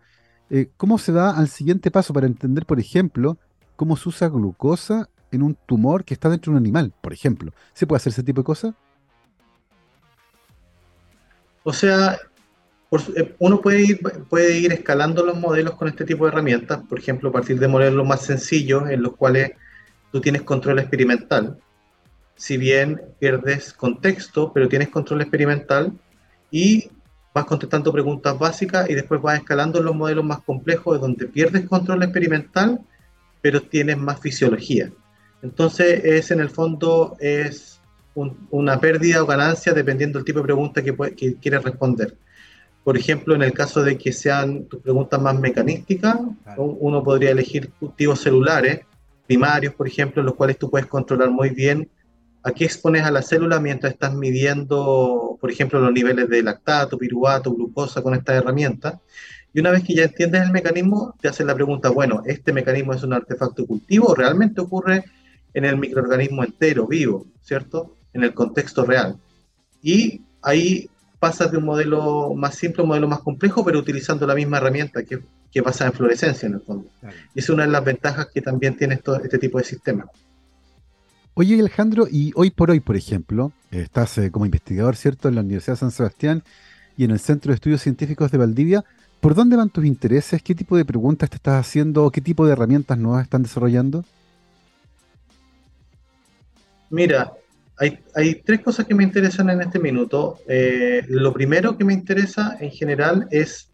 Eh, 0.49 0.71
¿Cómo 0.79 0.99
se 0.99 1.13
da 1.13 1.33
al 1.37 1.49
siguiente 1.49 1.91
paso 1.91 2.15
para 2.15 2.27
entender, 2.27 2.65
por 2.65 2.81
ejemplo, 2.81 3.37
cómo 3.77 3.97
se 3.97 4.09
usa 4.09 4.29
glucosa 4.29 5.11
en 5.31 5.43
un 5.43 5.55
tumor 5.67 6.05
que 6.05 6.15
está 6.15 6.29
dentro 6.29 6.51
de 6.51 6.57
un 6.57 6.63
animal, 6.63 6.93
por 7.01 7.13
ejemplo. 7.13 7.53
¿Se 7.75 7.87
puede 7.87 7.99
hacer 7.99 8.13
ese 8.13 8.23
tipo 8.23 8.41
de 8.41 8.45
cosas? 8.45 8.75
O 11.63 11.73
sea, 11.73 12.17
eh, 13.17 13.35
uno 13.39 13.61
puede 13.61 13.83
ir, 13.83 14.01
puede 14.29 14.59
ir 14.59 14.73
escalando 14.73 15.25
los 15.25 15.39
modelos 15.39 15.75
con 15.75 15.89
este 15.89 16.05
tipo 16.05 16.25
de 16.25 16.33
herramientas, 16.33 16.81
por 16.89 16.99
ejemplo, 16.99 17.31
a 17.31 17.33
partir 17.33 17.59
de 17.59 17.69
modelos 17.69 18.07
más 18.07 18.23
sencillos 18.23 18.89
en 18.89 19.03
los 19.03 19.17
cuales 19.17 19.53
tú 20.13 20.21
tienes 20.21 20.43
control 20.43 20.79
experimental. 20.79 21.59
Si 22.37 22.57
bien 22.57 23.01
pierdes 23.19 23.73
contexto, 23.73 24.53
pero 24.53 24.69
tienes 24.69 24.89
control 24.89 25.23
experimental 25.23 25.93
y 26.51 26.91
vas 27.35 27.45
contestando 27.45 27.93
preguntas 27.93 28.39
básicas 28.39 28.89
y 28.89 28.95
después 28.95 29.21
vas 29.21 29.39
escalando 29.39 29.83
los 29.83 29.95
modelos 29.95 30.25
más 30.25 30.41
complejos, 30.43 31.01
donde 31.01 31.27
pierdes 31.27 31.69
control 31.69 32.03
experimental, 32.03 32.81
pero 33.43 33.61
tienes 33.63 33.99
más 33.99 34.21
fisiología. 34.21 34.91
Entonces, 35.43 36.05
es 36.05 36.31
en 36.31 36.41
el 36.41 36.51
fondo 36.51 37.17
es 37.21 37.81
una 38.51 38.81
pérdida 38.81 39.23
o 39.23 39.27
ganancia 39.27 39.75
dependiendo 39.75 40.19
del 40.19 40.25
tipo 40.25 40.39
de 40.39 40.45
pregunta 40.45 40.83
que, 40.83 41.37
quieres 41.37 41.63
responder. 41.63 42.17
Por 42.87 42.97
ejemplo, 42.97 43.35
en 43.35 43.43
el 43.43 43.53
caso 43.53 43.83
de 43.83 43.99
que 43.99 44.13
sean 44.13 44.67
tus 44.67 44.81
preguntas 44.81 45.21
más 45.21 45.37
mecanísticas, 45.41 46.21
uno 46.57 47.03
podría 47.03 47.33
elegir 47.33 47.71
cultivos 47.81 48.21
celulares 48.21 48.83
primarios, 49.27 49.75
por 49.75 49.89
ejemplo, 49.89 50.23
en 50.23 50.27
los 50.27 50.37
cuales 50.37 50.57
tú 50.57 50.71
puedes 50.71 50.87
controlar 50.87 51.33
muy 51.33 51.51
bien 51.51 51.91
a 52.45 52.53
qué 52.53 52.65
expones 52.65 53.03
a 53.03 53.11
la 53.11 53.23
célula 53.23 53.59
mientras 53.59 53.93
estás 53.93 54.15
midiendo, 54.15 55.37
por 55.41 55.51
ejemplo, 55.51 55.81
los 55.81 55.91
niveles 55.91 56.29
de 56.29 56.45
lactato, 56.45 56.97
piruvato, 56.97 57.53
glucosa 57.53 58.03
con 58.03 58.15
estas 58.15 58.37
herramientas. 58.37 58.95
Y 59.53 59.59
una 59.59 59.73
vez 59.73 59.83
que 59.83 59.97
ya 59.97 60.05
entiendes 60.05 60.43
el 60.43 60.53
mecanismo, 60.53 61.17
te 61.21 61.27
hacen 61.27 61.49
la 61.49 61.57
pregunta, 61.57 61.89
bueno, 61.89 62.23
¿este 62.25 62.53
mecanismo 62.53 62.93
es 62.93 63.03
un 63.03 63.15
artefacto 63.15 63.67
cultivo 63.67 64.11
o 64.11 64.15
realmente 64.15 64.61
ocurre 64.61 65.03
en 65.55 65.65
el 65.65 65.77
microorganismo 65.77 66.45
entero, 66.45 66.87
vivo, 66.87 67.27
¿cierto? 67.43 67.97
En 68.13 68.23
el 68.23 68.33
contexto 68.33 68.85
real. 68.85 69.17
Y 69.83 70.21
ahí 70.41 70.89
pasas 71.19 71.51
de 71.51 71.59
un 71.59 71.65
modelo 71.65 72.35
más 72.35 72.55
simple 72.55 72.81
a 72.81 72.85
un 72.85 72.89
modelo 72.89 73.09
más 73.09 73.21
complejo, 73.21 73.65
pero 73.65 73.79
utilizando 73.79 74.27
la 74.27 74.35
misma 74.35 74.59
herramienta 74.59 75.03
que, 75.03 75.21
que 75.51 75.63
pasa 75.63 75.87
en 75.87 75.93
fluorescencia 75.93 76.47
en 76.47 76.55
el 76.55 76.61
fondo. 76.61 76.89
Y 77.35 77.41
es 77.41 77.49
una 77.49 77.65
de 77.65 77.71
las 77.71 77.85
ventajas 77.85 78.29
que 78.33 78.43
también 78.43 78.77
tiene 78.77 79.01
este 79.23 79.39
tipo 79.39 79.59
de 79.59 79.65
sistema. 79.65 80.07
Oye, 81.35 81.59
Alejandro, 81.61 82.07
y 82.11 82.33
hoy 82.35 82.51
por 82.51 82.71
hoy, 82.71 82.81
por 82.81 82.97
ejemplo, 82.97 83.53
estás 83.71 84.17
eh, 84.19 84.31
como 84.31 84.47
investigador, 84.47 84.97
¿cierto?, 84.97 85.29
en 85.29 85.35
la 85.35 85.43
Universidad 85.43 85.75
de 85.75 85.81
San 85.81 85.91
Sebastián 85.91 86.43
y 86.97 87.05
en 87.05 87.11
el 87.11 87.19
Centro 87.19 87.51
de 87.51 87.57
Estudios 87.57 87.83
Científicos 87.83 88.31
de 88.31 88.39
Valdivia. 88.39 88.85
¿Por 89.21 89.35
dónde 89.35 89.57
van 89.57 89.69
tus 89.69 89.85
intereses? 89.85 90.43
¿Qué 90.43 90.55
tipo 90.55 90.77
de 90.77 90.85
preguntas 90.85 91.29
te 91.29 91.37
estás 91.37 91.61
haciendo? 91.61 92.11
¿Qué 92.11 92.21
tipo 92.21 92.47
de 92.47 92.53
herramientas 92.53 92.97
nuevas 92.97 93.25
están 93.25 93.43
desarrollando? 93.43 94.05
Mira, 96.89 97.33
hay, 97.79 98.43
tres 98.45 98.61
cosas 98.61 98.87
que 98.87 98.95
me 98.95 99.05
interesan 99.05 99.51
en 99.51 99.61
este 99.61 99.79
minuto. 99.79 100.39
Eh, 100.49 101.05
lo 101.09 101.33
primero 101.33 101.77
que 101.77 101.85
me 101.85 101.93
interesa 101.93 102.57
en 102.59 102.71
general 102.71 103.27
es, 103.31 103.71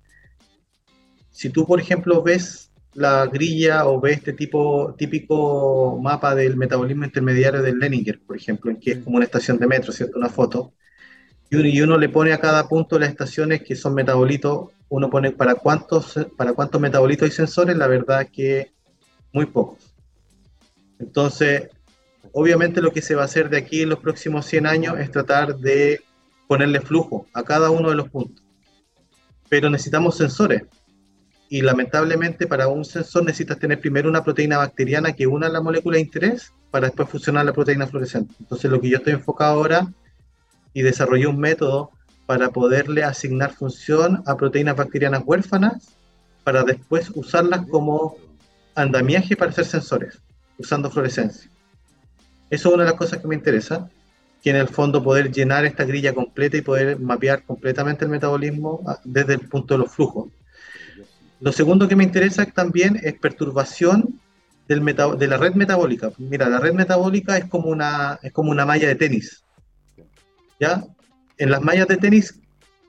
si 1.31 1.51
tú, 1.51 1.67
por 1.67 1.81
ejemplo, 1.81 2.23
ves 2.23 2.73
la 2.95 3.27
grilla 3.27 3.87
o 3.87 4.01
ves 4.01 4.19
este 4.19 4.33
tipo 4.33 4.95
típico 4.99 5.99
mapa 6.03 6.35
del 6.35 6.57
metabolismo 6.57 7.05
intermediario 7.05 7.63
del 7.63 7.79
Leninger, 7.79 8.21
por 8.27 8.37
ejemplo, 8.37 8.71
en 8.71 8.79
que 8.79 8.93
es 8.93 8.99
como 8.99 9.17
una 9.17 9.25
estación 9.25 9.59
de 9.59 9.67
metro, 9.67 9.93
¿cierto? 9.93 10.19
Una 10.19 10.29
foto. 10.29 10.75
Y 11.49 11.57
uno, 11.57 11.69
y 11.69 11.81
uno 11.81 11.97
le 11.97 12.09
pone 12.09 12.33
a 12.33 12.41
cada 12.41 12.69
punto 12.69 12.99
las 12.99 13.11
estaciones 13.11 13.63
que 13.63 13.77
son 13.77 13.95
metabolitos, 13.95 14.71
uno 14.89 15.11
pone 15.11 15.31
para 15.31 15.55
cuántos, 15.55 16.19
para 16.37 16.55
cuántos 16.55 16.81
metabolitos 16.81 17.27
hay 17.27 17.35
sensores, 17.35 17.77
la 17.77 17.87
verdad 17.87 18.29
que 18.33 18.73
muy 19.33 19.47
pocos. 19.47 19.95
Entonces, 20.99 21.69
obviamente 22.33 22.81
lo 22.81 22.93
que 22.93 23.03
se 23.03 23.15
va 23.15 23.23
a 23.23 23.27
hacer 23.27 23.49
de 23.49 23.59
aquí 23.59 23.83
en 23.83 23.91
los 23.91 23.99
próximos 23.99 24.47
100 24.47 24.67
años 24.67 24.99
es 24.99 25.11
tratar 25.11 25.57
de 25.57 26.01
ponerle 26.47 26.81
flujo 26.81 27.27
a 27.33 27.43
cada 27.43 27.71
uno 27.71 27.91
de 27.91 27.97
los 27.97 28.09
puntos. 28.09 28.45
Pero 29.49 29.71
necesitamos 29.71 30.17
sensores. 30.17 30.63
Y 31.49 31.61
lamentablemente 31.61 32.47
para 32.47 32.69
un 32.69 32.85
sensor 32.85 33.25
necesitas 33.25 33.59
tener 33.59 33.79
primero 33.79 34.09
una 34.09 34.25
proteína 34.25 34.59
bacteriana 34.59 35.13
que 35.13 35.27
una 35.27 35.49
la 35.49 35.61
molécula 35.61 35.97
de 35.97 36.03
interés 36.03 36.53
para 36.71 36.87
después 36.87 37.09
fusionar 37.11 37.45
la 37.45 37.53
proteína 37.53 37.87
fluorescente. 37.87 38.35
Entonces 38.41 38.71
lo 38.71 38.81
que 38.81 38.89
yo 38.89 38.97
estoy 38.97 39.13
enfocado 39.13 39.53
ahora 39.53 39.93
y 40.73 40.81
desarrollé 40.83 41.27
un 41.27 41.39
método 41.39 41.91
para 42.25 42.49
poderle 42.51 43.05
asignar 43.05 43.53
función 43.53 44.23
a 44.27 44.37
proteínas 44.37 44.77
bacterianas 44.77 45.23
huérfanas 45.27 45.97
para 46.45 46.65
después 46.65 47.11
usarlas 47.15 47.67
como 47.67 48.17
andamiaje 48.75 49.37
para 49.37 49.51
hacer 49.51 49.67
sensores, 49.67 50.19
usando 50.59 50.91
fluorescencia. 50.91 51.52
Eso 52.53 52.69
es 52.69 52.75
una 52.75 52.85
de 52.85 52.91
las 52.91 52.99
cosas 52.99 53.19
que 53.19 53.27
me 53.27 53.35
interesa, 53.35 53.89
que 54.43 54.51
en 54.51 54.57
el 54.57 54.69
fondo 54.69 55.03
poder 55.03 55.33
llenar 55.33 55.65
esta 55.65 55.85
grilla 55.85 56.13
completa 56.13 56.59
y 56.59 56.61
poder 56.61 57.01
mapear 57.01 57.45
completamente 57.45 58.05
el 58.05 58.11
metabolismo 58.11 58.83
ah, 58.87 59.01
desde 59.05 59.33
el 59.33 59.49
punto 59.49 59.73
de 59.73 59.79
los 59.79 59.91
flujos. 59.91 60.29
Lo 61.41 61.51
segundo 61.51 61.89
que 61.89 61.97
me 61.97 62.05
interesa 62.05 62.45
también 62.45 63.01
es 63.03 63.15
perturbación 63.15 64.21
de 64.69 65.29
la 65.29 65.39
red 65.39 65.55
metabólica. 65.55 66.13
Mira, 66.19 66.47
la 66.51 66.59
red 66.59 66.75
metabólica 66.75 67.39
es 67.39 67.47
como 67.47 67.71
una, 67.71 68.19
es 68.23 68.33
como 68.33 68.51
una 68.51 68.67
malla 68.67 68.87
de 68.87 68.97
tenis. 68.97 69.43
¿Ya? 70.61 70.85
En 71.39 71.51
las 71.51 71.63
mallas 71.63 71.89
de 71.89 71.97
tenis, 71.97 72.39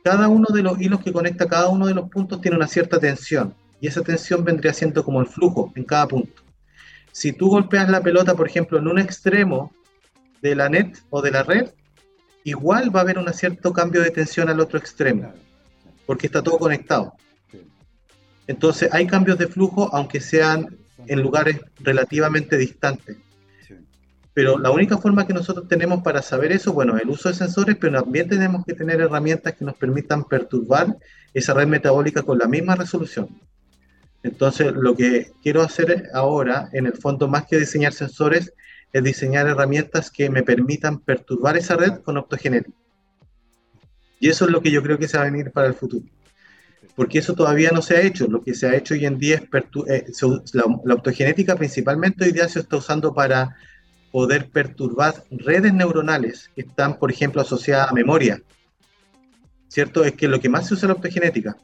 cada 0.04 0.28
uno 0.28 0.48
de 0.54 0.62
los 0.62 0.78
hilos 0.82 1.00
que 1.00 1.14
conecta 1.14 1.48
cada 1.48 1.70
uno 1.70 1.88
de 1.88 1.94
los 1.94 2.10
puntos 2.10 2.42
tiene 2.42 2.58
una 2.58 2.68
cierta 2.68 3.00
tensión. 3.00 3.54
Y 3.80 3.88
esa 3.88 4.02
tensión 4.02 4.44
vendría 4.44 4.74
siendo 4.74 5.06
como 5.06 5.22
el 5.22 5.28
flujo 5.28 5.72
en 5.74 5.86
cada 5.86 6.06
punto 6.06 6.43
si 7.14 7.32
tú 7.32 7.48
golpeas 7.50 7.90
la 7.90 8.02
pelota, 8.02 8.34
por 8.34 8.48
ejemplo, 8.48 8.80
en 8.80 8.88
un 8.88 8.98
extremo 8.98 9.72
de 10.42 10.56
la 10.56 10.68
net 10.68 10.98
o 11.12 11.22
de 11.22 11.30
la 11.30 11.44
red, 11.44 11.70
igual 12.44 12.94
va 12.94 13.02
a 13.02 13.04
haber 13.04 13.20
un 13.20 13.32
cierto 13.32 13.72
cambio 13.72 14.02
de 14.02 14.10
tensión 14.10 14.50
al 14.50 14.60
otro 14.60 14.80
extremo, 14.80 15.32
porque 16.08 16.26
está 16.26 16.42
todo 16.42 16.58
conectado. 16.58 17.14
Entonces 18.48 18.92
hay 18.92 19.06
cambios 19.06 19.38
de 19.38 19.48
flujo, 19.48 19.94
aunque 19.94 20.20
sean 20.20 20.76
en 21.06 21.22
lugares 21.22 21.62
relativamente 21.80 22.58
distantes. 22.58 23.18
Pero 24.34 24.58
la 24.58 24.72
única 24.72 24.98
forma 24.98 25.28
que 25.28 25.36
nosotros 25.36 25.68
tenemos 25.68 26.02
para 26.02 26.24
saber 26.24 26.52
eso, 26.52 26.74
bueno, 26.74 26.98
el 26.98 27.12
uso 27.12 27.30
de 27.30 27.36
sensores, 27.36 27.78
pero 27.80 28.02
también 28.02 28.28
tenemos 28.28 28.66
que 28.66 28.74
tener 28.74 29.00
herramientas 29.02 29.54
que 29.54 29.66
nos 29.66 29.76
permitan 29.76 30.24
perturbar 30.24 30.98
esa 31.32 31.54
red 31.54 31.68
metabólica 31.68 32.24
con 32.24 32.40
la 32.40 32.48
misma 32.48 32.76
resolución. 32.76 33.30
Entonces, 34.24 34.72
lo 34.74 34.96
que 34.96 35.32
quiero 35.44 35.62
hacer 35.62 36.10
ahora, 36.14 36.70
en 36.72 36.86
el 36.86 36.94
fondo, 36.94 37.28
más 37.28 37.46
que 37.46 37.60
diseñar 37.60 37.94
sensores, 37.94 38.54
es 38.94 39.04
diseñar 39.04 39.48
herramientas 39.48 40.10
que 40.10 40.30
me 40.30 40.44
permitan 40.44 41.00
perturbar 41.00 41.58
esa 41.58 41.76
red 41.76 42.00
con 42.04 42.18
optogenética. 42.18 42.78
Y 44.20 44.30
eso 44.30 44.46
es 44.46 44.52
lo 44.52 44.62
que 44.62 44.72
yo 44.72 44.82
creo 44.82 44.98
que 44.98 45.08
se 45.08 45.18
va 45.18 45.24
a 45.24 45.30
venir 45.30 45.52
para 45.52 45.68
el 45.68 45.74
futuro. 45.74 46.06
Porque 46.96 47.20
eso 47.20 47.34
todavía 47.34 47.72
no 47.72 47.82
se 47.82 47.98
ha 47.98 48.02
hecho. 48.02 48.28
Lo 48.28 48.42
que 48.42 48.54
se 48.54 48.68
ha 48.68 48.76
hecho 48.76 48.94
hoy 48.94 49.06
en 49.06 49.18
día 49.18 49.36
es 49.36 49.44
eh, 49.90 50.06
la, 50.54 50.94
optogenética 50.94 51.56
principalmente 51.56 52.24
hoy 52.24 52.32
día 52.32 52.48
se 52.48 52.60
está 52.60 52.78
usando 52.78 53.14
para 53.14 53.58
poder 54.12 54.50
perturbar 54.50 55.24
redes 55.32 55.74
neuronales 55.74 56.52
que 56.56 56.62
están, 56.62 57.00
por 57.00 57.12
ejemplo, 57.12 57.42
asociadas 57.42 57.90
a 57.90 57.94
memoria. 57.94 58.42
¿Cierto? 59.68 60.06
Es 60.06 60.14
que 60.14 60.28
lo 60.28 60.40
que 60.40 60.50
más 60.50 60.68
se 60.68 60.76
usa 60.76 60.86
es 60.86 60.90
la 60.90 60.94
optogenética, 60.94 61.58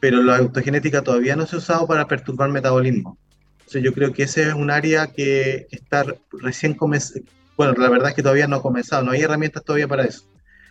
pero 0.00 0.22
la 0.22 0.40
optogenética 0.40 1.02
todavía 1.02 1.36
no 1.36 1.46
se 1.46 1.56
ha 1.56 1.58
usado 1.58 1.86
para 1.86 2.06
perturbar 2.06 2.50
metabolismo. 2.50 3.18
Entonces 3.58 3.82
yo 3.82 3.92
creo 3.92 4.12
que 4.12 4.22
ese 4.22 4.48
es 4.48 4.54
un 4.54 4.70
área 4.70 5.08
que 5.08 5.66
está 5.70 6.04
recién 6.32 6.74
comenzando. 6.74 7.30
Bueno, 7.56 7.74
la 7.76 7.90
verdad 7.90 8.10
es 8.10 8.14
que 8.14 8.22
todavía 8.22 8.46
no 8.46 8.56
ha 8.56 8.62
comenzado, 8.62 9.02
no 9.02 9.10
hay 9.10 9.22
herramientas 9.22 9.64
todavía 9.64 9.88
para 9.88 10.04
eso. 10.04 10.24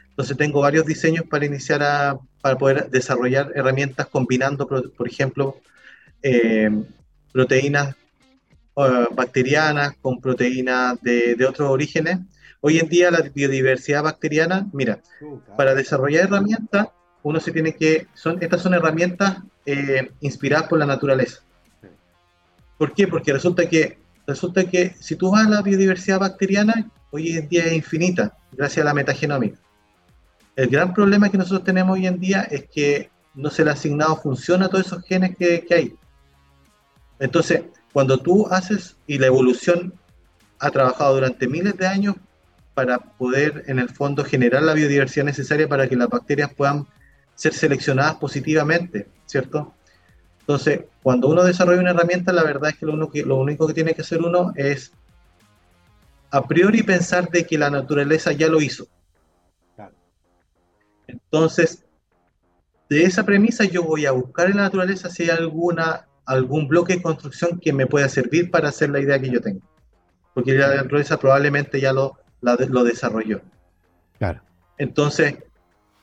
Entonces 0.10 0.36
tengo 0.38 0.62
varios 0.62 0.86
diseños 0.86 1.26
para 1.30 1.46
iniciar 1.46 1.84
a, 1.84 2.18
para 2.42 2.58
poder 2.58 2.90
desarrollar 2.90 3.52
herramientas 3.54 4.08
combinando, 4.08 4.68
por, 4.68 5.08
ejemplo, 5.08 5.58
eh, 6.24 6.72
proteínas 7.32 7.96
eh, 8.78 9.06
bacterianas 9.12 9.94
con 10.02 10.20
proteínas 10.20 11.00
de, 11.02 11.36
de, 11.36 11.46
otros 11.46 11.70
orígenes. 11.70 12.20
Hoy 12.62 12.80
en 12.80 12.90
día 12.90 13.12
la 13.12 13.22
biodiversidad 13.22 14.02
bacteriana, 14.02 14.68
mira, 14.74 15.02
para 15.56 15.76
desarrollar 15.76 16.24
herramientas, 16.24 16.88
uno 17.28 17.42
se 17.42 17.52
tiene 17.52 17.76
que, 17.76 18.08
son, 18.14 18.42
estas 18.42 18.62
son 18.62 18.74
herramientas 18.74 19.40
eh, 19.66 20.12
inspiradas 20.22 20.70
por 20.70 20.80
la 20.80 20.86
naturaleza. 20.86 21.42
¿Por 22.78 22.94
qué? 22.94 23.06
Porque 23.06 23.34
resulta 23.34 23.68
que, 23.68 23.98
resulta 24.26 24.64
que 24.64 24.96
si 24.98 25.18
tú 25.18 25.32
vas 25.32 25.46
a 25.46 25.50
la 25.50 25.62
biodiversidad 25.62 26.22
bacteriana, 26.22 26.90
hoy 27.12 27.36
en 27.36 27.50
día 27.50 27.66
es 27.66 27.74
infinita, 27.74 28.38
gracias 28.54 28.82
a 28.82 28.88
la 28.88 28.94
metagenómica. 28.94 29.60
El 30.56 30.70
gran 30.70 30.94
problema 30.94 31.30
que 31.30 31.38
nosotros 31.38 31.66
tenemos 31.66 31.98
hoy 31.98 32.08
en 32.08 32.18
día 32.18 32.44
es 32.44 32.66
que 32.70 33.10
no 33.36 33.50
se 33.50 33.66
le 33.66 33.72
ha 33.72 33.74
asignado 33.74 34.16
función 34.16 34.64
a 34.64 34.70
todos 34.70 34.86
esos 34.86 35.04
genes 35.04 35.36
que, 35.36 35.66
que 35.66 35.74
hay. 35.74 35.96
Entonces, 37.20 37.64
cuando 37.92 38.20
tú 38.20 38.48
haces, 38.50 38.96
y 39.06 39.18
la 39.18 39.28
evolución 39.28 39.94
ha 40.60 40.72
trabajado 40.72 41.16
durante 41.16 41.46
miles 41.46 41.76
de 41.76 41.88
años 41.88 42.16
para 42.74 43.00
poder, 43.00 43.66
en 43.68 43.80
el 43.80 43.90
fondo, 43.90 44.24
generar 44.24 44.64
la 44.64 44.74
biodiversidad 44.74 45.26
necesaria 45.26 45.68
para 45.68 45.90
que 45.90 45.98
las 45.98 46.08
bacterias 46.08 46.54
puedan 46.56 46.88
ser 47.38 47.54
seleccionadas 47.54 48.16
positivamente, 48.16 49.08
¿cierto? 49.26 49.74
Entonces, 50.40 50.82
cuando 51.04 51.30
uno 51.30 51.44
desarrolla 51.44 51.82
una 51.82 51.92
herramienta, 51.92 52.34
la 52.34 52.44
verdad 52.44 52.72
es 52.72 52.78
que 52.78 52.86
lo, 52.88 53.12
que, 53.12 53.22
lo 53.22 53.36
único 53.36 53.68
que 53.68 53.74
tiene 53.74 53.94
que 53.94 54.02
hacer 54.02 54.20
uno 54.22 54.54
es 54.56 54.92
a 56.32 56.46
priori 56.48 56.82
pensar 56.82 57.30
de 57.30 57.46
que 57.46 57.58
la 57.58 57.70
naturaleza 57.70 58.32
ya 58.32 58.48
lo 58.48 58.60
hizo. 58.60 58.88
Entonces, 61.06 61.86
de 62.90 63.04
esa 63.04 63.24
premisa 63.24 63.64
yo 63.66 63.84
voy 63.84 64.06
a 64.06 64.12
buscar 64.12 64.50
en 64.50 64.58
la 64.58 64.64
naturaleza 64.64 65.10
si 65.10 65.24
hay 65.24 65.30
alguna 65.30 66.06
algún 66.26 66.68
bloque 66.68 66.96
de 66.96 67.02
construcción 67.02 67.60
que 67.60 67.72
me 67.72 67.88
pueda 67.88 68.10
servir 68.10 68.52
para 68.52 68.68
hacer 68.68 68.90
la 68.90 69.00
idea 69.00 69.20
que 69.20 69.30
yo 69.30 69.40
tengo. 69.40 69.62
Porque 70.34 70.54
la 70.54 70.76
naturaleza 70.76 71.18
probablemente 71.18 71.80
ya 71.80 71.94
lo, 71.94 72.18
lo 72.42 72.84
desarrolló. 72.84 73.42
Claro. 74.18 74.42
Entonces, 74.78 75.36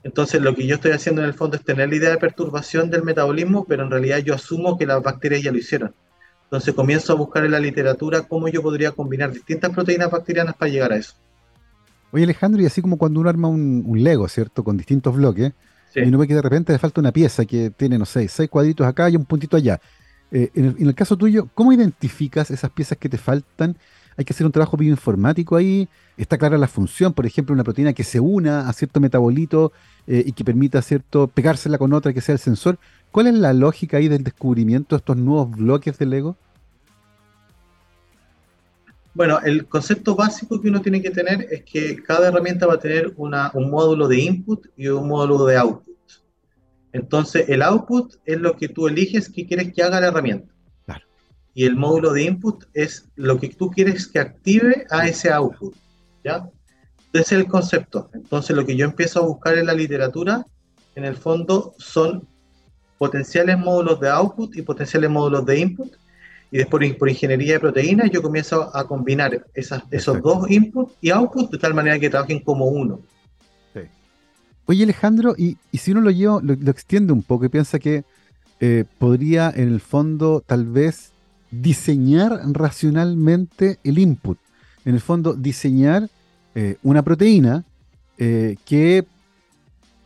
entonces 0.05 0.41
lo 0.43 0.55
que 0.55 0.67
yo 0.67 0.77
estoy 0.77 0.93
haciendo 0.93 1.23
en 1.23 1.29
el 1.29 1.35
fondo 1.35 1.57
es 1.57 1.65
tener 1.65 1.89
la 1.89 1.97
idea 1.97 2.11
de 2.11 2.19
perturbación 2.19 2.91
del 2.91 3.03
metabolismo, 3.03 3.65
pero 3.65 3.85
en 3.85 3.91
realidad 3.91 4.19
yo 4.19 4.35
asumo 4.35 4.77
que 4.77 4.87
las 4.87 5.03
bacterias 5.03 5.43
ya 5.43 5.51
lo 5.51 5.57
hicieron. 5.57 5.95
Entonces 6.45 6.75
comienzo 6.75 7.15
a 7.15 7.17
buscar 7.17 7.45
en 7.47 7.53
la 7.53 7.59
literatura 7.59 8.23
cómo 8.23 8.49
yo 8.49 8.63
podría 8.63 8.93
combinar 8.93 9.33
distintas 9.33 9.73
proteínas 9.73 10.11
bacterianas 10.11 10.55
para 10.57 10.71
llegar 10.71 10.93
a 10.93 10.97
eso. 10.97 11.15
Oye 12.13 12.25
Alejandro, 12.25 12.63
y 12.63 12.67
así 12.67 12.83
como 12.83 12.99
cuando 12.99 13.19
uno 13.19 13.31
arma 13.31 13.49
un, 13.49 13.83
Lego, 13.97 14.29
¿cierto? 14.29 14.63
Con 14.63 14.77
distintos 14.77 15.17
bloques, 15.17 15.53
y 15.95 16.03
uno 16.03 16.19
ve 16.19 16.29
que 16.29 16.35
de 16.35 16.43
repente 16.43 16.73
le 16.73 16.79
falta 16.79 17.01
una 17.01 17.11
pieza 17.11 17.47
que 17.47 17.71
tiene, 17.71 17.99
no 17.99 18.05
sé, 18.05 18.29
seis 18.29 18.51
cuadritos 18.51 18.87
acá 18.87 19.09
y 19.09 19.17
un 19.17 19.25
puntito 19.25 19.57
allá. 19.57 19.81
Eh, 20.31 20.51
en, 20.55 20.77
el, 20.79 20.95
caso 20.95 21.17
tuyo, 21.17 21.49
¿cómo 21.55 21.73
identificas 21.73 22.51
esas 22.51 22.71
piezas 22.71 22.99
que 22.99 23.09
te 23.09 23.17
faltan? 23.17 23.79
Hay 24.17 24.25
que 24.25 24.33
hacer 24.33 24.47
un 24.47 24.53
trabajo 24.53 24.77
bioinformático 24.77 25.57
ahí. 25.57 25.89
Está 26.17 26.39
clara 26.39 26.59
la 26.59 26.69
función, 26.69 27.13
por 27.13 27.27
ejemplo, 27.27 27.53
una 27.53 27.65
proteína 27.65 27.93
que 27.93 28.05
se 28.05 28.21
una 28.21 28.69
a 28.69 28.73
cierto 28.73 29.01
metabolito 29.01 29.73
eh, 30.07 30.23
y 30.27 30.33
que 30.33 30.45
permita 30.45 30.83
cierto 30.83 31.29
pegársela 31.29 31.79
con 31.79 31.93
otra 31.93 32.13
que 32.13 32.21
sea 32.21 32.35
el 32.35 32.39
sensor. 32.39 32.79
¿Cuál 33.11 33.29
es 33.29 33.35
la 33.35 33.53
lógica 33.53 33.97
ahí 33.97 34.09
del 34.09 34.25
descubrimiento 34.25 34.95
de 34.95 34.99
estos 34.99 35.17
nuevos 35.17 35.51
bloques 35.51 35.99
de 35.99 36.07
Lego? 36.07 36.37
Bueno, 39.15 39.39
el 39.45 39.67
concepto 39.67 40.17
básico 40.17 40.61
que 40.61 40.69
uno 40.69 40.81
tiene 40.81 41.01
que 41.01 41.11
tener 41.11 41.47
es 41.51 41.63
que 41.65 42.03
cada 42.03 42.29
herramienta 42.29 42.67
va 42.67 42.75
a 42.75 42.81
tener 42.81 43.15
un 43.17 43.71
módulo 43.71 44.09
de 44.09 44.21
input 44.21 44.67
y 44.77 44.89
un 44.89 45.07
módulo 45.07 45.47
de 45.47 45.57
output. 45.57 45.95
Entonces, 46.93 47.49
el 47.49 47.63
output 47.63 48.15
es 48.25 48.39
lo 48.41 48.57
que 48.57 48.69
tú 48.69 48.87
eliges 48.89 49.29
que 49.29 49.47
quieres 49.47 49.73
que 49.73 49.83
haga 49.83 50.01
la 50.01 50.09
herramienta. 50.09 50.54
Y 51.55 51.65
el 51.65 51.77
módulo 51.77 52.13
de 52.13 52.25
input 52.25 52.65
es 52.75 53.09
lo 53.15 53.39
que 53.39 53.49
tú 53.49 53.71
quieres 53.71 54.09
que 54.09 54.19
active 54.19 54.87
a 54.91 55.07
ese 55.07 55.33
output. 55.33 55.75
¿Ya? 56.25 56.49
Ese 57.13 57.21
es 57.21 57.33
el 57.33 57.47
concepto. 57.47 58.11
Entonces, 58.13 58.57
lo 58.57 58.67
que 58.67 58.77
yo 58.77 58.85
empiezo 58.85 59.21
a 59.21 59.27
buscar 59.27 59.57
en 59.57 59.67
la 59.67 59.75
literatura, 59.75 60.45
en 60.97 61.05
el 61.05 61.17
fondo, 61.17 61.75
son 61.79 62.27
potenciales 62.99 63.59
módulos 63.59 64.01
de 64.01 64.09
output 64.09 64.57
y 64.57 64.63
potenciales 64.63 65.11
módulos 65.11 65.47
de 65.47 65.61
input. 65.61 65.93
Y 66.51 66.59
después, 66.59 66.95
por 66.95 67.09
ingeniería 67.09 67.55
de 67.55 67.61
proteínas, 67.61 68.11
yo 68.11 68.21
comienzo 68.21 68.75
a 68.77 68.87
combinar 68.87 69.47
esas, 69.55 69.83
esos 69.91 70.21
dos 70.23 70.51
inputs 70.51 70.95
y 71.01 71.11
output 71.11 71.51
de 71.51 71.59
tal 71.59 71.75
manera 71.75 71.99
que 71.99 72.11
trabajen 72.11 72.41
como 72.41 72.67
uno. 72.67 73.01
Oye, 74.67 74.85
Alejandro, 74.85 75.35
y, 75.37 75.59
si 75.73 75.93
uno 75.93 76.01
lo 76.01 76.11
lleva, 76.11 76.41
lo, 76.43 76.71
extiende 76.71 77.13
un 77.13 77.23
poco 77.23 77.45
y 77.45 77.49
piensa 77.49 77.79
que 77.79 78.05
eh, 78.61 78.85
podría 78.99 79.53
en 79.55 79.69
el 79.69 79.81
fondo 79.81 80.43
tal 80.45 80.65
vez 80.65 81.13
diseñar 81.61 82.41
racionalmente 82.53 83.79
el 83.85 83.99
input. 83.99 84.39
En 84.85 84.95
el 84.95 85.01
fondo, 85.01 85.35
diseñar 85.35 86.09
eh, 86.55 86.77
una 86.83 87.03
proteína 87.03 87.65
eh, 88.19 88.57
que, 88.65 89.05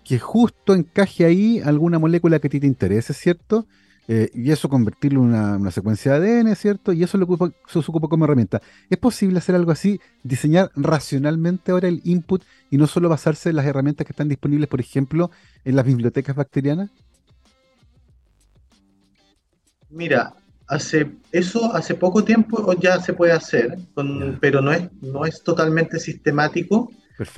que 0.04 0.18
justo 0.18 0.74
encaje 0.74 1.24
ahí 1.24 1.60
alguna 1.60 1.98
molécula 1.98 2.38
que 2.38 2.46
a 2.46 2.50
ti 2.50 2.60
te 2.60 2.66
interese, 2.66 3.12
¿cierto? 3.12 3.66
Eh, 4.10 4.30
y 4.32 4.50
eso 4.50 4.70
convertirlo 4.70 5.20
en 5.20 5.34
una, 5.34 5.70
secuencia 5.70 6.18
de 6.18 6.40
ADN, 6.40 6.56
¿cierto? 6.56 6.94
Y 6.94 7.02
eso 7.02 7.18
lo 7.18 7.24
ocupa, 7.24 7.50
se 7.66 7.78
ocupa 7.78 8.08
como 8.08 8.24
herramienta. 8.24 8.62
¿Es 8.88 8.96
posible 8.96 9.36
hacer 9.36 9.54
algo 9.54 9.70
así, 9.70 10.00
diseñar 10.22 10.70
racionalmente 10.74 11.72
ahora 11.72 11.88
el 11.88 12.00
input 12.04 12.42
y 12.70 12.78
no 12.78 12.86
solo 12.86 13.10
basarse 13.10 13.50
en 13.50 13.56
las 13.56 13.66
herramientas 13.66 14.06
que 14.06 14.14
están 14.14 14.30
disponibles, 14.30 14.68
por 14.68 14.80
ejemplo, 14.80 15.30
en 15.66 15.76
las 15.76 15.84
bibliotecas 15.84 16.34
bacterianas? 16.34 16.90
Mira, 19.90 20.34
hace 20.68 21.10
eso 21.32 21.74
hace 21.74 21.94
poco 21.94 22.24
tiempo 22.24 22.72
ya 22.74 23.00
se 23.00 23.14
puede 23.14 23.32
hacer, 23.32 23.78
pero 24.40 24.60
no 24.60 24.72
es, 24.72 24.88
no 25.00 25.24
es 25.24 25.42
totalmente 25.42 25.98
sistemático. 25.98 26.90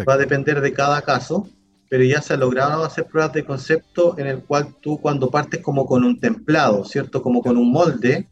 Va 0.07 0.15
a 0.15 0.19
depender 0.19 0.61
de 0.61 0.75
cada 0.75 1.01
caso 1.03 1.49
pero 1.91 2.05
ya 2.05 2.23
se 2.23 2.35
ha 2.35 2.37
logrado 2.37 2.85
hacer 2.85 3.07
pruebas 3.07 3.33
de 3.33 3.45
concepto 3.45 4.17
en 4.17 4.29
el 4.29 4.45
cual 4.45 4.77
tú 4.81 5.01
cuando 5.01 5.29
partes 5.29 5.61
como 5.61 5.87
con 5.87 6.05
un 6.05 6.21
templado, 6.21 6.85
¿cierto? 6.85 7.21
Como 7.21 7.43
con 7.43 7.57
un 7.57 7.73
molde, 7.73 8.29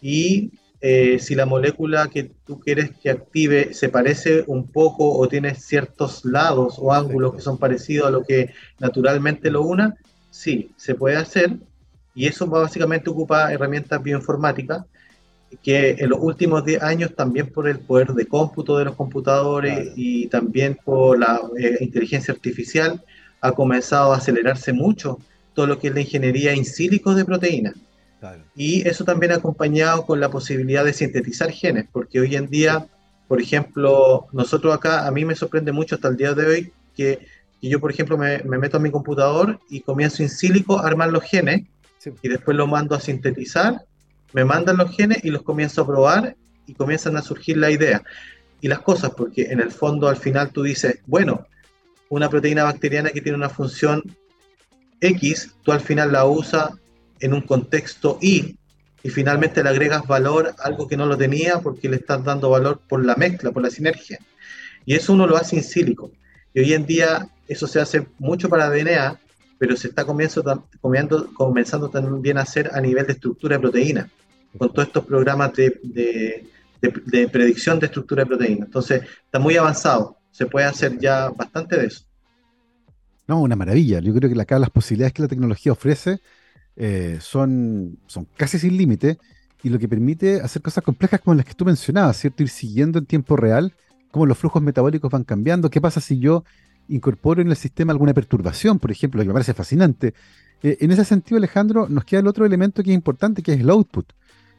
y 0.00 0.50
eh, 0.80 1.20
si 1.20 1.36
la 1.36 1.46
molécula 1.46 2.08
que 2.08 2.32
tú 2.44 2.58
quieres 2.58 2.90
que 3.00 3.08
active 3.08 3.72
se 3.72 3.88
parece 3.88 4.42
un 4.48 4.66
poco 4.66 5.16
o 5.16 5.28
tiene 5.28 5.54
ciertos 5.54 6.24
lados 6.24 6.74
o 6.76 6.92
ángulos 6.92 7.36
que 7.36 7.40
son 7.40 7.56
parecidos 7.56 8.08
a 8.08 8.10
lo 8.10 8.24
que 8.24 8.52
naturalmente 8.80 9.52
lo 9.52 9.62
una, 9.62 9.94
sí, 10.32 10.72
se 10.76 10.96
puede 10.96 11.14
hacer, 11.14 11.56
y 12.14 12.26
eso 12.26 12.46
básicamente 12.46 13.10
ocupa 13.10 13.52
herramientas 13.52 14.02
bioinformáticas 14.02 14.84
que 15.62 15.96
en 15.98 16.08
los 16.08 16.18
últimos 16.20 16.64
10 16.64 16.82
años 16.82 17.14
también 17.14 17.48
por 17.48 17.68
el 17.68 17.78
poder 17.78 18.08
de 18.14 18.26
cómputo 18.26 18.78
de 18.78 18.86
los 18.86 18.96
computadores 18.96 19.92
y 19.96 20.26
también 20.28 20.78
por 20.82 21.18
la 21.18 21.40
eh, 21.58 21.78
inteligencia 21.80 22.32
artificial 22.32 23.02
ha 23.40 23.52
comenzado 23.52 24.12
a 24.12 24.16
acelerarse 24.16 24.72
mucho 24.72 25.18
todo 25.54 25.66
lo 25.66 25.78
que 25.78 25.88
es 25.88 25.94
la 25.94 26.00
ingeniería 26.00 26.54
in 26.54 26.64
sílico 26.64 27.14
de 27.14 27.24
proteínas. 27.24 27.74
Y 28.54 28.86
eso 28.86 29.04
también 29.04 29.32
acompañado 29.32 30.06
con 30.06 30.20
la 30.20 30.30
posibilidad 30.30 30.84
de 30.84 30.92
sintetizar 30.92 31.50
genes, 31.50 31.86
porque 31.90 32.20
hoy 32.20 32.36
en 32.36 32.46
día, 32.46 32.86
por 33.26 33.40
ejemplo, 33.40 34.28
nosotros 34.32 34.72
acá, 34.72 35.08
a 35.08 35.10
mí 35.10 35.24
me 35.24 35.34
sorprende 35.34 35.72
mucho 35.72 35.96
hasta 35.96 36.06
el 36.06 36.16
día 36.16 36.32
de 36.32 36.46
hoy 36.46 36.72
que, 36.96 37.26
yo, 37.60 37.80
por 37.80 37.90
ejemplo, 37.90 38.16
me, 38.16 38.38
meto 38.44 38.76
a 38.76 38.80
mi 38.80 38.92
computador 38.92 39.58
y 39.68 39.80
comienzo 39.80 40.22
in 40.22 40.28
sílico 40.28 40.78
a 40.78 40.86
armar 40.86 41.10
los 41.10 41.24
genes 41.24 41.62
y 42.22 42.28
después 42.28 42.56
lo 42.56 42.66
mando 42.66 42.94
a 42.94 43.00
sintetizar 43.00 43.84
me 44.32 44.44
mandan 44.44 44.78
los 44.78 44.94
genes 44.94 45.18
y 45.24 45.30
los 45.30 45.42
comienzo 45.42 45.82
a 45.82 45.86
probar 45.86 46.36
y 46.66 46.74
comienzan 46.74 47.16
a 47.16 47.22
surgir 47.22 47.56
la 47.56 47.70
idea 47.70 48.02
y 48.60 48.68
las 48.68 48.80
cosas, 48.80 49.10
porque 49.16 49.42
en 49.50 49.60
el 49.60 49.70
fondo 49.70 50.08
al 50.08 50.16
final 50.16 50.50
tú 50.50 50.62
dices, 50.62 50.98
bueno, 51.06 51.46
una 52.08 52.30
proteína 52.30 52.64
bacteriana 52.64 53.10
que 53.10 53.20
tiene 53.20 53.36
una 53.36 53.48
función 53.48 54.02
X, 55.00 55.54
tú 55.62 55.72
al 55.72 55.80
final 55.80 56.12
la 56.12 56.24
usas 56.24 56.70
en 57.20 57.34
un 57.34 57.42
contexto 57.42 58.18
Y 58.20 58.56
y 59.02 59.10
finalmente 59.10 59.62
le 59.62 59.68
agregas 59.68 60.06
valor 60.06 60.54
a 60.58 60.62
algo 60.62 60.86
que 60.86 60.96
no 60.96 61.06
lo 61.06 61.16
tenía 61.16 61.58
porque 61.60 61.88
le 61.88 61.96
estás 61.96 62.22
dando 62.22 62.50
valor 62.50 62.80
por 62.88 63.04
la 63.04 63.16
mezcla, 63.16 63.50
por 63.50 63.64
la 63.64 63.70
sinergia. 63.70 64.18
Y 64.86 64.94
eso 64.94 65.12
uno 65.12 65.26
lo 65.26 65.36
hace 65.36 65.56
en 65.56 65.64
sílico. 65.64 66.12
Y 66.54 66.60
hoy 66.60 66.72
en 66.72 66.86
día 66.86 67.28
eso 67.48 67.66
se 67.66 67.80
hace 67.80 68.06
mucho 68.18 68.48
para 68.48 68.70
DNA, 68.70 69.18
pero 69.62 69.76
se 69.76 69.86
está 69.86 70.04
comenzando, 70.04 70.66
comenzando 71.34 71.88
también 71.88 72.36
a 72.36 72.40
hacer 72.40 72.68
a 72.74 72.80
nivel 72.80 73.06
de 73.06 73.12
estructura 73.12 73.54
de 73.54 73.60
proteína 73.60 74.10
con 74.58 74.72
todos 74.72 74.88
estos 74.88 75.04
programas 75.04 75.52
de, 75.52 76.48
predicción 77.30 77.78
de 77.78 77.86
estructura 77.86 78.24
de 78.24 78.26
proteína. 78.26 78.64
Entonces, 78.64 79.02
está 79.24 79.38
muy 79.38 79.56
avanzado. 79.56 80.16
Se 80.32 80.46
puede 80.46 80.66
hacer 80.66 80.98
ya 80.98 81.28
bastante 81.28 81.76
de 81.76 81.86
eso. 81.86 82.04
No, 83.28 83.40
una 83.40 83.54
maravilla. 83.54 84.00
Yo 84.00 84.12
creo 84.12 84.28
que 84.28 84.40
acá 84.40 84.58
las 84.58 84.70
posibilidades 84.70 85.12
que 85.12 85.22
la 85.22 85.28
tecnología 85.28 85.70
ofrece 85.70 86.18
eh, 86.74 87.18
son, 87.20 88.00
son 88.08 88.26
casi 88.36 88.58
sin 88.58 88.76
límite 88.76 89.18
y 89.62 89.68
lo 89.68 89.78
que 89.78 89.86
permite 89.86 90.40
hacer 90.40 90.60
cosas 90.60 90.82
complejas 90.82 91.20
como 91.20 91.36
las 91.36 91.46
que 91.46 91.54
tú 91.54 91.64
mencionabas, 91.64 92.16
¿cierto? 92.16 92.42
Ir 92.42 92.48
siguiendo 92.48 92.98
en 92.98 93.06
tiempo 93.06 93.36
real 93.36 93.72
cómo 94.10 94.26
los 94.26 94.36
flujos 94.36 94.60
metabólicos 94.60 95.08
van 95.08 95.22
cambiando. 95.22 95.70
¿Qué 95.70 95.80
pasa 95.80 96.00
si 96.00 96.18
yo 96.18 96.42
incorporo 96.92 97.42
en 97.42 97.48
el 97.48 97.56
sistema 97.56 97.92
alguna 97.92 98.14
perturbación, 98.14 98.78
por 98.78 98.90
ejemplo, 98.90 99.18
lo 99.18 99.24
que 99.24 99.28
me 99.28 99.34
parece 99.34 99.54
fascinante? 99.54 100.14
Eh, 100.62 100.78
en 100.80 100.92
ese 100.92 101.04
sentido, 101.04 101.38
Alejandro, 101.38 101.88
nos 101.88 102.04
queda 102.04 102.20
el 102.20 102.26
otro 102.26 102.46
elemento 102.46 102.82
que 102.82 102.90
es 102.90 102.94
importante, 102.94 103.42
que 103.42 103.52
es 103.54 103.60
el 103.60 103.70
output. 103.70 104.06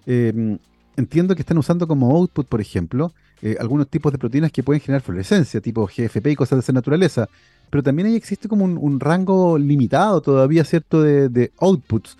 Eh, 0.05 0.57
entiendo 0.97 1.36
que 1.36 1.41
están 1.41 1.57
usando 1.57 1.88
como 1.88 2.15
output, 2.15 2.47
por 2.47 2.59
ejemplo, 2.59 3.13
eh, 3.41 3.55
algunos 3.59 3.88
tipos 3.88 4.11
de 4.11 4.17
proteínas 4.17 4.51
que 4.51 4.63
pueden 4.63 4.81
generar 4.81 5.01
fluorescencia, 5.01 5.61
tipo 5.61 5.86
GFP 5.88 6.31
y 6.31 6.36
cosas 6.36 6.57
de 6.57 6.61
esa 6.61 6.73
naturaleza, 6.73 7.29
pero 7.69 7.81
también 7.81 8.07
ahí 8.07 8.15
existe 8.15 8.47
como 8.47 8.65
un, 8.65 8.99
rango 8.99 9.57
limitado 9.57 10.21
todavía, 10.21 10.63
¿cierto?, 10.63 11.01
de, 11.01 11.51
outputs. 11.57 12.17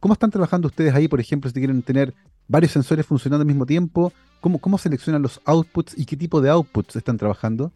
¿Cómo 0.00 0.14
están 0.14 0.30
trabajando 0.30 0.68
ustedes 0.68 0.94
ahí, 0.94 1.06
por 1.06 1.20
ejemplo, 1.20 1.50
si 1.50 1.58
quieren 1.58 1.82
tener 1.82 2.14
varios 2.48 2.72
sensores 2.72 3.04
funcionando 3.04 3.42
al 3.42 3.46
mismo 3.46 3.66
tiempo? 3.66 4.12
¿Cómo, 4.40 4.58
cómo 4.58 4.78
seleccionan 4.78 5.20
los 5.20 5.40
outputs 5.44 5.92
y 5.98 6.06
qué 6.06 6.16
tipo 6.16 6.40
de 6.40 6.48
outputs 6.48 6.96
están 6.96 7.18
trabajando? 7.18 7.72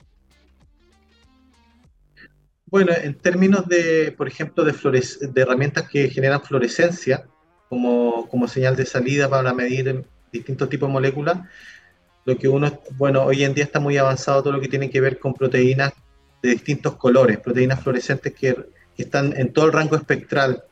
Bueno, 2.70 2.92
en 2.94 3.14
términos 3.14 3.66
de, 3.66 4.14
por 4.16 4.28
ejemplo, 4.28 4.64
de, 4.64 4.72
de 4.72 5.42
herramientas 5.42 5.88
que 5.88 6.08
generan 6.08 6.40
fluorescencia 6.40 7.26
como, 7.68 8.28
como 8.28 8.46
señal 8.46 8.76
de 8.76 8.86
salida 8.86 9.28
para 9.28 9.52
medir 9.52 10.04
distintos 10.32 10.68
tipos 10.68 10.88
de 10.88 10.92
moléculas. 10.92 11.38
Lo 12.24 12.36
que 12.36 12.48
uno, 12.48 12.80
bueno, 12.96 13.24
hoy 13.24 13.42
en 13.42 13.54
día 13.54 13.64
está 13.64 13.80
muy 13.80 13.96
avanzado 13.96 14.42
todo 14.42 14.52
lo 14.52 14.60
que 14.60 14.68
tiene 14.68 14.90
que 14.90 15.00
ver 15.00 15.18
con 15.18 15.34
proteínas 15.34 15.92
de 16.42 16.50
distintos 16.50 16.96
colores, 16.96 17.38
proteínas 17.38 17.82
fluorescentes 17.82 18.34
que, 18.34 18.56
están 18.96 19.32
en 19.34 19.50
todo 19.54 19.64
el 19.64 19.72
rango 19.72 19.96
espectral 19.96 20.62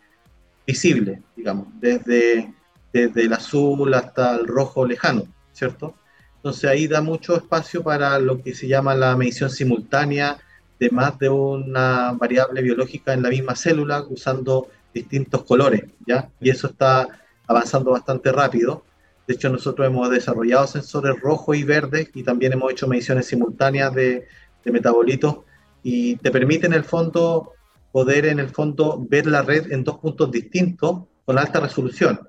visible, 0.67 1.23
digamos, 1.35 1.69
desde, 1.81 2.53
desde 2.93 3.23
el 3.23 3.33
azul 3.33 3.95
hasta 3.95 4.37
el 4.37 4.47
rojo 4.47 4.85
lejano, 4.85 5.27
¿cierto? 5.55 5.95
Entonces 6.37 6.69
ahí 6.69 6.87
da 6.87 7.01
mucho 7.01 7.37
espacio 7.37 7.83
para 7.83 8.19
lo 8.19 8.43
que 8.43 8.55
se 8.55 8.69
llama 8.69 8.95
la 8.95 9.17
medición 9.17 9.49
simultánea 9.49 10.37
de 10.79 10.91
más 10.91 11.19
de 11.19 11.29
una 11.29 12.13
variable 12.13 12.63
biológica 12.63 13.13
en 13.13 13.23
la 13.23 13.31
misma 13.31 13.57
célula 13.57 14.05
usando 14.09 14.69
distintos 14.95 15.45
colores, 15.45 15.85
¿ya? 16.07 16.31
Y 16.41 16.51
eso 16.51 16.69
está 16.69 17.09
avanzando 17.47 17.91
bastante 17.91 18.31
rápido. 18.33 18.85
De 19.27 19.35
hecho, 19.35 19.49
nosotros 19.49 19.87
hemos 19.87 20.09
desarrollado 20.11 20.67
sensores 20.67 21.21
rojos 21.21 21.57
y 21.57 21.65
verdes 21.65 22.11
y 22.15 22.23
también 22.23 22.53
hemos 22.53 22.73
hecho 22.73 22.87
mediciones 22.89 23.27
simultáneas 23.27 23.95
de, 23.95 24.27
metabolitos 24.65 25.39
y 25.83 26.17
te 26.17 26.31
permite 26.31 26.67
en 26.67 26.75
el 26.75 26.85
fondo 26.85 27.53
poder 27.91 28.27
en 28.27 28.39
el 28.39 28.51
fondo 28.51 29.03
ver 29.09 29.27
la 29.27 29.41
red 29.41 29.73
en 29.73 29.83
dos 29.83 29.97
puntos 29.97 30.31
distintos 30.31 31.05
con 31.25 31.39
alta 31.39 31.59
resolución. 31.59 32.21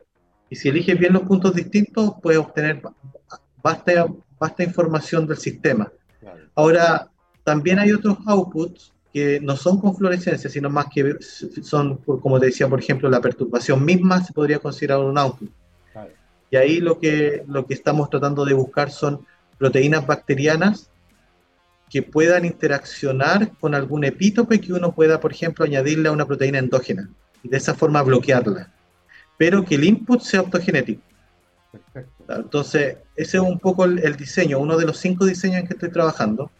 Y 0.49 0.55
si 0.55 0.69
eliges 0.69 0.97
bien 0.97 1.11
los 1.11 1.23
puntos 1.23 1.53
distintos, 1.53 2.13
puedes 2.21 2.39
obtener 2.39 2.81
vasta, 3.61 4.07
vasta 4.39 4.63
información 4.63 5.27
del 5.27 5.37
sistema. 5.37 5.91
Ahora, 6.55 7.08
también 7.49 7.79
hay 7.79 7.91
otros 7.91 8.19
outputs 8.27 8.91
que 9.11 9.39
no 9.39 9.55
son 9.55 9.81
con 9.81 9.95
fluorescencia, 9.95 10.51
sino 10.51 10.69
más 10.69 10.85
que 10.93 11.15
son, 11.63 11.97
como 11.97 12.39
te 12.39 12.45
decía, 12.45 12.69
por 12.69 12.79
ejemplo, 12.79 13.09
la 13.09 13.19
perturbación 13.19 13.83
misma 13.83 14.23
se 14.23 14.33
podría 14.33 14.59
considerar 14.59 14.99
un 14.99 15.17
output. 15.17 15.49
Y 16.51 16.57
ahí 16.57 16.79
lo 16.79 16.99
que, 16.99 17.43
lo 17.47 17.65
que 17.65 17.73
estamos 17.73 18.07
tratando 18.11 18.45
de 18.45 18.53
buscar 18.53 18.91
son 18.91 19.25
proteínas 19.57 20.05
bacterianas 20.05 20.91
que 21.89 22.03
puedan 22.03 22.45
interaccionar 22.45 23.51
con 23.59 23.73
algún 23.73 24.03
epítope 24.03 24.61
que 24.61 24.71
uno 24.71 24.91
pueda, 24.91 25.19
por 25.19 25.31
ejemplo, 25.31 25.65
añadirle 25.65 26.09
a 26.09 26.11
una 26.11 26.27
proteína 26.27 26.59
endógena 26.59 27.09
y 27.41 27.49
de 27.49 27.57
esa 27.57 27.73
forma 27.73 28.03
bloquearla, 28.03 28.71
pero 29.39 29.65
que 29.65 29.73
el 29.73 29.85
input 29.85 30.21
sea 30.21 30.41
optogenético. 30.41 31.01
Entonces, 32.27 32.97
ese 33.15 33.37
es 33.37 33.43
un 33.43 33.57
poco 33.57 33.85
el, 33.85 34.15
diseño, 34.17 34.59
uno 34.59 34.77
de 34.77 34.85
los 34.85 34.99
cinco 34.99 35.25
diseños 35.25 35.61
en 35.61 35.67
que 35.67 35.73
estoy 35.73 35.89
trabajando, 35.89 36.51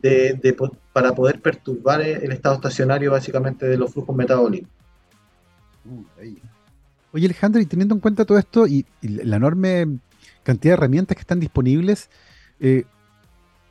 de, 0.00 0.56
para 0.92 1.14
poder 1.14 1.40
perturbar 1.40 2.00
el 2.02 2.32
estado 2.32 2.56
estacionario 2.56 3.12
básicamente 3.12 3.66
de 3.66 3.76
los 3.76 3.92
flujos 3.92 4.16
metabólicos. 4.16 4.70
Uh, 5.84 6.04
Oye, 7.12 7.26
Alejandro, 7.26 7.60
y 7.60 7.66
teniendo 7.66 7.94
en 7.94 8.00
cuenta 8.00 8.24
todo 8.24 8.38
esto 8.38 8.66
y, 8.66 8.84
la 9.00 9.36
enorme 9.36 9.98
cantidad 10.42 10.72
de 10.72 10.78
herramientas 10.78 11.16
que 11.16 11.22
están 11.22 11.40
disponibles, 11.40 12.10
eh, 12.60 12.84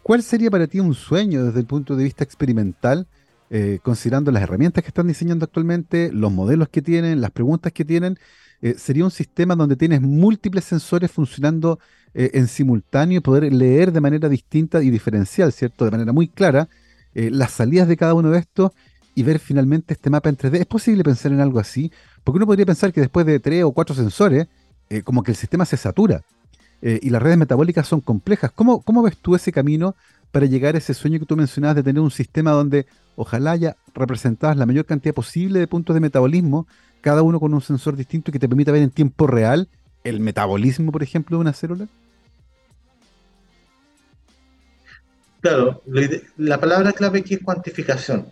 ¿cuál 0.01 0.23
sería 0.23 0.49
para 0.49 0.67
ti 0.67 0.79
un 0.79 0.93
sueño 0.93 1.45
desde 1.45 1.59
el 1.59 1.65
punto 1.65 1.95
de 1.95 2.03
vista 2.03 2.23
experimental, 2.23 3.07
eh, 3.49 3.79
considerando 3.83 4.31
las 4.31 4.43
herramientas 4.43 4.83
que 4.83 4.89
están 4.89 5.07
diseñando 5.07 5.45
actualmente, 5.45 6.11
los 6.11 6.31
modelos 6.31 6.69
que 6.69 6.81
tienen, 6.81 7.21
las 7.21 7.31
preguntas 7.31 7.71
que 7.71 7.85
tienen? 7.85 8.17
Eh, 8.61 8.75
sería 8.77 9.03
un 9.03 9.11
sistema 9.11 9.55
donde 9.55 9.75
tienes 9.75 10.01
múltiples 10.01 10.63
sensores 10.63 11.11
funcionando 11.11 11.79
en 12.17 12.47
simultáneo 12.47 13.17
y 13.17 13.19
poder 13.19 13.51
leer 13.51 13.91
de 13.91 13.99
manera 13.99 14.29
distinta 14.29 14.81
y 14.81 14.89
diferencial, 14.89 15.51
¿cierto? 15.51 15.83
De 15.83 15.91
manera 15.91 16.13
muy 16.13 16.29
clara 16.29 16.69
las 17.13 17.51
salidas 17.51 17.89
de 17.89 17.97
cada 17.97 18.13
uno 18.13 18.31
de 18.31 18.39
estos 18.39 18.71
y 19.15 19.23
ver 19.23 19.39
finalmente 19.39 19.93
este 19.93 20.09
mapa 20.09 20.29
en 20.29 20.37
3D. 20.37 20.59
¿Es 20.59 20.65
posible 20.65 21.03
pensar 21.03 21.31
en 21.31 21.39
algo 21.39 21.57
así? 21.57 21.91
Porque 22.23 22.37
uno 22.37 22.45
podría 22.45 22.65
pensar 22.65 22.91
que 22.91 22.99
después 22.99 23.25
de 23.25 23.39
tres 23.39 23.63
o 23.63 23.71
cuatro 23.71 23.95
sensores, 23.95 24.47
eh, 24.89 25.01
como 25.01 25.23
que 25.23 25.31
el 25.31 25.37
sistema 25.37 25.65
se 25.65 25.77
satura 25.77 26.21
eh, 26.81 26.99
y 27.01 27.09
las 27.09 27.23
redes 27.23 27.37
metabólicas 27.37 27.87
son 27.87 28.01
complejas. 28.01 28.51
¿Cómo, 28.53 28.81
¿Cómo 28.81 29.01
ves 29.01 29.17
tú 29.17 29.33
ese 29.33 29.51
camino 29.51 29.95
para 30.31 30.45
llegar 30.45 30.75
a 30.75 30.79
ese 30.79 30.93
sueño 30.93 31.17
que 31.17 31.25
tú 31.25 31.37
mencionabas 31.37 31.77
de 31.77 31.83
tener 31.83 32.01
un 32.01 32.11
sistema 32.11 32.51
donde 32.51 32.85
ojalá 33.15 33.51
haya 33.51 33.77
representadas 33.93 34.57
la 34.57 34.65
mayor 34.65 34.85
cantidad 34.85 35.13
posible 35.13 35.59
de 35.59 35.67
puntos 35.67 35.93
de 35.93 35.99
metabolismo, 35.99 36.67
cada 37.01 37.21
uno 37.21 37.39
con 37.39 37.53
un 37.53 37.61
sensor 37.61 37.95
distinto 37.95 38.31
que 38.31 38.39
te 38.39 38.47
permita 38.47 38.71
ver 38.71 38.81
en 38.81 38.89
tiempo 38.89 39.27
real 39.27 39.69
el 40.03 40.19
metabolismo, 40.19 40.91
por 40.91 41.03
ejemplo, 41.03 41.37
de 41.37 41.41
una 41.41 41.53
célula? 41.53 41.87
Claro, 45.41 45.81
la 46.37 46.59
palabra 46.59 46.91
clave 46.91 47.19
aquí 47.19 47.35
es 47.35 47.41
cuantificación. 47.41 48.27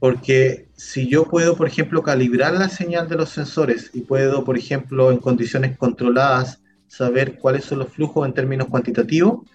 Porque 0.00 0.66
si 0.74 1.08
yo 1.08 1.24
puedo, 1.24 1.56
por 1.56 1.68
ejemplo, 1.68 2.02
calibrar 2.02 2.54
la 2.54 2.68
señal 2.68 3.08
de 3.08 3.16
los 3.16 3.30
sensores 3.30 3.90
y 3.94 4.00
puedo, 4.00 4.44
por 4.44 4.58
ejemplo, 4.58 5.10
en 5.10 5.18
condiciones 5.18 5.76
controladas, 5.76 6.60
saber 6.88 7.38
cuáles 7.38 7.64
son 7.64 7.78
los 7.78 7.88
flujos 7.88 8.26
en 8.26 8.34
términos 8.34 8.68
cuantitativos, 8.68 9.48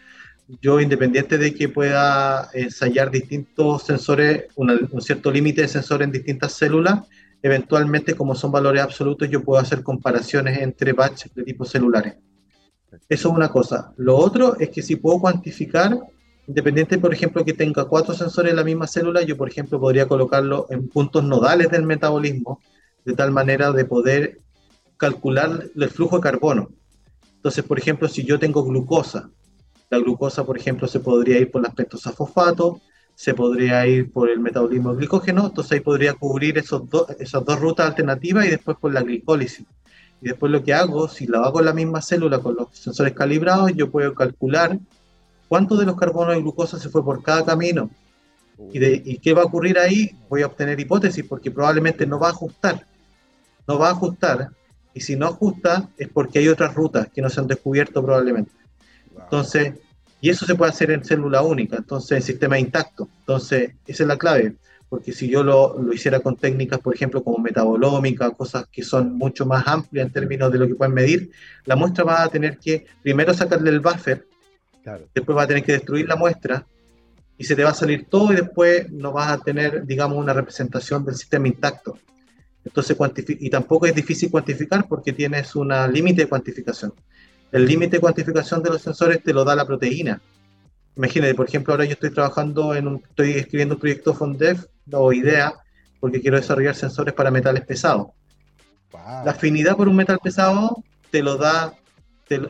yo 0.59 0.79
independiente 0.79 1.37
de 1.37 1.53
que 1.53 1.69
pueda 1.69 2.49
ensayar 2.53 3.11
distintos 3.11 3.83
sensores, 3.83 4.45
un 4.55 5.01
cierto 5.01 5.31
límite 5.31 5.61
de 5.61 5.67
sensores 5.67 6.05
en 6.05 6.11
distintas 6.11 6.53
células, 6.53 7.07
eventualmente 7.41 8.15
como 8.15 8.35
son 8.35 8.51
valores 8.51 8.81
absolutos, 8.81 9.29
yo 9.29 9.43
puedo 9.43 9.61
hacer 9.61 9.83
comparaciones 9.83 10.59
entre 10.61 10.93
batches 10.93 11.33
de 11.33 11.43
tipos 11.43 11.69
celulares. 11.69 12.15
Eso 13.07 13.29
es 13.29 13.35
una 13.35 13.49
cosa. 13.49 13.93
Lo 13.97 14.17
otro 14.17 14.57
es 14.59 14.69
que 14.69 14.81
si 14.81 14.97
puedo 14.97 15.19
cuantificar 15.19 15.97
Independiente, 16.47 16.97
por 16.97 17.13
ejemplo, 17.13 17.45
que 17.45 17.53
tenga 17.53 17.85
cuatro 17.85 18.13
sensores 18.13 18.49
en 18.49 18.57
la 18.57 18.63
misma 18.63 18.87
célula, 18.87 19.21
yo, 19.21 19.37
por 19.37 19.47
ejemplo, 19.47 19.79
podría 19.79 20.07
colocarlo 20.07 20.65
en 20.69 20.87
puntos 20.89 21.23
nodales 21.23 21.69
del 21.69 21.83
metabolismo, 21.83 22.59
de 23.05 23.13
tal 23.13 23.31
manera 23.31 23.71
de 23.71 23.85
poder 23.85 24.39
calcular 24.97 25.65
el 25.73 25.89
flujo 25.89 26.17
de 26.17 26.23
carbono. 26.23 26.69
Entonces, 27.35 27.63
por 27.63 27.77
ejemplo, 27.77 28.07
si 28.07 28.25
yo 28.25 28.39
tengo 28.39 28.63
glucosa, 28.63 29.29
la 29.91 29.99
glucosa, 29.99 30.45
por 30.45 30.57
ejemplo, 30.57 30.87
se 30.87 31.01
podría 31.01 31.37
ir 31.37 31.51
por 31.51 31.61
las 31.61 31.75
pentosafosfato, 31.75 32.81
se 33.13 33.33
podría 33.33 33.85
ir 33.85 34.11
por 34.11 34.29
el 34.29 34.39
metabolismo 34.39 34.95
glicógeno, 34.95 35.47
entonces 35.47 35.73
ahí 35.73 35.79
podría 35.81 36.13
cubrir 36.13 36.57
esos 36.57 36.83
esas 37.19 37.43
dos 37.43 37.59
rutas 37.59 37.87
alternativas 37.87 38.45
y 38.45 38.51
después 38.51 38.77
por 38.77 38.93
la 38.93 39.01
glicólisis. 39.01 39.65
Y 40.21 40.29
después 40.29 40.49
lo 40.49 40.63
que 40.63 40.73
hago, 40.73 41.09
si 41.09 41.27
lo 41.27 41.43
hago 41.43 41.59
en 41.59 41.65
la 41.65 41.73
misma 41.73 42.01
célula 42.01 42.39
con 42.39 42.55
los 42.55 42.69
sensores 42.71 43.13
calibrados, 43.13 43.73
yo 43.75 43.91
puedo 43.91 44.15
calcular 44.15 44.79
cuánto 45.49 45.75
de 45.75 45.85
los 45.85 45.97
carbonos 45.97 46.37
y 46.37 46.41
glucosa 46.41 46.79
se 46.79 46.89
fue 46.89 47.03
por 47.03 47.21
cada 47.21 47.43
camino 47.43 47.89
y 48.71 49.17
qué 49.17 49.33
va 49.33 49.41
a 49.41 49.45
ocurrir 49.45 49.77
ahí, 49.77 50.11
voy 50.29 50.43
a 50.43 50.45
obtener 50.45 50.79
hipótesis 50.79 51.25
porque 51.27 51.51
probablemente 51.51 52.05
no 52.05 52.17
va 52.17 52.27
a 52.27 52.31
ajustar. 52.31 52.85
No 53.67 53.77
va 53.77 53.89
a 53.89 53.91
ajustar 53.91 54.51
y 54.93 55.01
si 55.01 55.17
no 55.17 55.25
ajusta 55.25 55.89
es 55.97 56.07
porque 56.07 56.39
hay 56.39 56.47
otras 56.47 56.73
rutas 56.75 57.09
que 57.13 57.21
no 57.21 57.29
se 57.29 57.41
han 57.41 57.47
descubierto 57.47 58.01
probablemente. 58.01 58.60
Entonces, 59.19 59.73
y 60.19 60.29
eso 60.29 60.45
se 60.45 60.55
puede 60.55 60.71
hacer 60.71 60.91
en 60.91 61.03
célula 61.03 61.41
única, 61.41 61.77
entonces 61.77 62.11
en 62.11 62.21
sistema 62.21 62.59
intacto. 62.59 63.09
Entonces, 63.19 63.71
esa 63.87 64.03
es 64.03 64.07
la 64.07 64.17
clave, 64.17 64.55
porque 64.89 65.11
si 65.11 65.29
yo 65.29 65.43
lo, 65.43 65.79
lo, 65.81 65.93
hiciera 65.93 66.19
con 66.19 66.35
técnicas, 66.35 66.79
por 66.79 66.93
ejemplo, 66.93 67.23
como 67.23 67.37
metabolómica, 67.39 68.29
cosas 68.31 68.65
que 68.71 68.83
son 68.83 69.17
mucho 69.17 69.45
más 69.45 69.67
amplias 69.67 70.07
en 70.07 70.13
términos 70.13 70.51
de 70.51 70.59
lo 70.59 70.67
que 70.67 70.75
pueden 70.75 70.93
medir, 70.93 71.31
la 71.65 71.75
muestra 71.75 72.03
va 72.03 72.23
a 72.23 72.29
tener 72.29 72.57
que 72.57 72.85
primero 73.01 73.33
sacarle 73.33 73.69
el 73.69 73.79
buffer 73.79 74.25
Después 75.13 75.35
vas 75.35 75.45
a 75.45 75.47
tener 75.47 75.63
que 75.63 75.73
destruir 75.73 76.07
la 76.07 76.15
muestra 76.15 76.65
y 77.37 77.43
se 77.43 77.55
te 77.55 77.63
va 77.63 77.71
a 77.71 77.75
salir 77.75 78.05
todo 78.09 78.33
y 78.33 78.35
después 78.35 78.91
no 78.91 79.11
vas 79.11 79.29
a 79.29 79.37
tener, 79.37 79.85
digamos, 79.85 80.17
una 80.17 80.33
representación 80.33 81.05
del 81.05 81.15
sistema 81.15 81.47
intacto. 81.47 81.97
Entonces, 82.63 82.95
y 83.27 83.49
tampoco 83.49 83.87
es 83.87 83.95
difícil 83.95 84.29
cuantificar 84.29 84.87
porque 84.87 85.13
tienes 85.13 85.55
un 85.55 85.71
límite 85.91 86.23
de 86.23 86.29
cuantificación. 86.29 86.93
El 87.51 87.65
límite 87.65 87.97
de 87.97 88.01
cuantificación 88.01 88.63
de 88.63 88.69
los 88.69 88.81
sensores 88.81 89.23
te 89.23 89.33
lo 89.33 89.43
da 89.43 89.55
la 89.55 89.65
proteína. 89.65 90.21
Imagínate, 90.95 91.35
por 91.35 91.47
ejemplo, 91.47 91.73
ahora 91.73 91.85
yo 91.85 91.93
estoy 91.93 92.11
trabajando 92.11 92.75
en 92.75 92.87
un, 92.87 92.95
estoy 92.97 93.31
escribiendo 93.31 93.75
un 93.75 93.81
proyecto 93.81 94.13
FONDEF 94.13 94.65
o 94.91 95.13
IDEA 95.13 95.53
porque 95.99 96.21
quiero 96.21 96.37
desarrollar 96.37 96.75
sensores 96.75 97.13
para 97.13 97.31
metales 97.31 97.65
pesados. 97.65 98.07
La 98.93 99.31
afinidad 99.31 99.77
por 99.77 99.87
un 99.87 99.95
metal 99.95 100.19
pesado 100.21 100.83
te 101.09 101.21
lo 101.21 101.37
da 101.37 101.73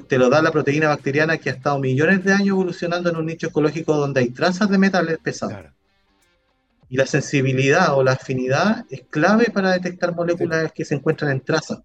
te, 0.08 0.18
lo 0.18 0.30
da 0.30 0.42
la 0.42 0.52
proteína 0.52 0.90
bacteriana 0.90 1.38
que 1.38 1.50
ha 1.50 1.54
estado 1.54 1.80
millones 1.80 2.24
de 2.24 2.34
años 2.34 2.50
evolucionando 2.50 3.10
en 3.10 3.16
un 3.16 3.26
nicho 3.26 3.48
ecológico 3.48 3.96
donde 3.96 4.20
hay 4.20 4.30
trazas 4.30 4.70
de 4.70 4.78
metales 4.78 5.18
pesados. 5.18 5.72
Y 6.88 6.98
la 6.98 7.08
sensibilidad 7.08 7.98
o 7.98 8.04
la 8.04 8.12
afinidad 8.12 8.86
es 8.92 9.02
clave 9.10 9.46
para 9.52 9.72
detectar 9.72 10.14
moléculas 10.14 10.72
que 10.72 10.86
se 10.86 10.94
encuentran 10.94 11.32
en 11.32 11.42
trazas. 11.42 11.80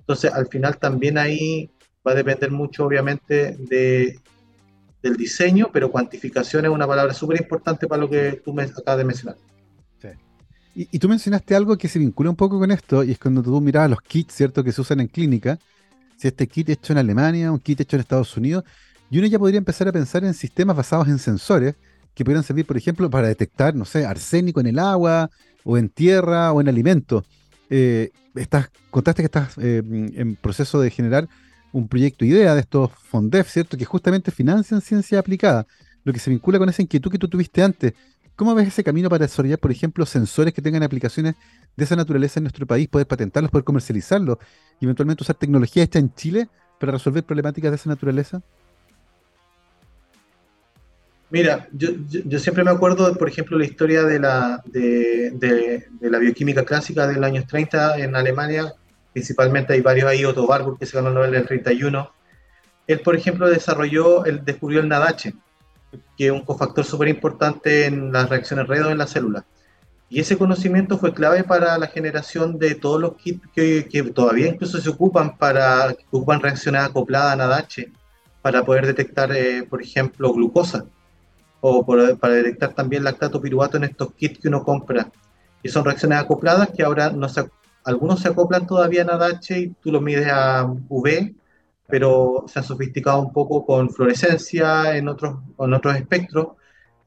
Entonces, 0.00 0.32
al 0.32 0.46
final 0.48 0.76
también 0.78 1.16
ahí 1.16 1.70
va 2.06 2.12
a 2.12 2.14
depender 2.14 2.50
mucho, 2.50 2.84
obviamente, 2.84 3.56
de, 3.58 4.18
del 5.02 5.16
diseño, 5.16 5.70
pero 5.72 5.90
cuantificación 5.90 6.64
es 6.64 6.70
una 6.70 6.86
palabra 6.86 7.12
súper 7.12 7.40
importante 7.40 7.86
para 7.86 8.00
lo 8.02 8.10
que 8.10 8.40
tú 8.44 8.52
me 8.52 8.62
acabas 8.62 8.98
de 8.98 9.04
mencionar. 9.04 9.36
Y, 10.74 10.88
y, 10.92 10.98
tú 10.98 11.08
mencionaste 11.08 11.54
algo 11.54 11.78
que 11.78 11.88
se 11.88 11.98
vincula 11.98 12.28
un 12.28 12.36
poco 12.36 12.58
con 12.58 12.70
esto, 12.70 13.02
y 13.02 13.12
es 13.12 13.18
cuando 13.18 13.42
tú 13.42 13.58
mirabas 13.62 13.88
los 13.88 14.02
kits, 14.02 14.34
¿cierto?, 14.34 14.62
que 14.62 14.72
se 14.72 14.82
usan 14.82 15.00
en 15.00 15.06
clínica, 15.06 15.58
si 16.18 16.28
este 16.28 16.46
kit 16.46 16.68
hecho 16.68 16.92
en 16.92 16.98
Alemania, 16.98 17.50
un 17.50 17.60
kit 17.60 17.80
hecho 17.80 17.96
en 17.96 18.00
Estados 18.00 18.36
Unidos, 18.36 18.62
y 19.10 19.18
uno 19.18 19.26
ya 19.26 19.38
podría 19.38 19.56
empezar 19.56 19.88
a 19.88 19.92
pensar 19.92 20.22
en 20.24 20.34
sistemas 20.34 20.76
basados 20.76 21.08
en 21.08 21.18
sensores 21.18 21.76
que 22.14 22.24
pudieran 22.24 22.44
servir, 22.44 22.66
por 22.66 22.76
ejemplo, 22.76 23.08
para 23.08 23.28
detectar, 23.28 23.74
no 23.74 23.86
sé, 23.86 24.04
arsénico 24.04 24.60
en 24.60 24.66
el 24.66 24.78
agua, 24.78 25.30
o 25.64 25.78
en 25.78 25.88
tierra, 25.88 26.52
o 26.52 26.60
en 26.60 26.68
alimentos. 26.68 27.24
Eh, 27.70 28.10
estás, 28.34 28.70
contaste 28.90 29.22
que 29.22 29.26
estás 29.26 29.56
eh, 29.58 29.82
en 29.86 30.36
proceso 30.36 30.80
de 30.80 30.90
generar 30.90 31.28
un 31.76 31.88
proyecto 31.88 32.24
idea 32.24 32.54
de 32.54 32.60
estos 32.60 32.90
FONDEF, 32.90 33.50
¿cierto? 33.50 33.76
Que 33.76 33.84
justamente 33.84 34.30
financian 34.30 34.80
ciencia 34.80 35.18
aplicada, 35.18 35.66
lo 36.04 36.12
que 36.12 36.18
se 36.18 36.30
vincula 36.30 36.58
con 36.58 36.68
esa 36.68 36.80
inquietud 36.80 37.10
que 37.10 37.18
tú 37.18 37.28
tuviste 37.28 37.62
antes. 37.62 37.92
¿Cómo 38.34 38.54
ves 38.54 38.68
ese 38.68 38.82
camino 38.82 39.08
para 39.08 39.26
desarrollar, 39.26 39.58
por 39.58 39.70
ejemplo, 39.70 40.04
sensores 40.06 40.54
que 40.54 40.62
tengan 40.62 40.82
aplicaciones 40.82 41.34
de 41.76 41.84
esa 41.84 41.96
naturaleza 41.96 42.38
en 42.38 42.44
nuestro 42.44 42.66
país, 42.66 42.88
poder 42.88 43.06
patentarlos, 43.06 43.50
poder 43.50 43.64
comercializarlos 43.64 44.38
y 44.80 44.84
eventualmente 44.86 45.22
usar 45.22 45.36
tecnología 45.36 45.82
hecha 45.82 45.98
en 45.98 46.12
Chile 46.14 46.48
para 46.80 46.92
resolver 46.92 47.24
problemáticas 47.24 47.70
de 47.70 47.76
esa 47.76 47.90
naturaleza? 47.90 48.42
Mira, 51.28 51.68
yo, 51.72 51.90
siempre 52.38 52.64
me 52.64 52.70
acuerdo, 52.70 53.14
por 53.16 53.28
ejemplo, 53.28 53.58
la 53.58 53.64
historia 53.64 54.04
de 54.04 54.18
la, 54.18 54.62
de, 54.64 55.86
la 56.00 56.18
bioquímica 56.18 56.64
clásica 56.64 57.06
de 57.06 57.14
los 57.14 57.24
años 57.24 57.46
30 57.46 57.98
en 57.98 58.14
Alemania, 58.14 58.72
principalmente 59.16 59.72
hay 59.72 59.80
varios 59.80 60.10
ahí, 60.10 60.26
Otto 60.26 60.44
Warburg, 60.44 60.78
que 60.78 60.84
se 60.84 60.94
ganó 60.94 61.08
el 61.08 61.14
Nobel 61.14 61.32
en 61.32 61.40
el 61.40 61.46
31. 61.46 62.12
Él, 62.86 63.00
por 63.00 63.16
ejemplo, 63.16 63.48
desarrolló, 63.48 64.26
él 64.26 64.44
descubrió 64.44 64.80
el 64.80 64.88
NADH, 64.90 65.32
que 66.18 66.26
es 66.26 66.30
un 66.30 66.42
cofactor 66.44 66.84
súper 66.84 67.08
importante 67.08 67.86
en 67.86 68.12
las 68.12 68.28
reacciones 68.28 68.66
redox 68.66 68.90
en 68.90 68.98
la 68.98 69.06
célula. 69.06 69.46
Y 70.10 70.20
ese 70.20 70.36
conocimiento 70.36 70.98
fue 70.98 71.14
clave 71.14 71.44
para 71.44 71.78
la 71.78 71.86
generación 71.86 72.58
de 72.58 72.74
todos 72.74 73.00
los 73.00 73.16
kits 73.16 73.40
que, 73.54 73.88
que 73.90 74.02
todavía 74.02 74.48
incluso 74.48 74.78
se 74.78 74.90
ocupan 74.90 75.38
para 75.38 75.94
que 75.94 76.04
ocupan 76.08 76.42
reacciones 76.42 76.82
acopladas 76.82 77.32
a 77.32 77.36
NADH 77.36 77.90
para 78.42 78.66
poder 78.66 78.84
detectar, 78.84 79.32
eh, 79.32 79.62
por 79.62 79.80
ejemplo, 79.80 80.30
glucosa 80.34 80.84
o 81.62 81.86
para 81.86 82.34
detectar 82.34 82.74
también 82.74 83.02
lactato 83.02 83.40
piruvato 83.40 83.78
en 83.78 83.84
estos 83.84 84.12
kits 84.12 84.40
que 84.40 84.48
uno 84.48 84.62
compra. 84.62 85.10
Y 85.62 85.70
son 85.70 85.86
reacciones 85.86 86.18
acopladas 86.18 86.68
que 86.76 86.82
ahora 86.82 87.08
no 87.08 87.30
se, 87.30 87.48
algunos 87.86 88.20
se 88.20 88.28
acoplan 88.28 88.66
todavía 88.66 89.02
a 89.02 89.04
NADH 89.04 89.50
y 89.52 89.68
tú 89.80 89.90
lo 89.90 90.00
mides 90.00 90.28
a 90.30 90.64
UV, 90.88 91.34
pero 91.88 92.44
se 92.48 92.58
han 92.58 92.64
sofisticado 92.64 93.20
un 93.20 93.32
poco 93.32 93.64
con 93.64 93.88
fluorescencia 93.90 94.96
en 94.96 95.08
otros, 95.08 95.38
en 95.58 95.72
otros 95.72 95.96
espectros 95.96 96.48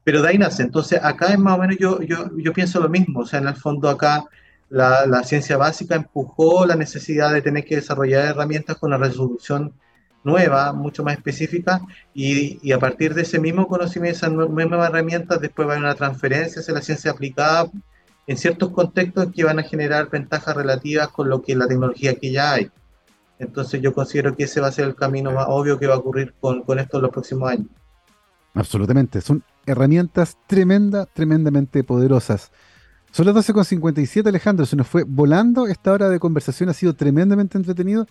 pero 0.04 0.22
de 0.22 0.28
ahí 0.28 0.38
nace. 0.38 0.62
Entonces, 0.62 1.00
acá 1.02 1.28
es 1.32 1.38
más 1.38 1.58
o 1.58 1.60
menos 1.60 1.76
yo, 1.78 2.00
yo, 2.02 2.30
yo 2.36 2.52
pienso 2.52 2.80
lo 2.80 2.88
mismo. 2.88 3.20
O 3.20 3.26
sea, 3.26 3.40
en 3.40 3.48
el 3.48 3.56
fondo 3.56 3.88
acá 3.88 4.24
la, 4.68 5.06
la, 5.06 5.22
ciencia 5.24 5.56
básica 5.56 5.96
empujó 5.96 6.66
la 6.66 6.76
necesidad 6.76 7.32
de 7.32 7.42
tener 7.42 7.64
que 7.64 7.76
desarrollar 7.76 8.26
herramientas 8.26 8.76
con 8.78 8.92
una 8.92 8.98
resolución 8.98 9.74
nueva, 10.22 10.72
mucho 10.72 11.02
más 11.02 11.16
específica, 11.16 11.80
y, 12.14 12.58
y 12.62 12.72
a 12.72 12.78
partir 12.78 13.14
de 13.14 13.22
ese 13.22 13.38
mismo 13.38 13.66
conocimiento, 13.66 14.16
esas 14.18 14.30
mismas 14.32 14.88
herramientas, 14.88 15.40
después 15.40 15.66
va 15.66 15.72
a 15.72 15.76
haber 15.76 15.86
una 15.86 15.94
transferencia 15.94 16.60
hacia 16.60 16.74
la 16.74 16.82
ciencia 16.82 17.10
aplicada 17.10 17.70
en 18.26 18.36
ciertos 18.36 18.70
contextos 18.70 19.32
que 19.34 19.44
van 19.44 19.58
a 19.58 19.62
generar 19.62 20.08
ventajas 20.10 20.54
relativas 20.56 21.08
con 21.08 21.28
lo 21.28 21.42
que 21.42 21.56
la 21.56 21.66
tecnología 21.66 22.14
que 22.14 22.32
ya 22.32 22.52
hay. 22.52 22.70
Entonces 23.38 23.80
yo 23.80 23.94
considero 23.94 24.36
que 24.36 24.44
ese 24.44 24.60
va 24.60 24.68
a 24.68 24.72
ser 24.72 24.86
el 24.86 24.94
camino 24.94 25.32
más 25.32 25.46
obvio 25.48 25.78
que 25.78 25.86
va 25.86 25.94
a 25.94 25.98
ocurrir 25.98 26.34
con, 26.40 26.62
con 26.62 26.78
esto 26.78 26.98
en 26.98 27.02
los 27.02 27.10
próximos 27.10 27.50
años. 27.50 27.66
Absolutamente, 28.54 29.20
son 29.20 29.42
herramientas 29.66 30.36
tremenda, 30.46 31.06
tremendamente 31.06 31.84
poderosas. 31.84 32.50
Son 33.12 33.26
las 33.26 33.34
12.57, 33.34 34.26
Alejandro, 34.28 34.66
se 34.66 34.76
nos 34.76 34.86
fue 34.86 35.02
volando. 35.02 35.66
Esta 35.66 35.92
hora 35.92 36.08
de 36.08 36.20
conversación 36.20 36.68
ha 36.68 36.74
sido 36.74 36.94
tremendamente 36.94 37.58
entretenido. 37.58 38.06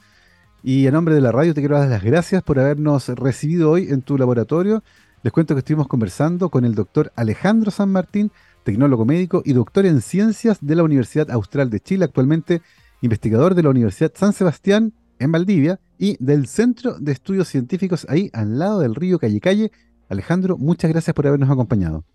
Y 0.62 0.88
a 0.88 0.92
nombre 0.92 1.16
de 1.16 1.22
la 1.22 1.32
radio 1.32 1.54
te 1.54 1.62
quiero 1.62 1.80
dar 1.80 1.88
las 1.88 2.04
gracias 2.04 2.44
por 2.44 2.60
habernos 2.60 3.08
recibido 3.10 3.72
hoy 3.72 3.88
en 3.90 4.02
tu 4.02 4.18
laboratorio. 4.18 4.84
Les 5.24 5.32
cuento 5.32 5.56
que 5.56 5.60
estuvimos 5.60 5.88
conversando 5.88 6.50
con 6.50 6.66
el 6.66 6.76
doctor 6.76 7.14
Alejandro 7.16 7.72
San 7.72 7.92
Martín, 7.92 8.32
tecnólogo 8.70 9.04
médico 9.04 9.42
y 9.44 9.54
doctor 9.54 9.88
en 9.88 10.00
ciencias 10.00 10.60
de 10.62 10.76
la 10.76 10.84
Universidad 10.84 11.32
Austral 11.32 11.72
de 11.72 11.80
Chile, 11.80 12.06
actualmente 12.06 12.62
investigador 13.02 13.56
de 13.56 13.64
la 13.64 13.72
Universidad 13.72 14.12
San 14.14 14.32
Sebastián 14.32 14.94
en 15.18 15.32
Valdivia 15.32 15.80
y 15.98 16.24
del 16.24 16.46
Centro 16.46 17.00
de 17.00 17.12
Estudios 17.12 17.48
Científicos 17.48 18.06
ahí 18.10 18.30
al 18.32 18.60
lado 18.60 18.82
del 18.82 18.94
río 18.94 19.18
Calle 19.18 19.40
Calle, 19.40 19.72
Alejandro, 20.08 20.56
muchas 20.56 20.92
gracias 20.92 21.16
por 21.16 21.26
habernos 21.26 21.50
acompañado. 21.50 22.06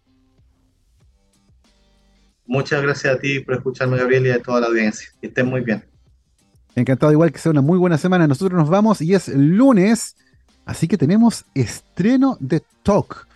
Muchas 2.47 2.81
gracias 2.81 3.17
a 3.17 3.19
ti 3.19 3.41
por 3.41 3.57
escucharme, 3.57 3.97
Gabriel, 3.97 4.25
y 4.29 4.31
a 4.31 4.41
toda 4.41 4.61
la 4.61 4.69
audiencia. 4.69 5.09
Que 5.21 5.27
estén 5.27 5.47
muy 5.47 5.63
bien. 5.63 5.83
Encantado, 6.77 7.11
igual 7.11 7.33
que 7.33 7.41
sea 7.41 7.51
una 7.51 7.63
muy 7.63 7.79
buena 7.79 7.99
semana. 7.99 8.29
Nosotros 8.29 8.57
nos 8.57 8.69
vamos 8.69 9.01
y 9.01 9.13
es 9.13 9.27
lunes, 9.27 10.15
así 10.67 10.87
que 10.87 10.99
tenemos 10.99 11.47
estreno 11.53 12.37
de 12.39 12.63
Talk. 12.85 13.27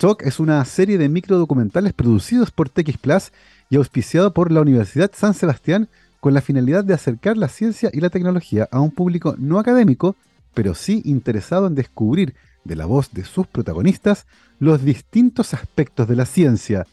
Talk 0.00 0.22
es 0.22 0.40
una 0.40 0.64
serie 0.64 0.96
de 0.96 1.10
microdocumentales 1.10 1.92
producidos 1.92 2.50
por 2.50 2.70
TX 2.70 2.96
Plus 2.96 3.32
y 3.68 3.76
auspiciado 3.76 4.32
por 4.32 4.50
la 4.50 4.62
Universidad 4.62 5.10
San 5.14 5.34
Sebastián 5.34 5.90
con 6.20 6.32
la 6.32 6.40
finalidad 6.40 6.84
de 6.84 6.94
acercar 6.94 7.36
la 7.36 7.48
ciencia 7.48 7.90
y 7.92 8.00
la 8.00 8.08
tecnología 8.08 8.66
a 8.72 8.80
un 8.80 8.92
público 8.92 9.34
no 9.36 9.58
académico, 9.58 10.16
pero 10.54 10.74
sí 10.74 11.02
interesado 11.04 11.66
en 11.66 11.74
descubrir 11.74 12.34
de 12.64 12.76
la 12.76 12.86
voz 12.86 13.12
de 13.12 13.24
sus 13.24 13.46
protagonistas, 13.46 14.26
los 14.58 14.82
distintos 14.82 15.52
aspectos 15.52 16.08
de 16.08 16.16
la 16.16 16.24
ciencia. 16.24 16.86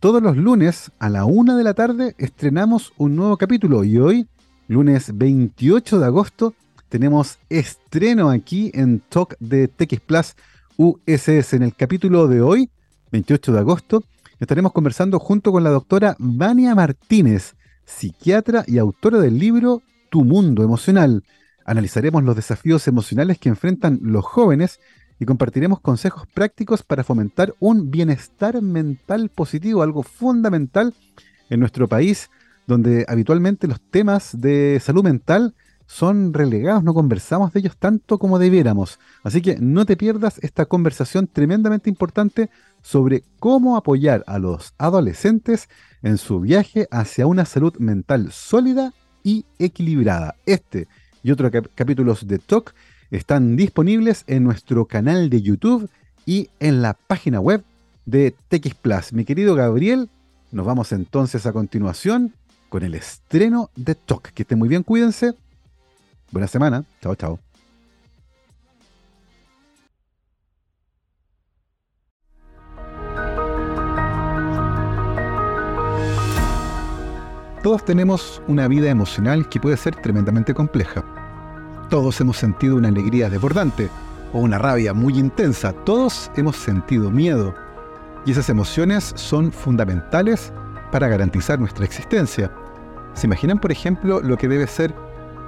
Todos 0.00 0.22
los 0.22 0.38
lunes 0.38 0.90
a 0.98 1.10
la 1.10 1.26
una 1.26 1.54
de 1.54 1.64
la 1.64 1.74
tarde 1.74 2.14
estrenamos 2.16 2.94
un 2.96 3.14
nuevo 3.14 3.36
capítulo 3.36 3.84
y 3.84 3.98
hoy, 3.98 4.26
lunes 4.68 5.18
28 5.18 5.98
de 5.98 6.06
agosto, 6.06 6.54
tenemos 6.88 7.36
estreno 7.50 8.30
aquí 8.30 8.70
en 8.72 9.00
Talk 9.00 9.36
de 9.38 9.68
TX 9.68 10.00
Plus 10.00 10.34
USS. 10.78 11.54
En 11.54 11.64
el 11.64 11.74
capítulo 11.74 12.28
de 12.28 12.40
hoy, 12.40 12.70
28 13.10 13.52
de 13.52 13.58
agosto, 13.58 14.04
estaremos 14.38 14.72
conversando 14.72 15.18
junto 15.18 15.50
con 15.50 15.64
la 15.64 15.70
doctora 15.70 16.14
Vania 16.20 16.76
Martínez, 16.76 17.56
psiquiatra 17.84 18.64
y 18.64 18.78
autora 18.78 19.18
del 19.18 19.40
libro 19.40 19.82
Tu 20.08 20.22
Mundo 20.22 20.62
Emocional. 20.62 21.24
Analizaremos 21.64 22.22
los 22.22 22.36
desafíos 22.36 22.86
emocionales 22.86 23.38
que 23.38 23.48
enfrentan 23.48 23.98
los 24.02 24.24
jóvenes 24.24 24.78
y 25.18 25.24
compartiremos 25.24 25.80
consejos 25.80 26.28
prácticos 26.32 26.84
para 26.84 27.02
fomentar 27.02 27.54
un 27.58 27.90
bienestar 27.90 28.62
mental 28.62 29.30
positivo, 29.30 29.82
algo 29.82 30.04
fundamental 30.04 30.94
en 31.50 31.58
nuestro 31.58 31.88
país, 31.88 32.30
donde 32.68 33.04
habitualmente 33.08 33.66
los 33.66 33.80
temas 33.80 34.40
de 34.40 34.78
salud 34.80 35.02
mental 35.02 35.56
son 35.88 36.34
relegados, 36.34 36.84
no 36.84 36.92
conversamos 36.92 37.50
de 37.50 37.60
ellos 37.60 37.78
tanto 37.78 38.18
como 38.18 38.38
debiéramos. 38.38 39.00
Así 39.24 39.40
que 39.40 39.56
no 39.58 39.86
te 39.86 39.96
pierdas 39.96 40.38
esta 40.42 40.66
conversación 40.66 41.26
tremendamente 41.26 41.88
importante 41.88 42.50
sobre 42.82 43.24
cómo 43.40 43.74
apoyar 43.74 44.22
a 44.26 44.38
los 44.38 44.74
adolescentes 44.76 45.70
en 46.02 46.18
su 46.18 46.40
viaje 46.40 46.86
hacia 46.90 47.26
una 47.26 47.46
salud 47.46 47.74
mental 47.78 48.32
sólida 48.32 48.92
y 49.24 49.46
equilibrada. 49.58 50.36
Este 50.44 50.88
y 51.22 51.30
otros 51.30 51.50
capítulos 51.74 52.28
de 52.28 52.38
Talk 52.38 52.74
están 53.10 53.56
disponibles 53.56 54.24
en 54.26 54.44
nuestro 54.44 54.84
canal 54.84 55.30
de 55.30 55.40
YouTube 55.40 55.88
y 56.26 56.50
en 56.60 56.82
la 56.82 56.92
página 56.92 57.40
web 57.40 57.64
de 58.04 58.34
TX 58.48 58.74
Plus. 58.74 59.14
Mi 59.14 59.24
querido 59.24 59.54
Gabriel, 59.54 60.10
nos 60.52 60.66
vamos 60.66 60.92
entonces 60.92 61.46
a 61.46 61.52
continuación 61.54 62.34
con 62.68 62.82
el 62.82 62.94
estreno 62.94 63.70
de 63.74 63.94
Talk. 63.94 64.32
Que 64.32 64.42
estén 64.42 64.58
muy 64.58 64.68
bien, 64.68 64.82
cuídense. 64.82 65.32
Buena 66.30 66.46
semana. 66.46 66.84
Chao, 67.00 67.14
chao. 67.14 67.38
Todos 77.62 77.84
tenemos 77.84 78.40
una 78.46 78.68
vida 78.68 78.88
emocional 78.88 79.48
que 79.48 79.60
puede 79.60 79.76
ser 79.76 79.96
tremendamente 79.96 80.54
compleja 80.54 81.04
Todos 81.90 82.20
hemos 82.20 82.36
sentido 82.36 82.76
una 82.76 82.88
alegría 82.88 83.28
desbordante 83.28 83.90
o 84.32 84.40
una 84.40 84.58
rabia 84.58 84.94
muy 84.94 85.18
intensa. 85.18 85.72
Todos 85.72 86.30
hemos 86.36 86.56
sentido 86.56 87.10
miedo. 87.10 87.54
Y 88.24 88.32
esas 88.32 88.48
emociones 88.48 89.12
son 89.16 89.52
fundamentales 89.52 90.52
para 90.92 91.08
garantizar 91.08 91.58
nuestra 91.58 91.84
existencia. 91.84 92.50
¿Se 93.14 93.26
imaginan, 93.26 93.58
por 93.58 93.72
ejemplo, 93.72 94.20
lo 94.20 94.36
que 94.36 94.48
debe 94.48 94.66
ser 94.66 94.94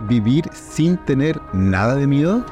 vivir 0.09 0.45
sin 0.53 0.97
tener 0.99 1.41
nada 1.53 1.97
de 1.97 2.07
miedo? 2.07 2.45